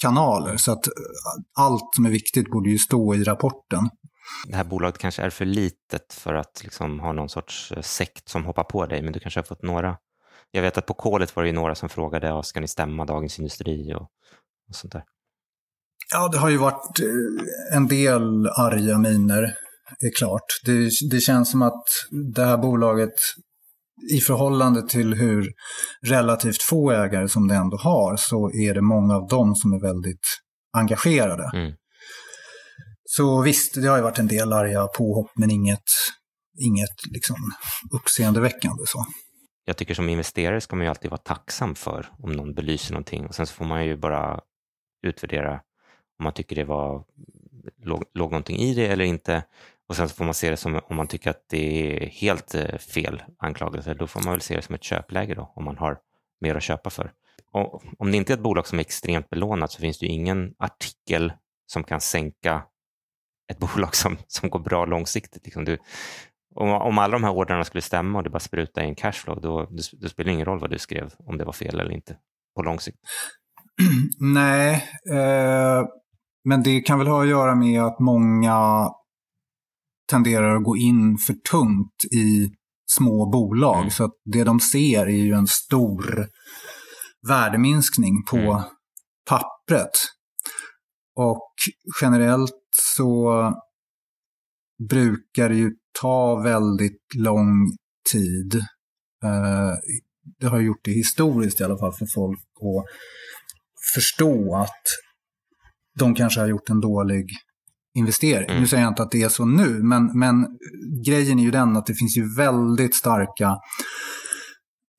kanaler. 0.03 0.57
Så 0.57 0.73
att 0.73 0.85
allt 1.59 1.95
som 1.97 2.07
är 2.07 2.11
viktigt 2.11 2.51
borde 2.51 2.71
ju 2.71 2.79
stå 2.79 3.15
i 3.15 3.25
rapporten. 3.25 3.91
Det 4.47 4.57
här 4.57 4.65
bolaget 4.65 4.99
kanske 4.99 5.23
är 5.23 5.31
för 5.31 5.45
litet 5.45 6.13
för 6.13 6.35
att 6.35 6.61
liksom 6.63 7.01
ha 7.01 7.13
någon 7.13 7.29
sorts 7.29 7.73
eh, 7.73 7.83
sekt 7.83 8.29
som 8.29 8.45
hoppar 8.45 8.65
på 8.65 8.87
dig, 8.87 9.03
men 9.03 9.13
du 9.13 9.21
kanske 9.21 9.41
har 9.41 9.45
fått 9.45 9.63
några. 9.63 9.97
Jag 10.51 10.63
vet 10.63 10.79
att 10.79 10.87
på 10.87 10.95
kolet 10.95 11.37
var 11.37 11.43
det 11.43 11.47
ju 11.47 11.53
några 11.53 11.75
som 11.75 11.89
frågade, 11.89 12.43
ska 12.45 12.61
ni 12.61 12.69
stämma 12.69 13.05
Dagens 13.05 13.39
Industri 13.39 13.95
och, 13.95 14.03
och 14.69 14.75
sånt 14.75 14.93
där. 14.93 15.03
Ja, 16.13 16.29
det 16.29 16.39
har 16.39 16.49
ju 16.49 16.57
varit 16.57 17.01
eh, 17.01 17.77
en 17.77 17.89
del 17.89 18.47
arga 18.47 18.99
miner, 18.99 19.43
är 20.01 20.19
klart. 20.19 20.45
Det, 20.65 20.91
det 21.11 21.21
känns 21.21 21.51
som 21.51 21.63
att 21.63 21.85
det 22.35 22.45
här 22.45 22.59
bolaget 22.59 23.15
i 24.13 24.21
förhållande 24.21 24.89
till 24.89 25.15
hur 25.15 25.53
relativt 26.03 26.63
få 26.63 26.91
ägare 26.91 27.29
som 27.29 27.49
det 27.49 27.55
ändå 27.55 27.77
har 27.77 28.17
så 28.17 28.51
är 28.51 28.75
det 28.75 28.83
många 28.83 29.17
av 29.17 29.29
dem 29.29 29.55
som 29.55 29.73
är 29.73 29.81
väldigt 29.81 30.27
engagerade. 30.77 31.51
Mm. 31.55 31.73
Så 33.05 33.43
visst, 33.43 33.75
det 33.83 33.89
har 33.89 33.97
ju 33.97 34.03
varit 34.03 34.19
en 34.19 34.27
del 34.27 34.53
arga 34.53 34.87
påhopp 34.87 35.31
men 35.35 35.51
inget, 35.51 35.85
inget 36.59 37.07
liksom 37.13 37.37
uppseendeväckande 37.93 38.83
så. 38.87 39.07
Jag 39.65 39.77
tycker 39.77 39.95
som 39.95 40.09
investerare 40.09 40.61
ska 40.61 40.77
man 40.77 40.85
ju 40.85 40.91
alltid 40.91 41.11
vara 41.11 41.19
tacksam 41.19 41.75
för 41.75 42.07
om 42.19 42.33
någon 42.33 42.55
belyser 42.55 42.93
någonting 42.93 43.27
och 43.27 43.35
sen 43.35 43.47
så 43.47 43.55
får 43.55 43.65
man 43.65 43.87
ju 43.87 43.97
bara 43.97 44.41
utvärdera 45.07 45.53
om 46.19 46.25
man 46.25 46.33
tycker 46.33 46.57
det 46.57 46.65
var 46.65 47.05
låg, 47.85 48.05
låg 48.15 48.31
någonting 48.31 48.59
i 48.59 48.75
det 48.75 48.87
eller 48.87 49.05
inte. 49.05 49.45
Och 49.89 49.97
sen 49.97 50.09
så 50.09 50.15
får 50.15 50.25
man 50.25 50.35
se 50.35 50.51
det 50.51 50.57
som, 50.57 50.81
om 50.89 50.97
man 50.97 51.07
tycker 51.07 51.31
att 51.31 51.45
det 51.49 51.97
är 51.97 52.07
helt 52.07 52.55
eh, 52.55 52.79
fel 52.79 53.23
anklagelse, 53.39 53.95
då 53.95 54.07
får 54.07 54.21
man 54.21 54.33
väl 54.33 54.41
se 54.41 54.57
det 54.57 54.63
som 54.63 54.75
ett 54.75 54.83
köpläge 54.83 55.35
då, 55.35 55.53
om 55.57 55.65
man 55.65 55.79
har 55.79 55.99
mer 56.41 56.55
att 56.55 56.63
köpa 56.63 56.91
för. 56.91 57.13
Och 57.53 57.83
om 57.99 58.11
det 58.11 58.17
inte 58.17 58.33
är 58.33 58.37
ett 58.37 58.43
bolag 58.43 58.67
som 58.67 58.79
är 58.79 58.81
extremt 58.81 59.31
belånat 59.31 59.73
så 59.73 59.81
finns 59.81 59.99
det 59.99 60.07
ju 60.07 60.13
ingen 60.13 60.55
artikel 60.59 61.33
som 61.67 61.85
kan 61.85 62.01
sänka 62.01 62.63
ett 63.53 63.59
bolag 63.75 63.95
som, 63.95 64.17
som 64.27 64.51
går 64.51 64.61
bra 64.61 64.85
långsiktigt. 64.85 65.45
Liksom 65.45 65.65
du, 65.65 65.79
om, 66.55 66.71
om 66.71 66.99
alla 66.99 67.13
de 67.13 67.25
här 67.25 67.33
ordrarna 67.33 67.65
skulle 67.65 67.83
stämma 67.83 68.19
och 68.19 68.25
det 68.25 68.31
bara 68.31 68.41
spruta 68.41 68.85
in 68.85 68.95
cashflow, 68.95 69.41
då, 69.41 69.63
då, 69.63 69.77
då 69.93 70.09
spelar 70.09 70.25
det 70.25 70.33
ingen 70.33 70.47
roll 70.47 70.61
vad 70.61 70.71
du 70.71 70.79
skrev, 70.79 71.13
om 71.19 71.39
det 71.39 71.45
var 71.45 71.53
fel 71.53 71.81
eller 71.81 71.93
inte 71.93 72.17
på 72.57 72.63
lång 72.63 72.81
sikt. 72.81 72.99
Nej, 74.21 74.75
eh, 75.11 75.85
men 76.45 76.63
det 76.63 76.81
kan 76.81 76.99
väl 76.99 77.09
ha 77.09 77.23
att 77.23 77.29
göra 77.29 77.55
med 77.55 77.83
att 77.83 77.99
många 77.99 78.89
tenderar 80.11 80.57
att 80.57 80.65
gå 80.65 80.77
in 80.77 81.19
för 81.27 81.35
tungt 81.35 82.05
i 82.13 82.51
små 82.87 83.31
bolag. 83.31 83.79
Mm. 83.79 83.91
Så 83.91 84.05
att 84.05 84.15
det 84.25 84.45
de 84.45 84.61
ser 84.61 85.07
är 85.07 85.25
ju 85.25 85.33
en 85.33 85.47
stor 85.47 86.27
värdeminskning 87.29 88.25
på 88.31 88.37
mm. 88.37 88.63
pappret. 89.29 89.91
Och 91.17 91.53
generellt 92.01 92.69
så 92.95 93.33
brukar 94.91 95.49
det 95.49 95.55
ju 95.55 95.71
ta 96.01 96.43
väldigt 96.43 97.15
lång 97.17 97.77
tid. 98.13 98.55
Eh, 99.25 99.75
det 100.41 100.47
har 100.47 100.61
gjort 100.61 100.85
det 100.85 100.91
historiskt 100.91 101.61
i 101.61 101.65
alla 101.65 101.79
fall 101.79 101.93
för 101.93 102.07
folk 102.15 102.41
att 102.41 102.87
förstå 103.95 104.57
att 104.57 104.83
de 105.99 106.15
kanske 106.15 106.41
har 106.41 106.47
gjort 106.47 106.71
en 106.71 106.81
dålig 106.81 107.27
investering. 107.95 108.49
Mm. 108.49 108.61
Nu 108.61 108.67
säger 108.67 108.83
jag 108.83 108.91
inte 108.91 109.03
att 109.03 109.11
det 109.11 109.23
är 109.23 109.29
så 109.29 109.45
nu, 109.45 109.83
men, 109.83 110.19
men 110.19 110.47
grejen 111.05 111.39
är 111.39 111.43
ju 111.43 111.51
den 111.51 111.77
att 111.77 111.87
det 111.87 111.95
finns 111.95 112.17
ju 112.17 112.35
väldigt 112.35 112.95
starka 112.95 113.57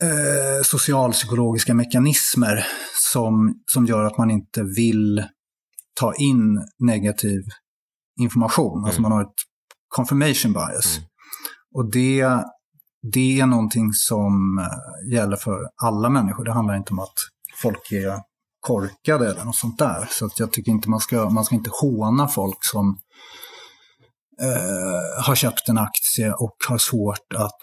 eh, 0.04 0.64
socialpsykologiska 0.64 1.74
mekanismer 1.74 2.66
som, 3.12 3.54
som 3.72 3.86
gör 3.86 4.04
att 4.04 4.18
man 4.18 4.32
inte 4.32 4.64
vill 4.64 5.24
ta 6.00 6.14
in 6.14 6.60
negativ 6.80 7.42
information. 8.20 8.66
Alltså 8.66 8.78
mm. 8.78 8.86
Alltså 8.86 9.02
man 9.02 9.12
har 9.12 9.22
ett 9.22 9.42
confirmation 9.88 10.54
bias. 10.54 10.98
Mm. 10.98 11.10
Och 11.76 11.92
det, 11.92 12.28
det 13.14 13.40
är 13.40 13.46
någonting 13.46 13.94
som 13.94 14.58
eh, 14.58 15.14
gäller 15.14 15.36
för 15.36 15.70
alla 15.84 16.10
människor. 16.10 16.46
Det 16.46 16.54
handlar 16.54 16.76
inte 16.76 16.94
om 16.94 17.00
att 17.00 17.16
folk 17.62 17.92
är 17.92 18.20
korkade 18.66 19.30
eller 19.30 19.44
något 19.44 19.56
sånt 19.56 19.78
där. 19.78 20.08
Så 20.10 20.26
att 20.26 20.40
jag 20.40 20.52
tycker 20.54 20.72
inte 20.72 20.90
man 20.90 21.00
ska, 21.00 21.30
man 21.30 21.46
ska 21.46 21.56
inte 21.56 21.70
håna 21.74 22.28
folk 22.28 22.58
som 22.62 23.00
eh, 24.42 25.26
har 25.26 25.36
köpt 25.36 25.70
en 25.70 25.78
aktie 25.78 26.34
och 26.34 26.56
har 26.70 26.78
svårt 26.78 27.34
att 27.36 27.62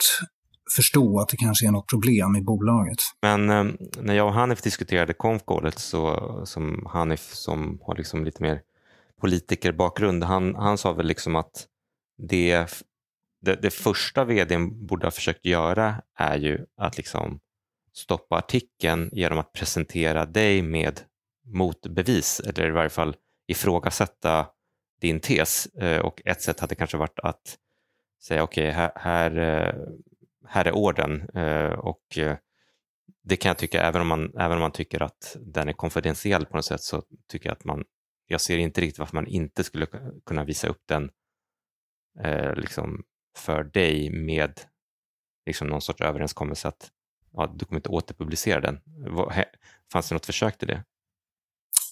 förstå 0.77 1.21
att 1.21 1.29
det 1.29 1.37
kanske 1.37 1.67
är 1.67 1.71
något 1.71 1.89
problem 1.89 2.37
i 2.37 2.43
bolaget. 2.43 2.99
Men 3.23 3.51
eh, 3.51 3.65
när 4.01 4.15
jag 4.15 4.27
och 4.27 4.35
Hanif 4.35 4.63
diskuterade 4.63 5.13
konfkålet 5.13 5.79
så 5.79 6.43
som 6.45 6.87
Hanif 6.93 7.35
som 7.35 7.79
har 7.83 7.97
liksom 7.97 8.25
lite 8.25 8.43
mer 8.43 8.61
politikerbakgrund, 9.21 10.25
han, 10.25 10.55
han 10.55 10.79
sa 10.79 10.93
väl 10.93 11.07
liksom 11.07 11.37
att 11.37 11.67
det, 12.29 12.67
det, 13.45 13.63
det 13.63 13.71
första 13.71 14.25
vdn 14.25 14.87
borde 14.87 15.07
ha 15.07 15.11
försökt 15.11 15.47
göra 15.47 15.95
är 16.19 16.37
ju 16.39 16.59
att 16.81 16.97
liksom 16.97 17.41
stoppa 17.93 18.37
artikeln 18.37 19.11
genom 19.13 19.39
att 19.39 19.53
presentera 19.53 20.27
dig 20.27 20.63
med 20.63 21.01
motbevis 21.45 22.41
eller 22.41 22.69
i 22.69 22.71
varje 22.71 22.91
fall 22.91 23.17
ifrågasätta 23.47 24.47
din 25.01 25.21
tes. 25.21 25.67
Eh, 25.67 26.01
och 26.01 26.23
ett 26.25 26.43
sätt 26.43 26.61
hade 26.61 26.75
kanske 26.75 26.97
varit 26.97 27.19
att 27.19 27.59
säga 28.23 28.43
okej, 28.43 28.69
okay, 28.69 28.73
här, 28.73 28.93
här, 28.97 29.37
eh, 29.39 29.75
här 30.47 30.65
är 30.65 30.73
orden 30.73 31.29
eh, 31.35 31.73
och 31.73 32.19
det 33.25 33.37
kan 33.37 33.51
jag 33.51 33.59
tycka, 33.59 33.83
även 33.83 34.01
om, 34.01 34.09
man, 34.09 34.33
även 34.39 34.53
om 34.53 34.61
man 34.61 34.73
tycker 34.73 35.03
att 35.03 35.37
den 35.41 35.69
är 35.69 35.73
konfidentiell 35.73 36.47
på 36.47 36.57
något 36.57 36.65
sätt 36.65 36.81
så 36.81 37.03
tycker 37.29 37.49
jag 37.49 37.57
att 37.57 37.65
man, 37.65 37.85
jag 38.27 38.41
ser 38.41 38.59
inte 38.59 38.81
riktigt 38.81 38.99
varför 38.99 39.17
man 39.17 39.27
inte 39.27 39.65
skulle 39.65 39.87
kunna 40.27 40.45
visa 40.45 40.69
upp 40.69 40.83
den 40.89 41.11
liksom 42.57 43.05
för 43.37 43.65
dig 43.65 44.11
med 44.11 44.61
liksom 45.47 45.69
någon 45.69 45.81
sorts 45.81 46.01
överenskommelse 46.01 46.69
att 46.69 46.91
ja, 47.33 47.55
du 47.57 47.65
kommer 47.65 47.79
inte 47.79 47.89
återpublicera 47.89 48.61
den. 48.61 48.79
Fanns 49.93 50.09
det 50.09 50.15
något 50.15 50.27
försök 50.27 50.59
till 50.59 50.69
det? 50.69 50.85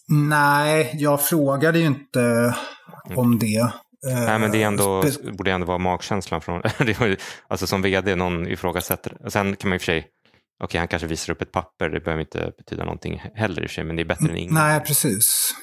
Nej, 0.08 0.90
jag 0.94 1.22
frågade 1.22 1.78
ju 1.78 1.86
inte 1.86 2.22
mm. 2.22 3.18
om 3.18 3.38
det. 3.38 3.72
Nej, 4.02 4.38
men 4.38 4.50
det 4.50 4.62
är 4.62 4.66
ändå, 4.66 5.02
Spe 5.02 5.32
borde 5.32 5.52
ändå 5.52 5.66
vara 5.66 5.78
magkänslan 5.78 6.40
från, 6.40 6.62
alltså 7.48 7.66
som 7.66 7.82
vd, 7.82 8.16
någon 8.16 8.48
ifrågasätter. 8.48 9.16
Sen 9.28 9.56
kan 9.56 9.68
man 9.68 9.74
i 9.74 9.78
och 9.78 9.80
för 9.80 9.86
sig, 9.86 9.98
okej 9.98 10.64
okay, 10.64 10.78
han 10.78 10.88
kanske 10.88 11.08
visar 11.08 11.32
upp 11.32 11.42
ett 11.42 11.52
papper, 11.52 11.88
det 11.88 12.00
behöver 12.00 12.20
inte 12.20 12.52
betyda 12.58 12.84
någonting 12.84 13.22
heller 13.34 13.62
i 13.62 13.66
och 13.66 13.70
för 13.70 13.74
sig, 13.74 13.84
men 13.84 13.96
det 13.96 14.02
är 14.02 14.06
bättre 14.06 14.28
än 14.28 14.36
inget. 14.36 14.52
Nej, 14.52 14.80
precis. 14.80 15.54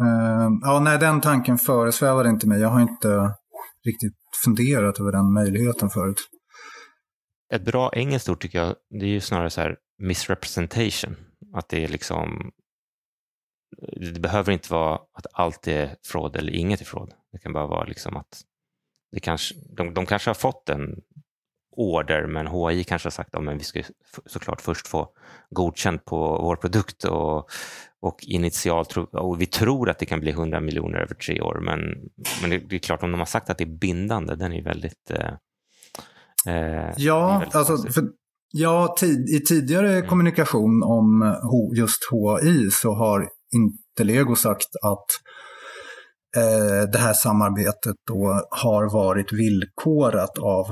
Uh, 0.00 0.48
ja, 0.62 0.80
nej, 0.80 0.98
den 0.98 1.20
tanken 1.20 1.58
föresvävade 1.58 2.28
inte 2.28 2.48
mig. 2.48 2.60
Jag 2.60 2.68
har 2.68 2.80
inte 2.80 3.34
riktigt 3.86 4.14
funderat 4.44 5.00
över 5.00 5.12
den 5.12 5.32
möjligheten 5.32 5.90
förut 5.90 6.20
ett 7.54 7.62
bra 7.62 7.90
engelskt 7.94 8.28
ord 8.28 8.40
tycker 8.40 8.58
jag, 8.58 8.76
det 8.90 9.06
är 9.06 9.10
ju 9.10 9.20
snarare 9.20 9.50
så 9.50 9.60
här 9.60 9.76
misrepresentation. 9.98 11.16
Att 11.52 11.68
det 11.68 11.84
är 11.84 11.88
liksom, 11.88 12.52
det 13.96 14.20
behöver 14.20 14.52
inte 14.52 14.72
vara 14.72 14.94
att 14.94 15.26
allt 15.32 15.68
är 15.68 15.96
fraud 16.06 16.36
eller 16.36 16.52
inget 16.52 16.80
är 16.80 16.84
fraud. 16.84 17.12
Det 17.32 17.38
kan 17.38 17.52
bara 17.52 17.66
vara 17.66 17.84
liksom 17.84 18.16
att 18.16 18.42
det 19.12 19.20
kanske, 19.20 19.54
de, 19.76 19.94
de 19.94 20.06
kanske 20.06 20.30
har 20.30 20.34
fått 20.34 20.68
en 20.68 21.00
order 21.76 22.26
men 22.26 22.46
HI 22.46 22.84
kanske 22.84 23.06
har 23.06 23.10
sagt 23.10 23.34
att 23.34 23.44
ja, 23.44 23.52
vi 23.52 23.64
ska 23.64 23.82
såklart 24.26 24.60
först 24.60 24.88
få 24.88 25.08
godkänt 25.50 26.04
på 26.04 26.18
vår 26.42 26.56
produkt 26.56 27.04
och, 27.04 27.50
och 28.00 28.24
initialt 28.26 28.96
och 28.96 29.40
vi 29.40 29.46
tror 29.46 29.90
att 29.90 29.98
det 29.98 30.06
kan 30.06 30.20
bli 30.20 30.30
100 30.30 30.60
miljoner 30.60 30.98
över 30.98 31.14
tre 31.14 31.40
år 31.40 31.60
men, 31.62 31.80
men 32.40 32.50
det, 32.50 32.58
det, 32.58 32.76
är 32.76 32.78
klart 32.78 33.02
om 33.02 33.10
de 33.10 33.18
har 33.18 33.26
sagt 33.26 33.50
att 33.50 33.58
det 33.58 33.64
är 33.64 33.78
bindande, 33.78 34.34
den 34.34 34.52
är 34.52 34.62
väldigt 34.62 35.10
eh, 35.10 35.34
Eh, 36.46 36.94
ja, 36.96 37.44
alltså, 37.52 37.76
för, 37.76 38.04
ja 38.52 38.94
tid, 38.98 39.28
i 39.28 39.40
tidigare 39.40 39.92
mm. 39.96 40.08
kommunikation 40.08 40.82
om 40.82 41.36
just 41.76 41.98
HI 42.10 42.70
så 42.70 42.94
har 42.94 43.28
Interlego 43.54 44.36
sagt 44.36 44.68
att 44.82 45.06
eh, 46.36 46.90
det 46.92 46.98
här 46.98 47.12
samarbetet 47.12 47.96
då 48.06 48.48
har 48.50 48.92
varit 48.92 49.32
villkorat 49.32 50.38
av 50.38 50.66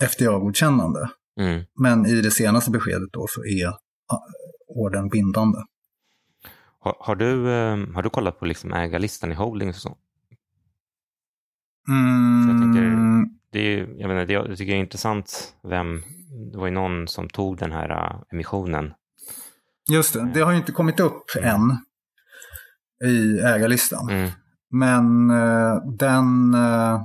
FDA-godkännande. 0.00 1.10
Mm. 1.40 1.64
Men 1.80 2.06
i 2.06 2.20
det 2.20 2.30
senaste 2.30 2.70
beskedet 2.70 3.08
då 3.12 3.26
så 3.28 3.44
är 3.44 3.68
ah, 3.68 4.20
orden 4.68 5.08
bindande. 5.08 5.58
Har, 6.80 6.96
har 7.00 7.16
du, 7.16 7.50
eh, 7.50 7.94
har 7.94 8.02
du 8.02 8.10
kollat 8.10 8.38
på 8.38 8.46
liksom 8.46 8.72
ägarlistan 8.72 9.32
i 9.32 9.34
Holdings 9.34 9.76
och 9.76 9.82
så? 9.82 9.96
Mm, 11.88 12.48
jag 12.48 12.60
tänker, 12.62 12.82
det 13.52 13.58
är, 13.60 13.78
jag, 14.00 14.08
menar, 14.08 14.26
det, 14.26 14.32
jag 14.32 14.56
tycker 14.56 14.72
det 14.72 14.78
är 14.78 14.80
intressant 14.80 15.54
vem, 15.62 16.02
det 16.52 16.58
var 16.58 16.66
ju 16.66 16.72
någon 16.72 17.08
som 17.08 17.28
tog 17.28 17.58
den 17.58 17.72
här 17.72 17.90
uh, 17.90 18.22
emissionen. 18.32 18.94
Just 19.90 20.14
det, 20.14 20.30
det 20.34 20.40
har 20.40 20.52
ju 20.52 20.58
inte 20.58 20.72
kommit 20.72 21.00
upp 21.00 21.24
mm. 21.36 21.54
än 21.54 21.78
i 23.10 23.40
ägarlistan. 23.40 24.10
Mm. 24.10 24.30
Men 24.70 25.30
uh, 25.30 25.96
den... 25.98 26.54
Uh, 26.54 27.00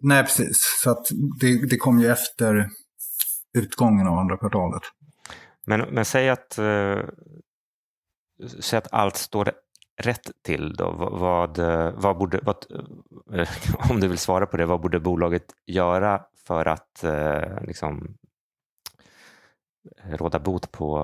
nej, 0.00 0.22
precis. 0.22 0.80
Så 0.82 0.90
att 0.90 1.06
det, 1.40 1.66
det 1.70 1.76
kom 1.76 2.00
ju 2.00 2.08
efter 2.08 2.68
utgången 3.58 4.06
av 4.06 4.18
andra 4.18 4.36
kvartalet. 4.36 4.82
Men, 5.66 5.80
men 5.80 6.04
säg 6.04 6.30
att, 6.30 6.52
säg 8.60 8.78
att 8.78 8.92
allt 8.92 9.16
står 9.16 9.44
rätt 9.96 10.30
till 10.42 10.74
då? 10.74 10.90
Vad, 10.92 11.58
vad 12.02 12.18
borde, 12.18 12.40
vad, 12.42 12.56
om 13.90 14.00
du 14.00 14.08
vill 14.08 14.18
svara 14.18 14.46
på 14.46 14.56
det, 14.56 14.66
vad 14.66 14.80
borde 14.80 15.00
bolaget 15.00 15.44
göra 15.66 16.20
för 16.46 16.68
att 16.68 17.04
eh, 17.04 17.64
liksom, 17.66 18.14
eh, 20.04 20.16
råda 20.16 20.38
bot 20.38 20.72
på 20.72 20.98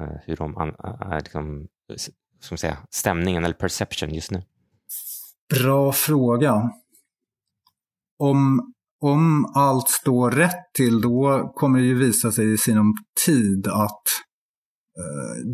eh, 0.00 0.16
hur 0.24 0.36
de 0.36 0.74
liksom, 1.22 1.68
som 2.40 2.58
säga, 2.58 2.78
stämningen 2.90 3.44
eller 3.44 3.54
perception 3.54 4.14
just 4.14 4.30
nu? 4.30 4.42
Bra 5.54 5.92
fråga. 5.92 6.70
Om, 8.18 8.72
om 9.00 9.52
allt 9.54 9.88
står 9.88 10.30
rätt 10.30 10.72
till 10.74 11.00
då 11.00 11.52
kommer 11.54 11.78
det 11.78 11.84
ju 11.84 11.98
visa 11.98 12.32
sig 12.32 12.52
i 12.52 12.58
sinom 12.58 12.94
tid 13.26 13.66
att 13.66 14.02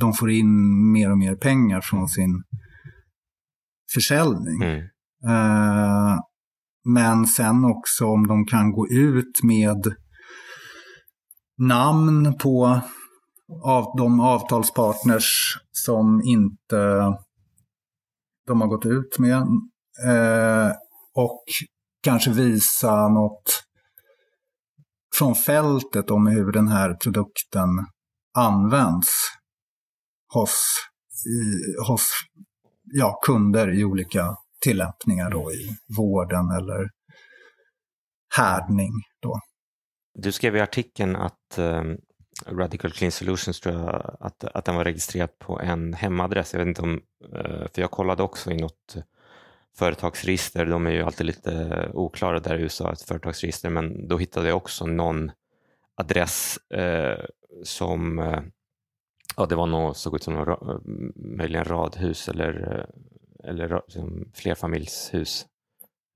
de 0.01 0.13
får 0.13 0.31
in 0.31 0.93
mer 0.93 1.11
och 1.11 1.19
mer 1.19 1.37
pengar 1.37 1.81
från 1.81 2.09
sin 2.09 2.43
försäljning. 3.95 4.63
Mm. 4.63 4.81
Uh, 5.29 6.19
men 6.85 7.27
sen 7.27 7.65
också 7.65 8.07
om 8.07 8.27
de 8.27 8.47
kan 8.47 8.73
gå 8.73 8.89
ut 8.89 9.43
med 9.43 9.95
namn 11.59 12.39
på 12.39 12.81
av 13.65 13.95
de 13.97 14.21
avtalspartners 14.21 15.59
som 15.73 16.23
inte 16.25 17.13
de 18.47 18.61
har 18.61 18.69
gått 18.69 18.87
ut 18.87 19.19
med. 19.19 19.37
Eh, 20.07 20.73
och 21.15 21.45
kanske 22.03 22.31
visa 22.31 23.09
något 23.09 23.65
från 25.19 25.35
fältet 25.35 26.11
om 26.11 26.27
hur 26.27 26.53
den 26.53 26.69
här 26.69 26.95
produkten 26.95 27.69
används 28.39 29.09
hos, 30.35 30.57
i, 31.27 31.43
hos 31.89 32.09
ja, 32.85 33.21
kunder 33.27 33.81
i 33.81 33.85
olika 33.85 34.37
tillämpningar 34.65 35.31
då 35.31 35.53
i 35.53 35.77
vården 35.97 36.51
eller 36.51 36.91
härdning. 38.37 38.93
Då. 39.23 39.41
Du 40.15 40.33
skrev 40.33 40.57
i 40.57 40.61
artikeln 40.61 41.17
att 41.17 41.59
um, 41.59 41.99
Radical 42.47 42.91
Clean 42.91 43.13
Solutions 43.13 43.61
tror 43.61 43.75
jag, 43.75 44.17
att, 44.21 44.45
att 44.45 44.65
den 44.65 44.75
var 44.75 44.85
registrerad 44.85 45.39
på 45.39 45.61
en 45.61 45.95
hemadress. 45.95 46.53
Jag 46.53 46.59
vet 46.59 46.69
inte 46.69 46.83
om, 46.83 47.01
eh, 47.35 47.67
för 47.75 47.81
jag 47.81 47.91
kollade 47.91 48.23
också 48.23 48.51
i 48.51 48.57
något 48.57 48.97
företagsregister, 49.79 50.67
de 50.67 50.87
är 50.87 50.91
ju 50.91 51.03
alltid 51.03 51.27
lite 51.27 51.53
eh, 51.53 51.97
oklara 51.97 52.41
där 52.41 52.59
i 52.59 52.63
USA, 52.63 52.93
ett 52.93 53.03
företagsregister, 53.03 53.71
men 53.71 54.09
då 54.09 54.19
hittade 54.19 54.49
jag 54.49 54.57
också 54.57 54.87
någon 54.87 55.31
adress 55.95 56.59
eh, 56.75 57.25
som, 57.65 58.19
eh, 58.19 58.41
ja 59.37 59.47
det 59.47 59.57
var 59.57 59.67
nog, 59.67 59.97
såg 59.97 60.15
ut 60.15 60.23
som 60.23 60.35
någon, 60.35 60.83
möjligen 61.37 61.65
radhus 61.65 62.29
eller, 62.29 62.79
eh, 62.79 63.51
eller 63.51 63.83
liksom 63.87 64.31
flerfamiljshus. 64.35 65.47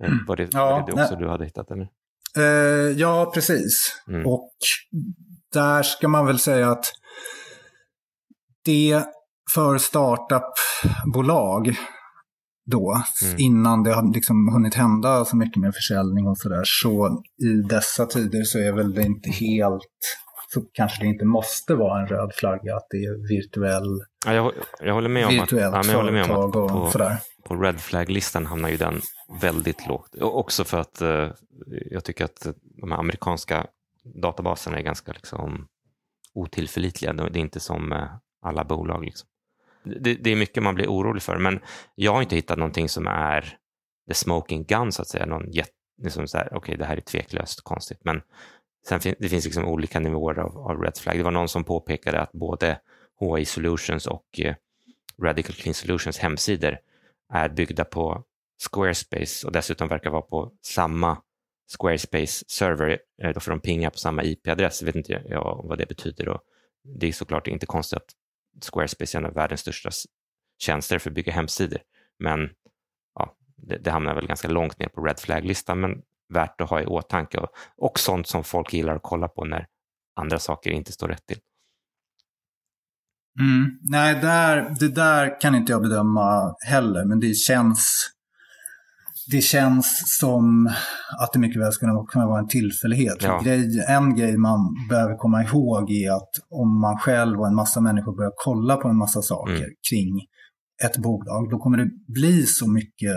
Eh, 0.04 0.10
mm. 0.10 0.24
Var, 0.26 0.36
det, 0.36 0.48
ja, 0.52 0.70
var 0.70 0.86
det 0.86 1.02
också 1.02 1.14
nej. 1.14 1.22
du 1.24 1.28
hade 1.28 1.44
hittat? 1.44 1.70
Eller? 1.70 1.88
Eh, 2.36 2.92
ja, 2.98 3.30
precis. 3.34 4.02
Mm. 4.08 4.26
Och 4.26 4.50
där 5.52 5.82
ska 5.82 6.08
man 6.08 6.26
väl 6.26 6.38
säga 6.38 6.70
att 6.70 6.84
det 8.64 9.04
för 9.54 9.78
startupbolag 9.78 11.76
då, 12.70 13.02
mm. 13.24 13.36
innan 13.38 13.82
det 13.82 13.94
har 13.94 14.14
liksom 14.14 14.48
hunnit 14.52 14.74
hända 14.74 15.24
så 15.24 15.36
mycket 15.36 15.60
med 15.60 15.74
försäljning 15.74 16.26
och 16.26 16.38
sådär. 16.38 16.62
Så 16.64 17.22
i 17.42 17.62
dessa 17.68 18.06
tider 18.06 18.42
så 18.42 18.58
är 18.58 18.72
väl 18.72 18.94
det 18.94 19.02
inte 19.02 19.30
helt, 19.30 19.82
så 20.50 20.60
kanske 20.72 21.02
det 21.02 21.06
inte 21.06 21.24
måste 21.24 21.74
vara 21.74 22.00
en 22.00 22.06
röd 22.06 22.32
flagga 22.34 22.76
att 22.76 22.86
det 22.90 22.96
är 22.96 23.28
virtuell, 23.28 24.04
ja, 24.26 24.34
jag, 24.34 24.52
jag 24.80 24.94
håller 24.94 25.08
med 25.08 25.26
om 25.26 25.40
att, 25.40 25.52
ja, 25.52 25.58
jag 25.58 25.96
håller 25.96 26.12
med 26.12 26.30
om 26.30 26.46
att 26.46 26.52
på, 26.52 26.90
sådär. 26.92 27.16
på 27.44 27.54
red 27.54 27.80
flag-listan 27.80 28.46
hamnar 28.46 28.68
ju 28.68 28.76
den 28.76 29.00
väldigt 29.40 29.88
lågt. 29.88 30.14
Och 30.14 30.38
också 30.38 30.64
för 30.64 30.80
att 30.80 31.00
eh, 31.00 31.30
jag 31.90 32.04
tycker 32.04 32.24
att 32.24 32.46
de 32.80 32.92
här 32.92 32.98
amerikanska 32.98 33.66
databaserna 34.22 34.78
är 34.78 34.82
ganska 34.82 35.12
liksom, 35.12 35.66
otillförlitliga. 36.34 37.12
Det 37.12 37.22
är 37.22 37.36
inte 37.36 37.60
som 37.60 37.92
eh, 37.92 38.08
alla 38.42 38.64
bolag. 38.64 39.04
Liksom 39.04 39.28
det, 39.84 40.14
det, 40.14 40.30
är 40.30 40.36
mycket 40.36 40.62
man 40.62 40.74
blir 40.74 40.86
orolig 40.86 41.22
för, 41.22 41.38
men 41.38 41.60
jag 41.94 42.12
har 42.12 42.22
inte 42.22 42.36
hittat 42.36 42.58
någonting 42.58 42.88
som 42.88 43.06
är 43.06 43.56
the 44.08 44.14
smoking 44.14 44.64
gun, 44.64 44.92
så 44.92 45.02
att 45.02 45.08
säga. 45.08 45.26
Någon 45.26 45.50
jätt, 45.50 45.70
liksom 46.02 46.28
så 46.28 46.38
här, 46.38 46.56
okay, 46.56 46.76
det 46.76 46.84
här 46.84 46.96
är 46.96 47.00
tveklöst 47.00 47.60
konstigt, 47.64 48.00
men 48.04 48.20
sen 48.88 49.00
fin, 49.00 49.14
det 49.18 49.28
finns 49.28 49.44
liksom 49.44 49.64
olika 49.64 50.00
nivåer 50.00 50.38
av, 50.38 50.58
av 50.58 50.82
red 50.82 50.96
flag. 50.96 51.18
Det 51.18 51.22
var 51.22 51.30
någon 51.30 51.48
som 51.48 51.64
påpekade 51.64 52.20
att 52.20 52.32
både 52.32 52.80
HI 53.20 53.44
Solutions 53.44 54.06
och 54.06 54.40
eh, 54.40 54.54
Radical 55.22 55.54
Clean 55.54 55.74
Solutions 55.74 56.18
hemsidor 56.18 56.78
är 57.32 57.48
byggda 57.48 57.84
på 57.84 58.24
Squarespace 58.70 59.46
och 59.46 59.52
dessutom 59.52 59.88
verkar 59.88 60.10
vara 60.10 60.22
på 60.22 60.52
samma 60.62 61.22
Squarespace-server, 61.78 62.98
eh, 63.22 63.32
då 63.34 63.40
får 63.40 63.50
de 63.50 63.60
pinga 63.60 63.90
på 63.90 63.98
samma 63.98 64.24
IP-adress. 64.24 64.82
Jag 64.82 64.86
vet 64.86 64.96
inte 64.96 65.22
jag 65.28 65.60
vad 65.64 65.78
det 65.78 65.88
betyder. 65.88 66.28
Och 66.28 66.40
det 66.84 67.08
är 67.08 67.12
såklart 67.12 67.46
inte 67.46 67.66
konstigt 67.66 67.96
att 67.96 68.14
Squarespace 68.64 69.16
är 69.16 69.20
en 69.20 69.26
av 69.26 69.34
världens 69.34 69.60
största 69.60 69.90
tjänster 70.58 70.98
för 70.98 71.10
att 71.10 71.14
bygga 71.14 71.32
hemsidor. 71.32 71.78
Men 72.18 72.50
ja, 73.14 73.36
det, 73.56 73.78
det 73.78 73.90
hamnar 73.90 74.14
väl 74.14 74.26
ganska 74.26 74.48
långt 74.48 74.78
ner 74.78 74.88
på 74.88 75.00
red 75.00 75.18
flag-listan, 75.18 75.80
men 75.80 76.02
värt 76.34 76.60
att 76.60 76.70
ha 76.70 76.80
i 76.80 76.86
åtanke 76.86 77.38
och, 77.38 77.48
och 77.76 77.98
sånt 77.98 78.26
som 78.26 78.44
folk 78.44 78.72
gillar 78.72 78.96
att 78.96 79.02
kolla 79.02 79.28
på 79.28 79.44
när 79.44 79.66
andra 80.20 80.38
saker 80.38 80.70
inte 80.70 80.92
står 80.92 81.08
rätt 81.08 81.26
till. 81.26 81.38
Mm. 83.40 83.78
Nej, 83.82 84.14
där, 84.14 84.76
det 84.80 84.88
där 84.88 85.40
kan 85.40 85.54
inte 85.54 85.72
jag 85.72 85.82
bedöma 85.82 86.54
heller, 86.66 87.04
men 87.04 87.20
det 87.20 87.34
känns 87.34 88.10
det 89.30 89.40
känns 89.40 90.02
som 90.20 90.66
att 91.20 91.32
det 91.32 91.38
mycket 91.38 91.62
väl 91.62 91.72
skulle 91.72 91.92
kunna 92.08 92.26
vara 92.26 92.38
en 92.38 92.48
tillfällighet. 92.48 93.16
Ja. 93.20 93.40
Grej, 93.44 93.84
en 93.88 94.16
grej 94.16 94.36
man 94.36 94.60
behöver 94.88 95.16
komma 95.16 95.42
ihåg 95.42 95.90
är 95.90 96.10
att 96.12 96.30
om 96.50 96.80
man 96.80 96.98
själv 96.98 97.40
och 97.40 97.46
en 97.46 97.54
massa 97.54 97.80
människor 97.80 98.16
börjar 98.16 98.32
kolla 98.36 98.76
på 98.76 98.88
en 98.88 98.96
massa 98.96 99.22
saker 99.22 99.56
mm. 99.56 99.70
kring 99.90 100.20
ett 100.84 100.98
bolag, 100.98 101.50
då 101.50 101.58
kommer 101.58 101.78
det 101.78 101.90
bli 102.08 102.46
så 102.46 102.70
mycket 102.70 103.14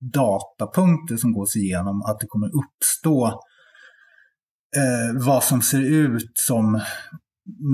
datapunkter 0.00 1.16
som 1.16 1.32
gås 1.32 1.56
igenom 1.56 2.02
att 2.02 2.20
det 2.20 2.26
kommer 2.26 2.46
uppstå 2.46 3.26
eh, 4.76 5.26
vad 5.26 5.44
som 5.44 5.62
ser 5.62 5.80
ut 5.80 6.32
som 6.34 6.80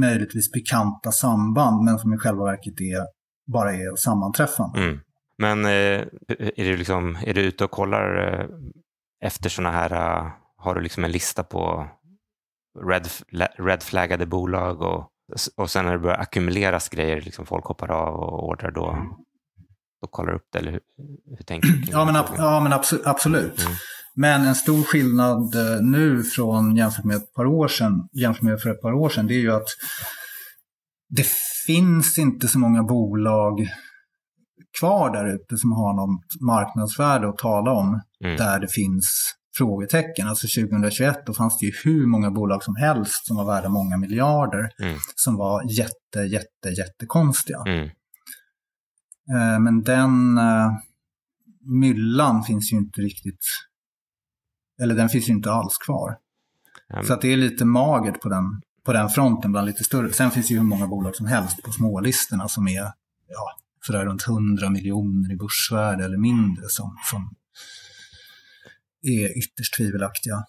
möjligtvis 0.01 0.53
bekanta 0.53 1.13
samband, 1.13 1.85
men 1.85 1.99
som 1.99 2.15
i 2.15 2.19
själva 2.19 2.45
verket 2.45 2.81
är, 2.81 3.07
bara 3.53 3.73
är 3.73 3.97
sammanträffande. 3.97 4.79
Mm. 4.79 4.99
Men 5.39 5.65
eh, 5.65 6.07
är, 6.57 6.65
du 6.65 6.77
liksom, 6.77 7.19
är 7.23 7.35
du 7.35 7.41
ute 7.41 7.65
och 7.65 7.71
kollar 7.71 8.35
eh, 8.41 8.47
efter 9.25 9.51
sådana 9.51 9.77
här, 9.77 9.93
eh, 9.93 10.33
har 10.57 10.75
du 10.75 10.81
liksom 10.81 11.05
en 11.05 11.13
lista 11.13 11.45
på 11.45 11.89
red, 13.59 13.83
flaggade 13.83 14.27
bolag 14.27 14.83
och, 14.83 15.09
och 15.57 15.71
sen 15.71 15.85
när 15.85 15.93
det 15.93 15.99
börjar 15.99 16.19
ackumuleras 16.19 16.89
grejer, 16.89 17.21
liksom 17.21 17.47
folk 17.47 17.65
hoppar 17.65 17.91
av 17.91 18.15
och 18.15 18.49
ordrar 18.49 18.71
då, 18.71 18.99
då 20.01 20.07
kollar 20.07 20.33
upp 20.35 20.47
det, 20.53 20.59
eller 20.59 20.73
hur, 20.73 20.81
hur 21.37 21.45
tänker 21.45 21.69
du? 21.69 21.83
Ja 21.91 22.05
men, 22.05 22.15
ja, 22.37 22.61
men 22.61 22.73
absolut. 23.05 23.63
Mm. 23.63 23.73
Men 24.15 24.47
en 24.47 24.55
stor 24.55 24.83
skillnad 24.83 25.55
nu 25.81 26.23
från 26.23 26.77
jämfört 26.77 27.05
med 27.05 27.17
ett 27.17 27.35
par 27.35 27.47
år 27.47 27.69
sedan, 27.69 28.09
jämfört 28.13 28.43
med 28.43 28.61
för 28.61 28.71
ett 28.71 28.83
par 28.83 28.93
år 28.93 29.09
sedan, 29.09 29.27
det 29.27 29.35
är 29.35 29.41
ju 29.41 29.53
att 29.53 29.69
det 31.09 31.27
finns 31.67 32.19
inte 32.19 32.49
så 32.49 32.59
många 32.59 32.83
bolag 32.83 33.69
kvar 34.79 35.13
där 35.13 35.35
ute 35.35 35.57
som 35.57 35.73
har 35.73 35.95
något 35.95 36.41
marknadsvärde 36.41 37.29
att 37.29 37.39
tala 37.39 37.71
om 37.71 38.01
mm. 38.25 38.37
där 38.37 38.61
det 38.61 38.69
finns 38.69 39.35
frågetecken. 39.59 40.29
Alltså 40.29 40.61
2021 40.63 41.27
då 41.27 41.35
fanns 41.35 41.59
det 41.59 41.67
ju 41.67 41.73
hur 41.85 42.07
många 42.07 42.31
bolag 42.31 42.65
som 42.65 42.77
helst 42.77 43.27
som 43.27 43.37
var 43.37 43.45
värda 43.45 43.69
många 43.69 43.97
miljarder 43.97 44.71
mm. 44.83 44.99
som 45.17 45.37
var 45.37 45.63
jätte, 45.79 46.19
jätte, 46.19 46.69
jättekonstiga. 46.79 47.59
Mm. 47.67 47.89
Eh, 49.35 49.61
men 49.61 49.83
den 49.83 50.39
eh, 50.39 50.73
myllan 51.61 52.45
finns 52.45 52.73
ju 52.73 52.77
inte 52.77 53.01
riktigt, 53.01 53.45
eller 54.83 54.95
den 54.95 55.09
finns 55.09 55.29
ju 55.29 55.33
inte 55.33 55.53
alls 55.53 55.79
kvar. 55.79 56.19
Så 57.05 57.13
att 57.13 57.21
det 57.21 57.33
är 57.33 57.37
lite 57.37 57.65
magert 57.65 58.21
på 58.21 58.29
den, 58.29 58.63
på 58.85 58.93
den 58.93 59.09
fronten 59.09 59.53
bland 59.53 59.67
lite 59.67 59.85
större. 59.85 60.13
Sen 60.13 60.31
finns 60.31 60.49
det 60.49 60.55
ju 60.55 60.61
hur 60.61 60.67
många 60.67 60.87
bolag 60.87 61.17
som 61.17 61.27
helst 61.27 61.63
på 61.63 61.73
smålistorna 61.73 62.49
som 62.49 62.69
är 62.69 62.93
ja, 63.29 63.57
sådär 63.87 64.05
runt 64.05 64.29
100 64.29 64.71
miljoner 64.71 65.33
i 65.33 65.37
börsvärde 65.37 66.05
eller 66.05 66.19
mindre 66.19 66.69
som, 66.69 66.99
som 67.11 67.35
är 69.03 69.39
ytterst 69.39 69.77
tvivelaktiga. 69.77 70.45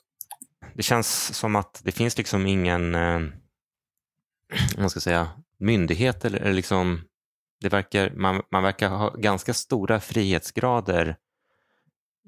Det 0.75 0.83
känns 0.83 1.35
som 1.35 1.55
att 1.55 1.81
det 1.83 1.91
finns 1.91 2.17
liksom 2.17 2.47
ingen 2.47 2.95
eh, 2.95 3.19
man 4.77 4.89
ska 4.89 4.99
säga, 4.99 5.29
myndighet 5.59 6.25
eller, 6.25 6.39
eller 6.39 6.53
liksom, 6.53 7.01
det 7.61 7.69
verkar, 7.69 8.13
man, 8.15 8.41
man 8.51 8.63
verkar 8.63 8.89
ha 8.89 9.09
ganska 9.09 9.53
stora 9.53 9.99
frihetsgrader 9.99 11.15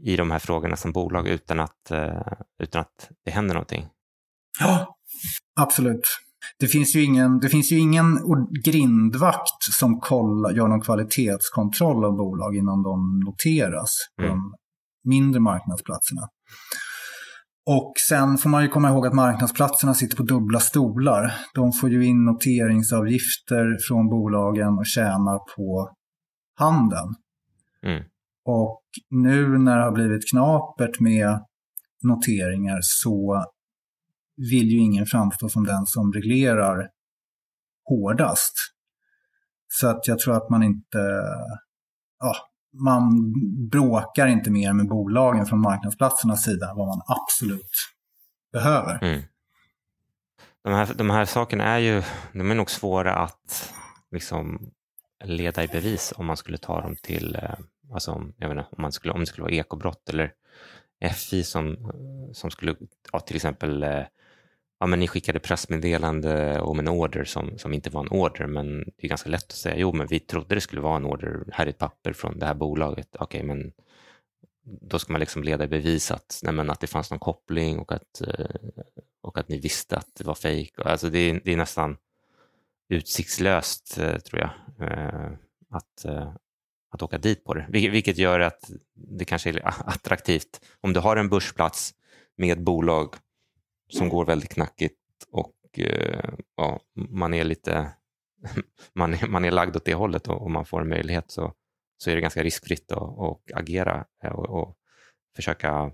i 0.03 0.15
de 0.17 0.31
här 0.31 0.39
frågorna 0.39 0.75
som 0.75 0.91
bolag 0.91 1.27
utan 1.27 1.59
att, 1.59 1.91
eh, 1.91 2.33
utan 2.59 2.81
att 2.81 3.09
det 3.25 3.31
händer 3.31 3.53
någonting. 3.53 3.87
Ja, 4.59 4.97
absolut. 5.59 6.07
Det 6.59 6.67
finns 6.67 6.95
ju 6.95 7.03
ingen, 7.03 7.39
det 7.39 7.49
finns 7.49 7.71
ju 7.71 7.77
ingen 7.77 8.19
grindvakt 8.63 9.63
som 9.63 9.99
kolla, 9.99 10.51
gör 10.51 10.67
någon 10.67 10.81
kvalitetskontroll 10.81 12.05
av 12.05 12.17
bolag 12.17 12.55
innan 12.55 12.83
de 12.83 13.19
noteras 13.25 13.95
på 14.17 14.23
mm. 14.23 14.35
de 14.35 14.55
mindre 15.09 15.39
marknadsplatserna. 15.39 16.21
Och 17.65 17.93
sen 18.09 18.37
får 18.37 18.49
man 18.49 18.63
ju 18.63 18.69
komma 18.69 18.89
ihåg 18.89 19.07
att 19.07 19.13
marknadsplatserna 19.13 19.93
sitter 19.93 20.17
på 20.17 20.23
dubbla 20.23 20.59
stolar. 20.59 21.33
De 21.53 21.71
får 21.71 21.89
ju 21.89 22.05
in 22.05 22.25
noteringsavgifter 22.25 23.77
från 23.87 24.09
bolagen 24.09 24.77
och 24.77 24.85
tjänar 24.85 25.55
på 25.55 25.95
handeln. 26.55 27.15
Mm. 27.85 28.03
Och 28.45 28.83
nu 29.09 29.57
när 29.57 29.77
det 29.77 29.83
har 29.83 29.91
blivit 29.91 30.29
knapert 30.31 30.99
med 30.99 31.45
noteringar 32.03 32.79
så 32.81 33.45
vill 34.37 34.67
ju 34.67 34.77
ingen 34.77 35.05
framstå 35.05 35.49
som 35.49 35.63
den 35.63 35.85
som 35.85 36.13
reglerar 36.13 36.89
hårdast. 37.89 38.53
Så 39.67 39.87
att 39.87 40.07
jag 40.07 40.19
tror 40.19 40.37
att 40.37 40.49
man 40.49 40.63
inte, 40.63 41.23
ja, 42.19 42.35
man 42.73 43.33
bråkar 43.69 44.27
inte 44.27 44.51
mer 44.51 44.73
med 44.73 44.87
bolagen 44.87 45.45
från 45.45 45.61
marknadsplatsernas 45.61 46.43
sida 46.43 46.69
än 46.69 46.77
vad 46.77 46.87
man 46.87 47.01
absolut 47.07 47.71
behöver. 48.51 48.99
Mm. 49.03 49.21
De, 50.63 50.73
här, 50.73 50.93
de 50.93 51.09
här 51.09 51.25
sakerna 51.25 51.63
är 51.63 51.79
ju, 51.79 52.03
de 52.33 52.51
är 52.51 52.55
nog 52.55 52.71
svåra 52.71 53.15
att 53.15 53.73
liksom 54.11 54.71
leda 55.23 55.63
i 55.63 55.67
bevis 55.67 56.13
om 56.17 56.25
man 56.25 56.37
skulle 56.37 56.57
ta 56.57 56.81
dem 56.81 56.95
till, 56.95 57.35
eh, 57.35 57.53
alltså 57.93 58.11
om, 58.11 58.33
jag 58.37 58.51
inte, 58.51 58.65
om, 58.71 58.81
man 58.81 58.91
skulle, 58.91 59.13
om 59.13 59.19
det 59.19 59.25
skulle 59.25 59.43
vara 59.43 59.53
ekobrott 59.53 60.09
eller 60.09 60.33
FI 61.13 61.43
som, 61.43 61.91
som 62.33 62.51
skulle, 62.51 62.75
ja, 63.11 63.19
till 63.19 63.35
exempel, 63.35 63.83
eh, 63.83 64.03
ja, 64.81 64.87
men 64.87 64.99
ni 64.99 65.07
skickade 65.07 65.39
pressmeddelande 65.39 66.61
om 66.61 66.79
en 66.79 66.87
order 66.87 67.23
som, 67.23 67.57
som 67.57 67.73
inte 67.73 67.89
var 67.89 68.01
en 68.01 68.07
order, 68.07 68.45
men 68.45 68.79
det 68.79 69.07
är 69.07 69.07
ganska 69.07 69.29
lätt 69.29 69.43
att 69.43 69.51
säga, 69.51 69.77
jo 69.77 69.93
men 69.93 70.07
vi 70.07 70.19
trodde 70.19 70.55
det 70.55 70.61
skulle 70.61 70.81
vara 70.81 70.95
en 70.95 71.05
order, 71.05 71.43
här 71.51 71.65
är 71.65 71.69
ett 71.69 71.77
papper 71.77 72.13
från 72.13 72.39
det 72.39 72.45
här 72.45 72.53
bolaget, 72.53 73.07
okej 73.19 73.39
okay, 73.39 73.47
men 73.47 73.71
då 74.63 74.99
ska 74.99 75.13
man 75.13 75.19
liksom 75.19 75.43
leda 75.43 75.63
i 75.63 75.67
bevis 75.67 76.11
att, 76.11 76.39
nej, 76.43 76.53
men 76.53 76.69
att 76.69 76.79
det 76.79 76.87
fanns 76.87 77.11
någon 77.11 77.19
koppling 77.19 77.79
och 77.79 77.91
att, 77.91 78.21
eh, 78.21 78.55
och 79.21 79.37
att 79.37 79.49
ni 79.49 79.59
visste 79.59 79.97
att 79.97 80.15
det 80.17 80.23
var 80.23 80.35
fejk. 80.35 80.73
Alltså 80.77 81.09
det, 81.09 81.19
är, 81.19 81.41
det 81.45 81.53
är 81.53 81.57
nästan 81.57 81.97
utsiktslöst, 82.89 83.97
eh, 83.97 84.17
tror 84.17 84.41
jag, 84.41 84.51
eh, 84.89 85.31
att, 85.69 86.05
att 86.91 87.01
åka 87.01 87.17
dit 87.17 87.43
på 87.43 87.53
det. 87.53 87.65
Vilket 87.69 88.17
gör 88.17 88.39
att 88.39 88.71
det 88.93 89.25
kanske 89.25 89.49
är 89.49 89.61
attraktivt 89.65 90.61
om 90.81 90.93
du 90.93 90.99
har 90.99 91.15
en 91.15 91.29
börsplats 91.29 91.93
med 92.37 92.57
ett 92.57 92.63
bolag 92.63 93.15
som 93.91 94.09
går 94.09 94.25
väldigt 94.25 94.53
knackigt 94.53 94.99
och 95.31 95.79
eh, 95.79 96.33
ja, 96.57 96.79
man 97.09 97.33
är 97.33 97.43
lite 97.43 97.91
man 98.95 99.13
är, 99.13 99.27
man 99.27 99.45
är 99.45 99.51
lagd 99.51 99.75
åt 99.75 99.85
det 99.85 99.93
hållet 99.93 100.27
och, 100.27 100.41
och 100.41 100.51
man 100.51 100.65
får 100.65 100.81
en 100.81 100.89
möjlighet 100.89 101.31
så, 101.31 101.53
så 101.97 102.09
är 102.09 102.15
det 102.15 102.21
ganska 102.21 102.43
riskfritt 102.43 102.91
att, 102.91 102.97
att 102.97 103.59
agera 103.59 104.05
eh, 104.23 104.31
och, 104.31 104.61
och 104.61 104.77
försöka, 105.35 105.91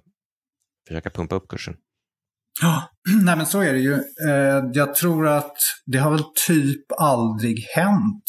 försöka 0.87 1.09
pumpa 1.09 1.35
upp 1.35 1.47
kursen. 1.47 1.75
Ja, 2.61 2.89
nej 3.23 3.37
men 3.37 3.45
så 3.45 3.61
är 3.61 3.73
det 3.73 3.79
ju. 3.79 3.93
Eh, 4.29 4.69
jag 4.73 4.95
tror 4.95 5.27
att 5.27 5.57
det 5.85 5.97
har 5.97 6.11
väl 6.11 6.23
typ 6.47 6.85
aldrig 6.97 7.59
hänt 7.75 8.23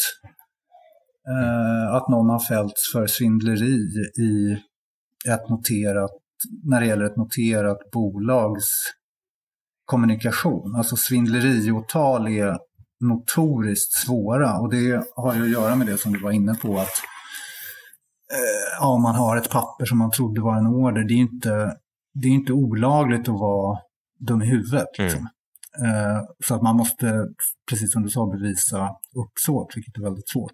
att 1.91 2.09
någon 2.09 2.29
har 2.29 2.39
fällts 2.39 2.91
för 2.93 3.07
svindleri 3.07 3.77
i 4.19 4.53
ett 5.29 5.49
noterat, 5.49 6.11
när 6.63 6.79
det 6.79 6.87
gäller 6.87 7.05
ett 7.05 7.17
noterat 7.17 7.91
bolags 7.91 8.65
kommunikation. 9.89 10.75
Alltså 10.75 10.95
svindleriåtal 10.95 12.27
är 12.27 12.57
notoriskt 12.99 13.93
svåra 13.93 14.59
och 14.59 14.69
det 14.69 15.03
har 15.15 15.35
ju 15.35 15.43
att 15.43 15.49
göra 15.49 15.75
med 15.75 15.87
det 15.87 15.97
som 15.97 16.13
du 16.13 16.19
var 16.19 16.31
inne 16.31 16.55
på 16.55 16.79
att 16.79 16.97
eh, 18.33 18.77
ja, 18.79 18.97
man 18.97 19.15
har 19.15 19.37
ett 19.37 19.49
papper 19.49 19.85
som 19.85 19.97
man 19.97 20.11
trodde 20.11 20.41
var 20.41 20.57
en 20.57 20.67
order. 20.67 21.03
Det 21.03 21.13
är 21.13 21.17
inte, 21.17 21.77
det 22.13 22.27
är 22.27 22.31
inte 22.31 22.53
olagligt 22.53 23.29
att 23.29 23.39
vara 23.39 23.79
dum 24.19 24.41
i 24.41 24.45
huvudet. 24.45 24.87
Liksom. 24.97 25.27
Mm. 25.79 26.15
Eh, 26.15 26.21
så 26.45 26.55
att 26.55 26.61
man 26.61 26.75
måste, 26.75 27.25
precis 27.69 27.91
som 27.91 28.03
du 28.03 28.09
sa, 28.09 28.25
bevisa 28.27 28.89
uppsåt, 29.15 29.73
vilket 29.75 29.97
är 29.97 30.01
väldigt 30.01 30.29
svårt. 30.29 30.53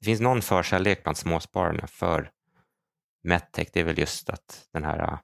Det 0.00 0.04
finns 0.04 0.20
någon 0.20 0.42
förkärlek 0.42 1.02
bland 1.02 1.16
småspararna 1.16 1.86
för 1.86 2.30
medtech. 3.24 3.68
Det 3.72 3.80
är 3.80 3.84
väl 3.84 3.98
just 3.98 4.30
att 4.30 4.68
den 4.72 4.84
här 4.84 5.18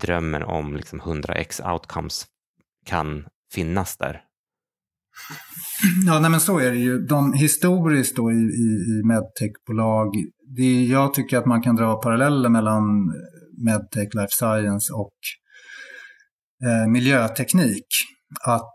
drömmen 0.00 0.42
om 0.42 0.76
liksom 0.76 1.00
100x 1.00 1.72
outcomes 1.72 2.26
kan 2.86 3.24
finnas 3.52 3.96
där. 3.96 4.22
Ja, 6.06 6.18
nej, 6.20 6.30
men 6.30 6.40
så 6.40 6.58
är 6.58 6.70
det 6.70 6.78
ju. 6.78 6.98
De, 6.98 7.32
historiskt 7.32 8.16
då 8.16 8.32
i, 8.32 8.34
i, 8.34 8.98
i 8.98 9.02
medtechbolag, 9.04 10.14
det, 10.56 10.84
jag 10.84 11.14
tycker 11.14 11.38
att 11.38 11.46
man 11.46 11.62
kan 11.62 11.76
dra 11.76 12.02
paralleller 12.02 12.48
mellan 12.48 12.82
medtech, 13.64 14.14
life 14.14 14.30
science 14.30 14.92
och 14.92 15.14
eh, 16.64 16.86
miljöteknik. 16.86 17.86
Att 18.44 18.74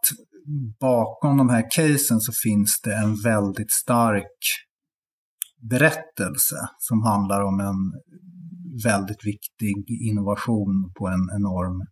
bakom 0.80 1.38
de 1.38 1.50
här 1.50 1.68
casen 1.72 2.20
så 2.20 2.32
finns 2.32 2.82
det 2.84 2.96
en 2.96 3.22
väldigt 3.24 3.72
stark 3.72 4.38
berättelse 5.70 6.56
som 6.78 7.04
handlar 7.04 7.42
om 7.42 7.60
en 7.60 7.94
väldigt 8.84 9.26
viktig 9.26 10.02
innovation 10.02 10.92
på 10.96 11.08
en 11.08 11.30
enorm 11.36 11.86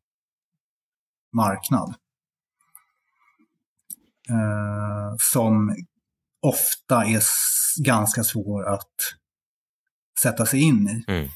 marknad. 1.34 1.96
Eh, 4.30 5.16
som 5.32 5.76
ofta 6.42 7.06
är 7.06 7.22
ganska 7.84 8.24
svår 8.24 8.74
att 8.74 8.96
sätta 10.22 10.46
sig 10.46 10.62
in 10.62 10.90
i. 10.90 11.12
Mm. 11.12 11.30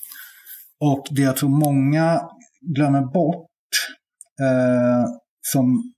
Och 0.80 1.08
det 1.12 1.22
jag 1.22 1.38
tror 1.38 1.50
många 1.50 2.22
glömmer 2.62 3.02
bort, 3.02 3.46
eh, 4.42 5.06
som 5.42 5.94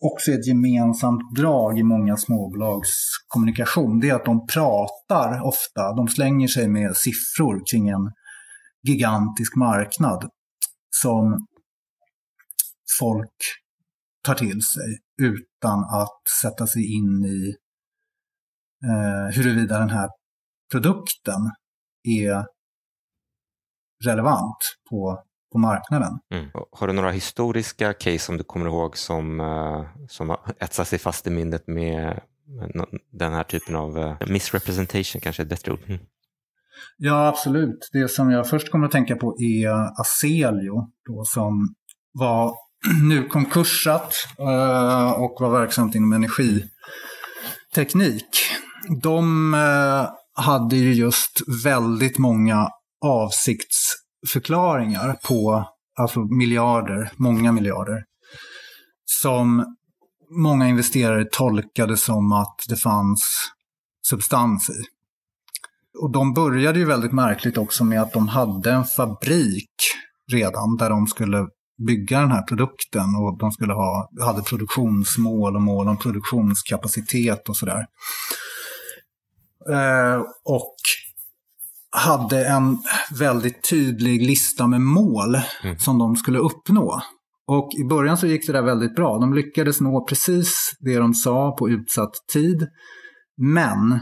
också 0.00 0.30
är 0.30 0.38
ett 0.38 0.46
gemensamt 0.46 1.36
drag 1.36 1.78
i 1.78 1.82
många 1.82 2.16
småbolags 2.16 2.90
kommunikation, 3.26 4.00
det 4.00 4.10
är 4.10 4.14
att 4.14 4.24
de 4.24 4.46
pratar 4.46 5.46
ofta, 5.46 5.92
de 5.96 6.08
slänger 6.08 6.48
sig 6.48 6.68
med 6.68 6.96
siffror 6.96 7.62
kring 7.70 7.88
en 7.88 8.12
gigantisk 8.88 9.56
marknad 9.56 10.30
som 10.90 11.46
folk 13.00 13.36
tar 14.24 14.34
till 14.34 14.62
sig 14.62 14.98
utan 15.22 15.78
att 15.78 16.28
sätta 16.42 16.66
sig 16.66 16.94
in 16.94 17.24
i 17.24 17.54
eh, 18.84 19.36
huruvida 19.36 19.78
den 19.78 19.90
här 19.90 20.08
produkten 20.72 21.50
är 22.08 22.46
relevant 24.04 24.76
på 24.90 25.24
på 25.52 25.58
marknaden. 25.58 26.18
Mm. 26.34 26.50
Har 26.72 26.86
du 26.86 26.92
några 26.92 27.10
historiska 27.10 27.92
case 27.92 28.18
som 28.18 28.36
du 28.36 28.44
kommer 28.44 28.66
ihåg 28.66 28.96
som, 28.96 29.40
eh, 29.40 30.06
som 30.08 30.28
har 30.28 30.40
etsat 30.58 30.88
sig 30.88 30.98
fast 30.98 31.26
i 31.26 31.30
minnet 31.30 31.66
med 31.66 32.20
den 33.10 33.32
här 33.32 33.44
typen 33.44 33.76
av 33.76 33.98
eh, 33.98 34.16
misrepresentation, 34.28 35.20
kanske 35.20 35.42
är 35.42 35.44
ett 35.44 35.50
bättre 35.50 35.72
ord? 35.72 35.80
Mm. 35.86 36.00
Ja, 36.96 37.28
absolut. 37.28 37.88
Det 37.92 38.08
som 38.08 38.30
jag 38.30 38.48
först 38.48 38.70
kommer 38.70 38.86
att 38.86 38.92
tänka 38.92 39.16
på 39.16 39.36
är 39.38 40.00
Aselio, 40.00 40.88
då, 41.06 41.24
som 41.24 41.74
var 42.12 42.54
nu 43.02 43.24
konkursat 43.24 44.14
eh, 44.38 45.12
och 45.12 45.36
var 45.40 45.50
verksamt 45.50 45.94
inom 45.94 46.12
energiteknik. 46.12 48.28
De 49.02 49.54
eh, 49.54 50.06
hade 50.34 50.76
ju 50.76 50.94
just 50.94 51.40
väldigt 51.64 52.18
många 52.18 52.68
avsiktsförklaringar 53.04 55.16
på 55.28 55.68
alltså 55.98 56.20
miljarder, 56.20 57.10
många 57.16 57.52
miljarder, 57.52 58.04
som 59.04 59.76
många 60.30 60.68
investerare 60.68 61.24
tolkade 61.32 61.96
som 61.96 62.32
att 62.32 62.56
det 62.68 62.76
fanns 62.76 63.50
substans 64.08 64.70
i. 64.70 64.82
Och 65.98 66.12
de 66.12 66.34
började 66.34 66.78
ju 66.78 66.84
väldigt 66.84 67.12
märkligt 67.12 67.58
också 67.58 67.84
med 67.84 68.02
att 68.02 68.12
de 68.12 68.28
hade 68.28 68.72
en 68.72 68.84
fabrik 68.84 69.74
redan 70.32 70.76
där 70.76 70.90
de 70.90 71.06
skulle 71.06 71.46
bygga 71.86 72.20
den 72.20 72.30
här 72.30 72.42
produkten 72.42 73.04
och 73.16 73.38
de 73.38 73.52
skulle 73.52 73.72
ha, 73.72 74.10
hade 74.20 74.42
produktionsmål 74.42 75.56
och 75.56 75.62
mål 75.62 75.88
om 75.88 75.96
produktionskapacitet 75.96 77.48
och 77.48 77.56
sådär. 77.56 77.86
Eh, 79.70 80.20
och 80.44 80.74
hade 81.96 82.46
en 82.46 82.78
väldigt 83.18 83.70
tydlig 83.70 84.26
lista 84.26 84.66
med 84.66 84.80
mål 84.80 85.36
mm. 85.64 85.78
som 85.78 85.98
de 85.98 86.16
skulle 86.16 86.38
uppnå. 86.38 87.02
Och 87.46 87.70
i 87.80 87.84
början 87.84 88.16
så 88.16 88.26
gick 88.26 88.46
det 88.46 88.52
där 88.52 88.62
väldigt 88.62 88.94
bra. 88.94 89.18
De 89.18 89.34
lyckades 89.34 89.80
nå 89.80 90.04
precis 90.04 90.72
det 90.80 90.98
de 90.98 91.14
sa 91.14 91.56
på 91.56 91.70
utsatt 91.70 92.12
tid. 92.32 92.68
Men 93.36 94.00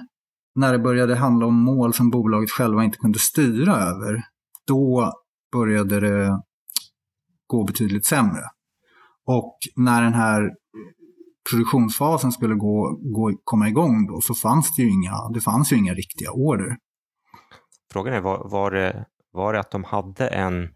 när 0.55 0.73
det 0.73 0.79
började 0.79 1.17
handla 1.17 1.47
om 1.47 1.55
mål 1.55 1.95
som 1.95 2.11
bolaget 2.11 2.51
själva 2.51 2.85
inte 2.85 2.99
kunde 2.99 3.19
styra 3.19 3.75
över, 3.77 4.23
då 4.67 5.13
började 5.53 6.01
det 6.01 6.43
gå 7.47 7.65
betydligt 7.65 8.07
sämre. 8.07 8.43
Och 9.27 9.59
när 9.77 10.03
den 10.03 10.15
här 10.15 10.51
produktionsfasen 11.51 12.33
skulle 12.33 12.55
gå, 12.55 12.99
gå, 13.03 13.33
komma 13.45 13.69
igång 13.69 14.07
då 14.07 14.21
så 14.21 14.35
fanns 14.35 14.77
det 14.77 14.83
ju 14.83 14.89
inga, 14.89 15.29
det 15.35 15.41
fanns 15.41 15.73
ju 15.73 15.77
inga 15.77 15.95
riktiga 15.95 16.31
order. 16.31 16.77
Frågan 17.93 18.15
är, 18.15 18.21
var, 18.21 18.49
var, 18.51 18.71
det, 18.71 19.07
var 19.33 19.53
det 19.53 19.61
att 19.61 19.71
de 19.71 19.85
hade 19.85 20.29
en 20.29 20.69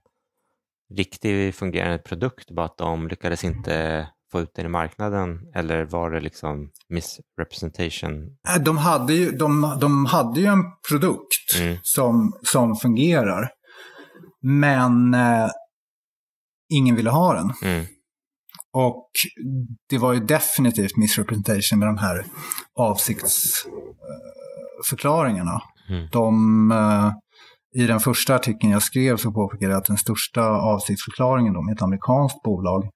riktig 0.97 1.55
fungerande 1.55 1.99
produkt, 1.99 2.51
bara 2.51 2.67
att 2.67 2.79
de 2.79 3.09
lyckades 3.09 3.45
inte 3.45 4.09
få 4.35 4.41
ut 4.41 4.55
den 4.55 4.67
i 4.67 4.69
marknaden 4.69 5.39
eller 5.55 5.85
var 5.85 6.11
det 6.11 6.21
liksom 6.21 6.71
misrepresentation? 6.89 8.37
Äh, 8.49 8.57
de 8.63 8.79
hade 8.79 9.15
ju, 9.15 9.31
de, 9.31 9.77
de 9.81 10.07
hade 10.07 10.41
ju 10.41 10.47
en 10.47 10.65
produkt 10.89 11.61
mm. 11.61 11.79
som, 11.83 12.33
som 12.43 12.77
fungerar. 12.77 13.51
Men 14.43 15.15
eh, 15.15 15.49
ingen 16.73 16.97
ville 16.97 17.11
ha 17.11 17.35
den. 17.35 17.53
Mm. 17.63 17.87
Och 18.73 19.11
det 19.91 19.99
var 19.99 20.13
ju 20.13 20.21
definitivt 20.21 20.97
misrepresentation 20.97 21.79
med 21.79 21.89
de 21.89 21.99
här 21.99 22.25
avsiktsförklaringarna. 22.81 25.61
Mm. 25.91 26.09
De, 26.13 26.71
eh, 26.71 27.13
I 27.83 27.87
den 27.87 28.01
första 28.01 28.35
artikeln 28.35 28.73
jag 28.73 28.83
skrev 28.83 29.17
så 29.17 29.33
påpekade 29.33 29.73
jag 29.73 29.79
att 29.79 29.87
den 29.87 29.99
största 29.99 30.43
avsiktsförklaringen 30.43 31.55
då, 31.55 31.63
med 31.63 31.75
ett 31.75 31.83
amerikanskt 31.83 32.43
bolag, 32.43 32.89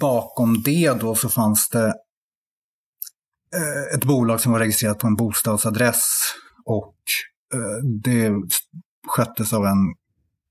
bakom 0.00 0.62
det 0.62 1.00
då 1.00 1.14
så 1.14 1.28
fanns 1.28 1.68
det 1.68 1.86
eh, 3.54 3.94
ett 3.98 4.04
bolag 4.04 4.40
som 4.40 4.52
var 4.52 4.58
registrerat 4.58 4.98
på 4.98 5.06
en 5.06 5.16
bostadsadress 5.16 6.04
och 6.64 6.96
eh, 7.54 7.86
det 8.02 8.32
sköttes 9.08 9.52
av 9.52 9.66
en 9.66 9.94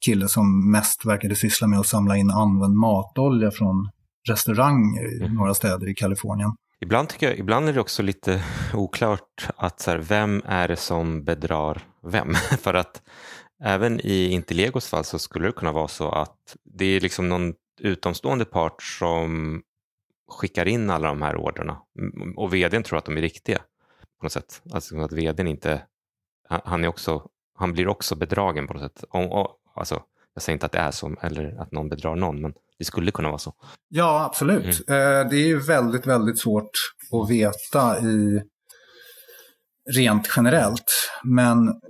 kille 0.05 0.27
som 0.27 0.71
mest 0.71 1.05
verkade 1.05 1.35
syssla 1.35 1.67
med 1.67 1.79
att 1.79 1.87
samla 1.87 2.17
in 2.17 2.29
använd 2.31 2.75
matolja 2.75 3.51
från 3.51 3.89
restauranger 4.29 5.15
i 5.15 5.25
Mm. 5.25 5.35
några 5.35 5.53
städer 5.53 5.89
i 5.89 5.93
Kalifornien. 5.93 6.51
Ibland, 6.81 7.09
tycker 7.09 7.27
jag, 7.29 7.39
ibland 7.39 7.69
är 7.69 7.73
det 7.73 7.79
också 7.81 8.03
lite 8.03 8.43
oklart 8.73 9.47
att 9.57 9.79
så 9.79 9.91
här, 9.91 9.97
vem 9.97 10.41
är 10.45 10.67
det 10.67 10.75
som 10.75 11.23
bedrar 11.23 11.83
vem? 12.11 12.33
För 12.61 12.73
att 12.73 13.01
även 13.63 13.99
i 13.99 14.29
Interlegos 14.29 14.87
fall 14.87 15.03
så 15.03 15.19
skulle 15.19 15.47
det 15.47 15.51
kunna 15.51 15.71
vara 15.71 15.87
så 15.87 16.11
att 16.11 16.55
det 16.79 16.85
är 16.85 17.01
liksom 17.01 17.29
någon 17.29 17.53
utomstående 17.81 18.45
part 18.45 18.83
som 18.83 19.61
skickar 20.31 20.67
in 20.67 20.89
alla 20.89 21.07
de 21.07 21.21
här 21.21 21.35
orderna 21.37 21.77
Mm, 21.99 22.37
och 22.37 22.53
vdn 22.53 22.83
tror 22.83 22.99
att 22.99 23.05
de 23.05 23.17
är 23.17 23.21
riktiga 23.21 23.57
på 24.19 24.25
något 24.25 24.31
sätt. 24.31 24.61
Alltså 24.73 24.97
att 24.99 25.11
vdn 25.11 25.47
inte, 25.47 25.81
han- 26.49 26.83
är 26.83 26.87
också, 26.87 27.27
han 27.57 27.73
blir 27.73 27.87
också 27.87 28.15
bedragen 28.15 28.67
på 28.67 28.73
något 28.73 28.81
sätt. 28.83 29.03
Om, 29.09 29.31
och, 29.31 29.47
alltså, 29.75 30.03
jag 30.33 30.43
säger 30.43 30.53
inte 30.55 30.65
att 30.65 30.71
det 30.71 30.79
är 30.79 30.91
så 30.91 31.15
eller 31.21 31.61
att 31.61 31.71
någon 31.71 31.89
bedrar 31.89 32.15
någon, 32.15 32.41
men 32.41 32.53
det 32.79 32.85
skulle 32.85 33.11
kunna 33.11 33.27
vara 33.27 33.37
så. 33.37 33.53
Ja, 33.89 34.25
absolut. 34.25 34.65
Eh, 34.89 34.95
Det 35.29 35.35
är 35.37 35.47
ju 35.47 35.59
väldigt, 35.59 36.05
väldigt 36.07 36.39
svårt 36.39 36.69
att 37.11 37.29
veta 37.29 37.99
i 37.99 38.41
rent 39.95 40.27
generellt. 40.35 41.09
Men 41.23 41.81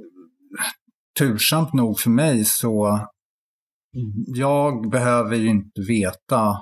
tursamt 1.20 1.74
nog 1.74 2.00
för 2.00 2.10
mig 2.10 2.46
så 2.46 3.00
jag 4.28 4.90
behöver 4.90 5.36
ju 5.36 5.48
inte 5.48 5.82
veta 5.82 6.58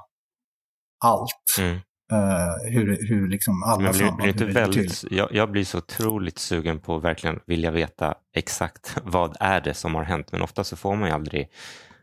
allt. 1.05 1.55
Mm. 1.59 1.75
eh, 2.11 2.71
hur, 2.71 3.07
hur 3.09 3.29
liksom 3.29 3.63
alla 3.63 3.81
Men 3.81 3.91
blir, 3.91 4.07
samband 4.07 4.35
blir 4.35 4.53
väldigt, 4.53 5.03
jag, 5.11 5.29
jag 5.31 5.51
blir 5.51 5.63
så 5.63 5.77
otroligt 5.77 6.39
sugen 6.39 6.79
på 6.79 6.95
att 6.95 7.03
verkligen 7.03 7.39
vilja 7.47 7.71
veta 7.71 8.15
exakt 8.35 8.97
vad 9.03 9.37
är 9.39 9.61
det 9.61 9.73
som 9.73 9.95
har 9.95 10.03
hänt. 10.03 10.31
Men 10.31 10.41
ofta 10.41 10.63
så 10.63 10.75
får 10.75 10.95
man 10.95 11.09
ju 11.09 11.15
aldrig, 11.15 11.47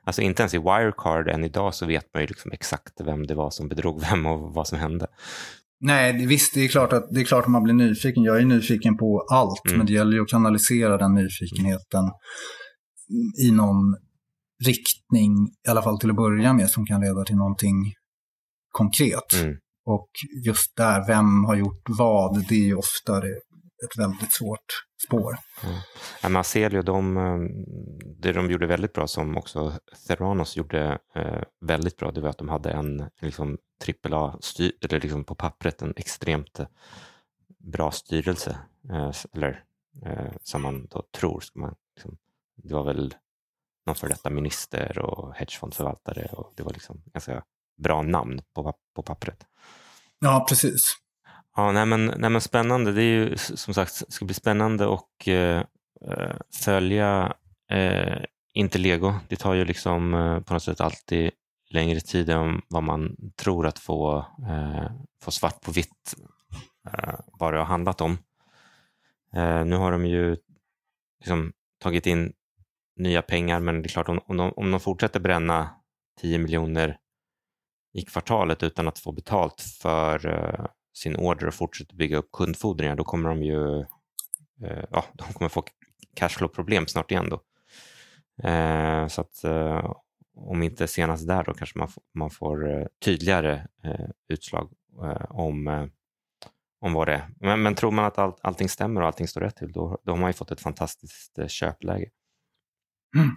alltså 0.05 0.23
inte 0.23 0.43
ens 0.43 0.55
i 0.55 0.59
Wirecard 0.59 1.29
än 1.29 1.45
idag 1.45 1.75
så 1.75 1.87
vet 1.87 2.07
man 2.15 2.23
ju 2.23 2.27
liksom 2.27 2.53
exakt 2.53 3.01
vem 3.01 3.27
det 3.27 3.35
var 3.35 3.51
som 3.51 3.69
bedrog 3.69 4.01
vem 4.11 4.27
och 4.27 4.55
vad 4.55 4.69
som 4.69 4.79
hände. 4.79 5.07
Nej, 5.83 6.27
visst, 6.27 6.55
det 6.55 6.61
är, 6.61 6.69
klart 6.69 6.93
att, 6.93 7.09
det 7.11 7.21
är 7.21 7.25
klart 7.25 7.45
att 7.45 7.51
man 7.51 7.63
blir 7.63 7.75
nyfiken. 7.75 8.23
Jag 8.23 8.41
är 8.41 8.45
nyfiken 8.45 8.97
på 8.97 9.27
allt, 9.31 9.67
Mm. 9.67 9.79
men 9.79 9.87
det 9.87 9.93
gäller 9.93 10.13
ju 10.13 10.23
att 10.23 10.29
kanalisera 10.29 10.97
den 10.97 11.15
nyfikenheten 11.15 12.11
i 13.43 13.51
någon 13.51 13.97
riktning, 14.67 15.33
i 15.67 15.71
alla 15.71 15.83
fall 15.83 15.99
till 15.99 16.11
att 16.11 16.17
börja 16.17 16.53
med, 16.53 16.71
som 16.71 16.87
kan 16.87 17.01
leda 17.01 17.25
till 17.25 17.37
någonting 17.37 17.95
konkret. 18.71 19.33
Mm. 19.35 19.57
Och 19.85 20.11
just 20.47 20.77
där, 20.77 21.07
vem 21.07 21.45
har 21.45 21.57
gjort 21.57 21.83
vad, 21.99 22.47
det 22.49 22.55
är 22.55 22.67
ju 22.67 22.75
ofta 22.75 23.19
ett 23.85 23.99
väldigt 23.99 24.33
svårt 24.33 24.67
spår. 25.07 25.37
Ja, 26.23 26.29
men 26.29 26.37
Aselio, 26.37 26.83
de, 26.83 27.17
eh, 27.17 27.39
det 28.23 28.33
de 28.33 28.51
gjorde 28.51 28.67
väldigt 28.67 28.93
bra, 28.93 29.07
som 29.07 29.37
också 29.37 29.73
Theranos 30.09 30.57
gjorde 30.57 30.99
eh, 31.15 31.43
väldigt 31.61 31.97
bra, 31.97 32.11
det 32.11 32.21
var 32.21 32.31
att 32.31 32.39
de 32.39 32.49
hade 32.49 32.71
en 32.71 33.05
liksom, 33.21 33.59
AAA, 34.05 34.37
styr, 34.41 34.73
eller 34.83 35.01
liksom 35.01 35.25
på 35.25 35.35
pappret 35.35 35.83
en 35.83 35.95
extremt 35.97 36.61
eh, 36.61 36.67
bra 37.59 37.91
styrelse. 37.91 38.59
Eh, 38.91 39.13
eller 39.35 39.65
eh, 40.07 40.33
som 40.43 40.63
man 40.63 40.87
då 40.91 41.03
tror. 41.19 41.41
Ska 41.41 41.61
man, 41.61 41.75
liksom, 41.95 42.17
det 42.57 42.75
var 42.75 42.85
väl 42.85 43.15
någon 43.87 43.97
för 43.97 44.09
detta 44.09 44.31
minister 44.31 44.99
och 44.99 45.35
hedgefondförvaltare 45.35 46.29
och 46.33 46.53
det 46.57 46.63
var 46.63 46.73
liksom 46.73 47.03
ganska 47.07 47.43
bra 47.83 48.03
namn 48.03 48.43
på, 48.55 48.75
på 48.97 49.03
pappret. 49.03 49.47
Ja, 50.19 50.47
precis. 50.49 50.81
Ja, 51.57 51.73
nej 51.73 51.87
men, 51.87 52.07
nej 52.07 52.31
men 52.31 52.41
spännande. 52.41 52.93
Det 52.93 53.03
är 53.03 53.15
ju 53.15 53.37
som 53.37 53.75
sagt, 53.75 54.13
ska 54.13 54.25
bli 54.25 54.35
spännande 54.35 54.87
och 54.87 55.29
eh, 55.29 55.65
eh, 56.07 56.37
följa 56.65 57.35
eh, 57.71 58.25
inte 58.55 58.79
Lego. 58.79 59.15
Det 59.29 59.37
tar 59.37 59.55
ju 59.55 59.65
liksom 59.65 60.15
eh, 60.15 60.41
på 60.41 60.53
något 60.53 60.63
sätt 60.63 60.81
alltid 60.81 61.31
längre 61.71 62.01
tid 62.01 62.31
än 62.31 62.63
vad 62.69 62.83
man 62.83 63.17
tror 63.37 63.67
att 63.67 63.79
få, 63.79 64.19
eh, 64.49 64.91
få 65.23 65.31
svart 65.31 65.61
på 65.61 65.73
vitt 65.73 66.15
eh, 66.89 67.15
vad 67.33 67.53
det 67.53 67.59
har 67.59 67.67
handlat 67.67 68.01
om. 68.01 68.19
Eh, 69.35 69.65
nu 69.65 69.77
har 69.77 69.93
de 69.93 70.07
ju 70.07 70.37
liksom 71.19 71.53
tagit 71.83 72.07
in 72.07 72.33
nya 73.01 73.23
pengar, 73.23 73.61
men 73.61 73.83
det 73.83 73.87
är 73.87 73.91
klart 73.91 74.09
om, 74.09 74.21
om, 74.27 74.37
de, 74.37 74.53
om 74.53 74.71
de 74.71 74.81
fortsätter 74.81 75.21
bränna 75.21 75.71
10 76.21 76.39
miljoner 76.39 76.99
i 77.93 78.03
kvartalet 78.03 78.63
utan 78.63 78.89
att 78.89 78.99
få 78.99 79.13
betalt 79.13 79.61
för 79.61 80.27
uh, 80.27 80.67
sin 80.95 81.17
order 81.17 81.47
och 81.47 81.55
fortsätter 81.55 81.97
bygga 81.97 82.17
upp 82.17 82.33
kundfordringar, 82.33 82.97
då 82.97 83.05
kommer 83.05 83.29
de 83.29 83.43
ju 83.43 83.59
uh, 83.59 84.85
ja, 84.91 85.05
de 85.13 85.33
kommer 85.33 85.49
få 85.49 85.65
cashflow-problem 86.15 86.87
snart 86.87 87.11
igen. 87.11 87.29
Då. 87.29 87.41
Uh, 88.49 89.09
så 89.09 89.21
att 89.21 89.45
om 90.37 90.63
inte 90.63 90.89
senast 90.89 91.29
där 91.29 91.45
då 91.45 91.55
kanske 91.55 91.79
man, 91.79 91.89
får- 91.89 92.03
man 92.15 92.31
får 92.31 92.89
tydligare 93.05 93.67
utslag 94.29 94.73
om, 95.29 95.89
om 96.81 96.93
vad 96.93 97.09
det 97.09 97.15
är. 97.15 97.29
Men, 97.41 97.63
men 97.63 97.75
tror 97.75 97.91
man 97.91 98.05
att 98.05 98.19
all, 98.19 98.33
allting 98.43 98.69
stämmer 98.69 99.01
och 99.01 99.07
allting 99.07 99.29
står 99.29 99.41
rätt 99.41 99.57
till, 99.57 99.73
då, 99.73 99.99
då 100.03 100.13
har 100.13 100.17
man 100.19 100.29
ju 100.29 100.33
fått 100.33 100.51
ett 100.51 100.61
fantastiskt 100.61 101.51
köpläge. 101.51 102.11
Mm. 103.17 103.31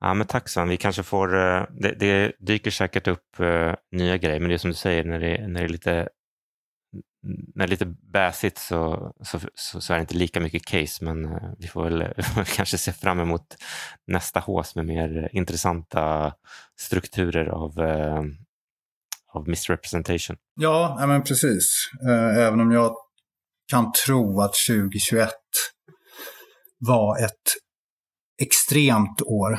Ja, 0.00 0.14
men 0.14 0.26
tack 0.26 0.48
Sven. 0.48 0.68
Vi 0.68 0.76
kanske 0.76 1.02
får, 1.02 1.36
eh, 1.36 1.64
det, 1.70 1.92
det 1.92 2.32
dyker 2.38 2.70
säkert 2.70 3.08
upp 3.08 3.40
eh, 3.40 3.74
nya 3.92 4.16
grejer, 4.16 4.40
men 4.40 4.48
det 4.48 4.54
är 4.54 4.58
som 4.58 4.70
du 4.70 4.76
säger, 4.76 5.04
när 5.04 5.20
det, 5.20 5.48
när 5.48 5.60
det 5.60 5.66
är 5.66 5.68
lite 5.68 6.08
när 7.22 7.66
det 7.66 7.68
är 7.68 7.68
lite 7.68 7.94
bäsigt 8.12 8.58
så, 8.58 9.12
så, 9.22 9.40
så, 9.54 9.80
så 9.80 9.92
är 9.92 9.96
det 9.96 10.00
inte 10.00 10.14
lika 10.14 10.40
mycket 10.40 10.64
case, 10.64 11.04
men 11.04 11.24
eh, 11.24 11.52
vi 11.58 11.68
får 11.68 11.84
väl 11.84 12.14
kanske 12.56 12.78
se 12.78 12.92
fram 12.92 13.20
emot 13.20 13.56
nästa 14.06 14.40
hås 14.40 14.76
med 14.76 14.86
mer 14.86 15.28
intressanta 15.32 16.34
strukturer 16.78 17.46
av, 17.46 17.78
eh, 17.78 18.22
av 19.32 19.48
misrepresentation. 19.48 20.36
Ja, 20.54 20.96
ja, 21.00 21.06
men 21.06 21.22
precis. 21.22 21.90
Även 22.36 22.60
om 22.60 22.72
jag 22.72 22.96
kan 23.70 23.92
tro 24.06 24.40
att 24.40 24.54
2021 24.68 25.30
var 26.78 27.24
ett 27.24 27.42
extremt 28.40 29.22
år 29.22 29.52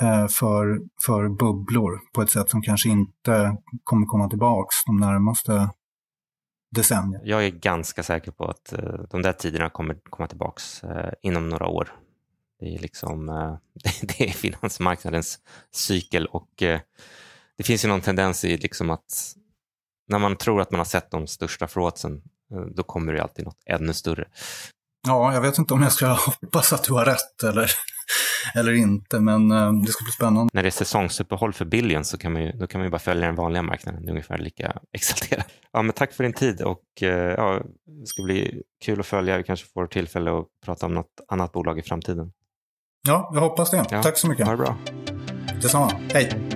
eh, 0.00 0.28
för, 0.28 0.78
för 1.06 1.28
bubblor 1.28 2.00
på 2.14 2.22
ett 2.22 2.30
sätt 2.30 2.50
som 2.50 2.62
kanske 2.62 2.88
inte 2.88 3.56
kommer 3.84 4.06
komma 4.06 4.28
tillbaks 4.28 4.74
de 4.86 4.96
närmaste 4.96 5.70
decennierna. 6.76 7.24
Jag 7.24 7.44
är 7.44 7.50
ganska 7.50 8.02
säker 8.02 8.30
på 8.30 8.44
att 8.44 8.72
eh, 8.72 9.00
de 9.10 9.22
där 9.22 9.32
tiderna 9.32 9.70
kommer 9.70 9.96
komma 10.10 10.28
tillbaks 10.28 10.84
eh, 10.84 11.12
inom 11.22 11.48
några 11.48 11.66
år. 11.66 11.92
Det 12.60 12.74
är 12.74 12.78
liksom 12.78 13.26
det 14.02 14.20
är 14.20 14.32
finansmarknadens 14.32 15.38
cykel 15.70 16.26
och 16.26 16.50
det 17.56 17.62
finns 17.64 17.84
ju 17.84 17.88
någon 17.88 18.00
tendens 18.00 18.44
i 18.44 18.56
liksom 18.56 18.90
att 18.90 19.34
när 20.08 20.18
man 20.18 20.36
tror 20.36 20.60
att 20.60 20.70
man 20.70 20.80
har 20.80 20.84
sett 20.84 21.10
de 21.10 21.26
största 21.26 21.66
fraudsen, 21.66 22.22
då 22.74 22.82
kommer 22.82 23.12
det 23.12 23.22
alltid 23.22 23.44
något 23.44 23.62
ännu 23.66 23.92
större. 23.92 24.28
Ja, 25.08 25.34
jag 25.34 25.40
vet 25.40 25.58
inte 25.58 25.74
om 25.74 25.82
jag 25.82 25.92
ska 25.92 26.06
hoppas 26.42 26.72
att 26.72 26.84
du 26.84 26.92
har 26.92 27.04
rätt 27.04 27.42
eller, 27.42 27.70
eller 28.54 28.72
inte, 28.72 29.20
men 29.20 29.50
eh, 29.50 29.72
det 29.72 29.92
ska 29.92 30.04
bli 30.04 30.12
spännande. 30.12 30.50
När 30.52 30.62
det 30.62 30.68
är 30.68 30.70
säsongsuppehåll 30.70 31.52
för 31.52 31.64
billion 31.64 32.04
så 32.04 32.18
kan 32.18 32.32
man 32.32 32.42
ju, 32.42 32.52
då 32.52 32.66
kan 32.66 32.78
man 32.78 32.86
ju 32.86 32.90
bara 32.90 32.98
följa 32.98 33.26
den 33.26 33.34
vanliga 33.34 33.62
marknaden. 33.62 34.02
Det 34.02 34.08
är 34.08 34.10
ungefär 34.10 34.38
lika 34.38 34.72
exalterad. 34.92 35.44
Ja, 35.72 35.82
men 35.82 35.92
tack 35.92 36.12
för 36.12 36.24
din 36.24 36.32
tid 36.32 36.62
och 36.62 37.02
eh, 37.02 37.08
ja, 37.08 37.62
det 38.00 38.06
ska 38.06 38.22
bli 38.22 38.62
kul 38.84 39.00
att 39.00 39.06
följa. 39.06 39.36
Vi 39.36 39.44
kanske 39.44 39.66
får 39.74 39.86
tillfälle 39.86 40.38
att 40.38 40.46
prata 40.64 40.86
om 40.86 40.94
något 40.94 41.20
annat 41.28 41.52
bolag 41.52 41.78
i 41.78 41.82
framtiden. 41.82 42.32
Ja, 43.08 43.30
jag 43.34 43.40
hoppas 43.40 43.70
det. 43.70 43.86
Ja, 43.90 44.02
Tack 44.02 44.18
så 44.18 44.28
mycket. 44.28 44.46
Ha 44.46 44.52
det 44.52 44.58
bra. 44.58 44.76
Detsamma. 45.62 45.92
Hej! 46.12 46.51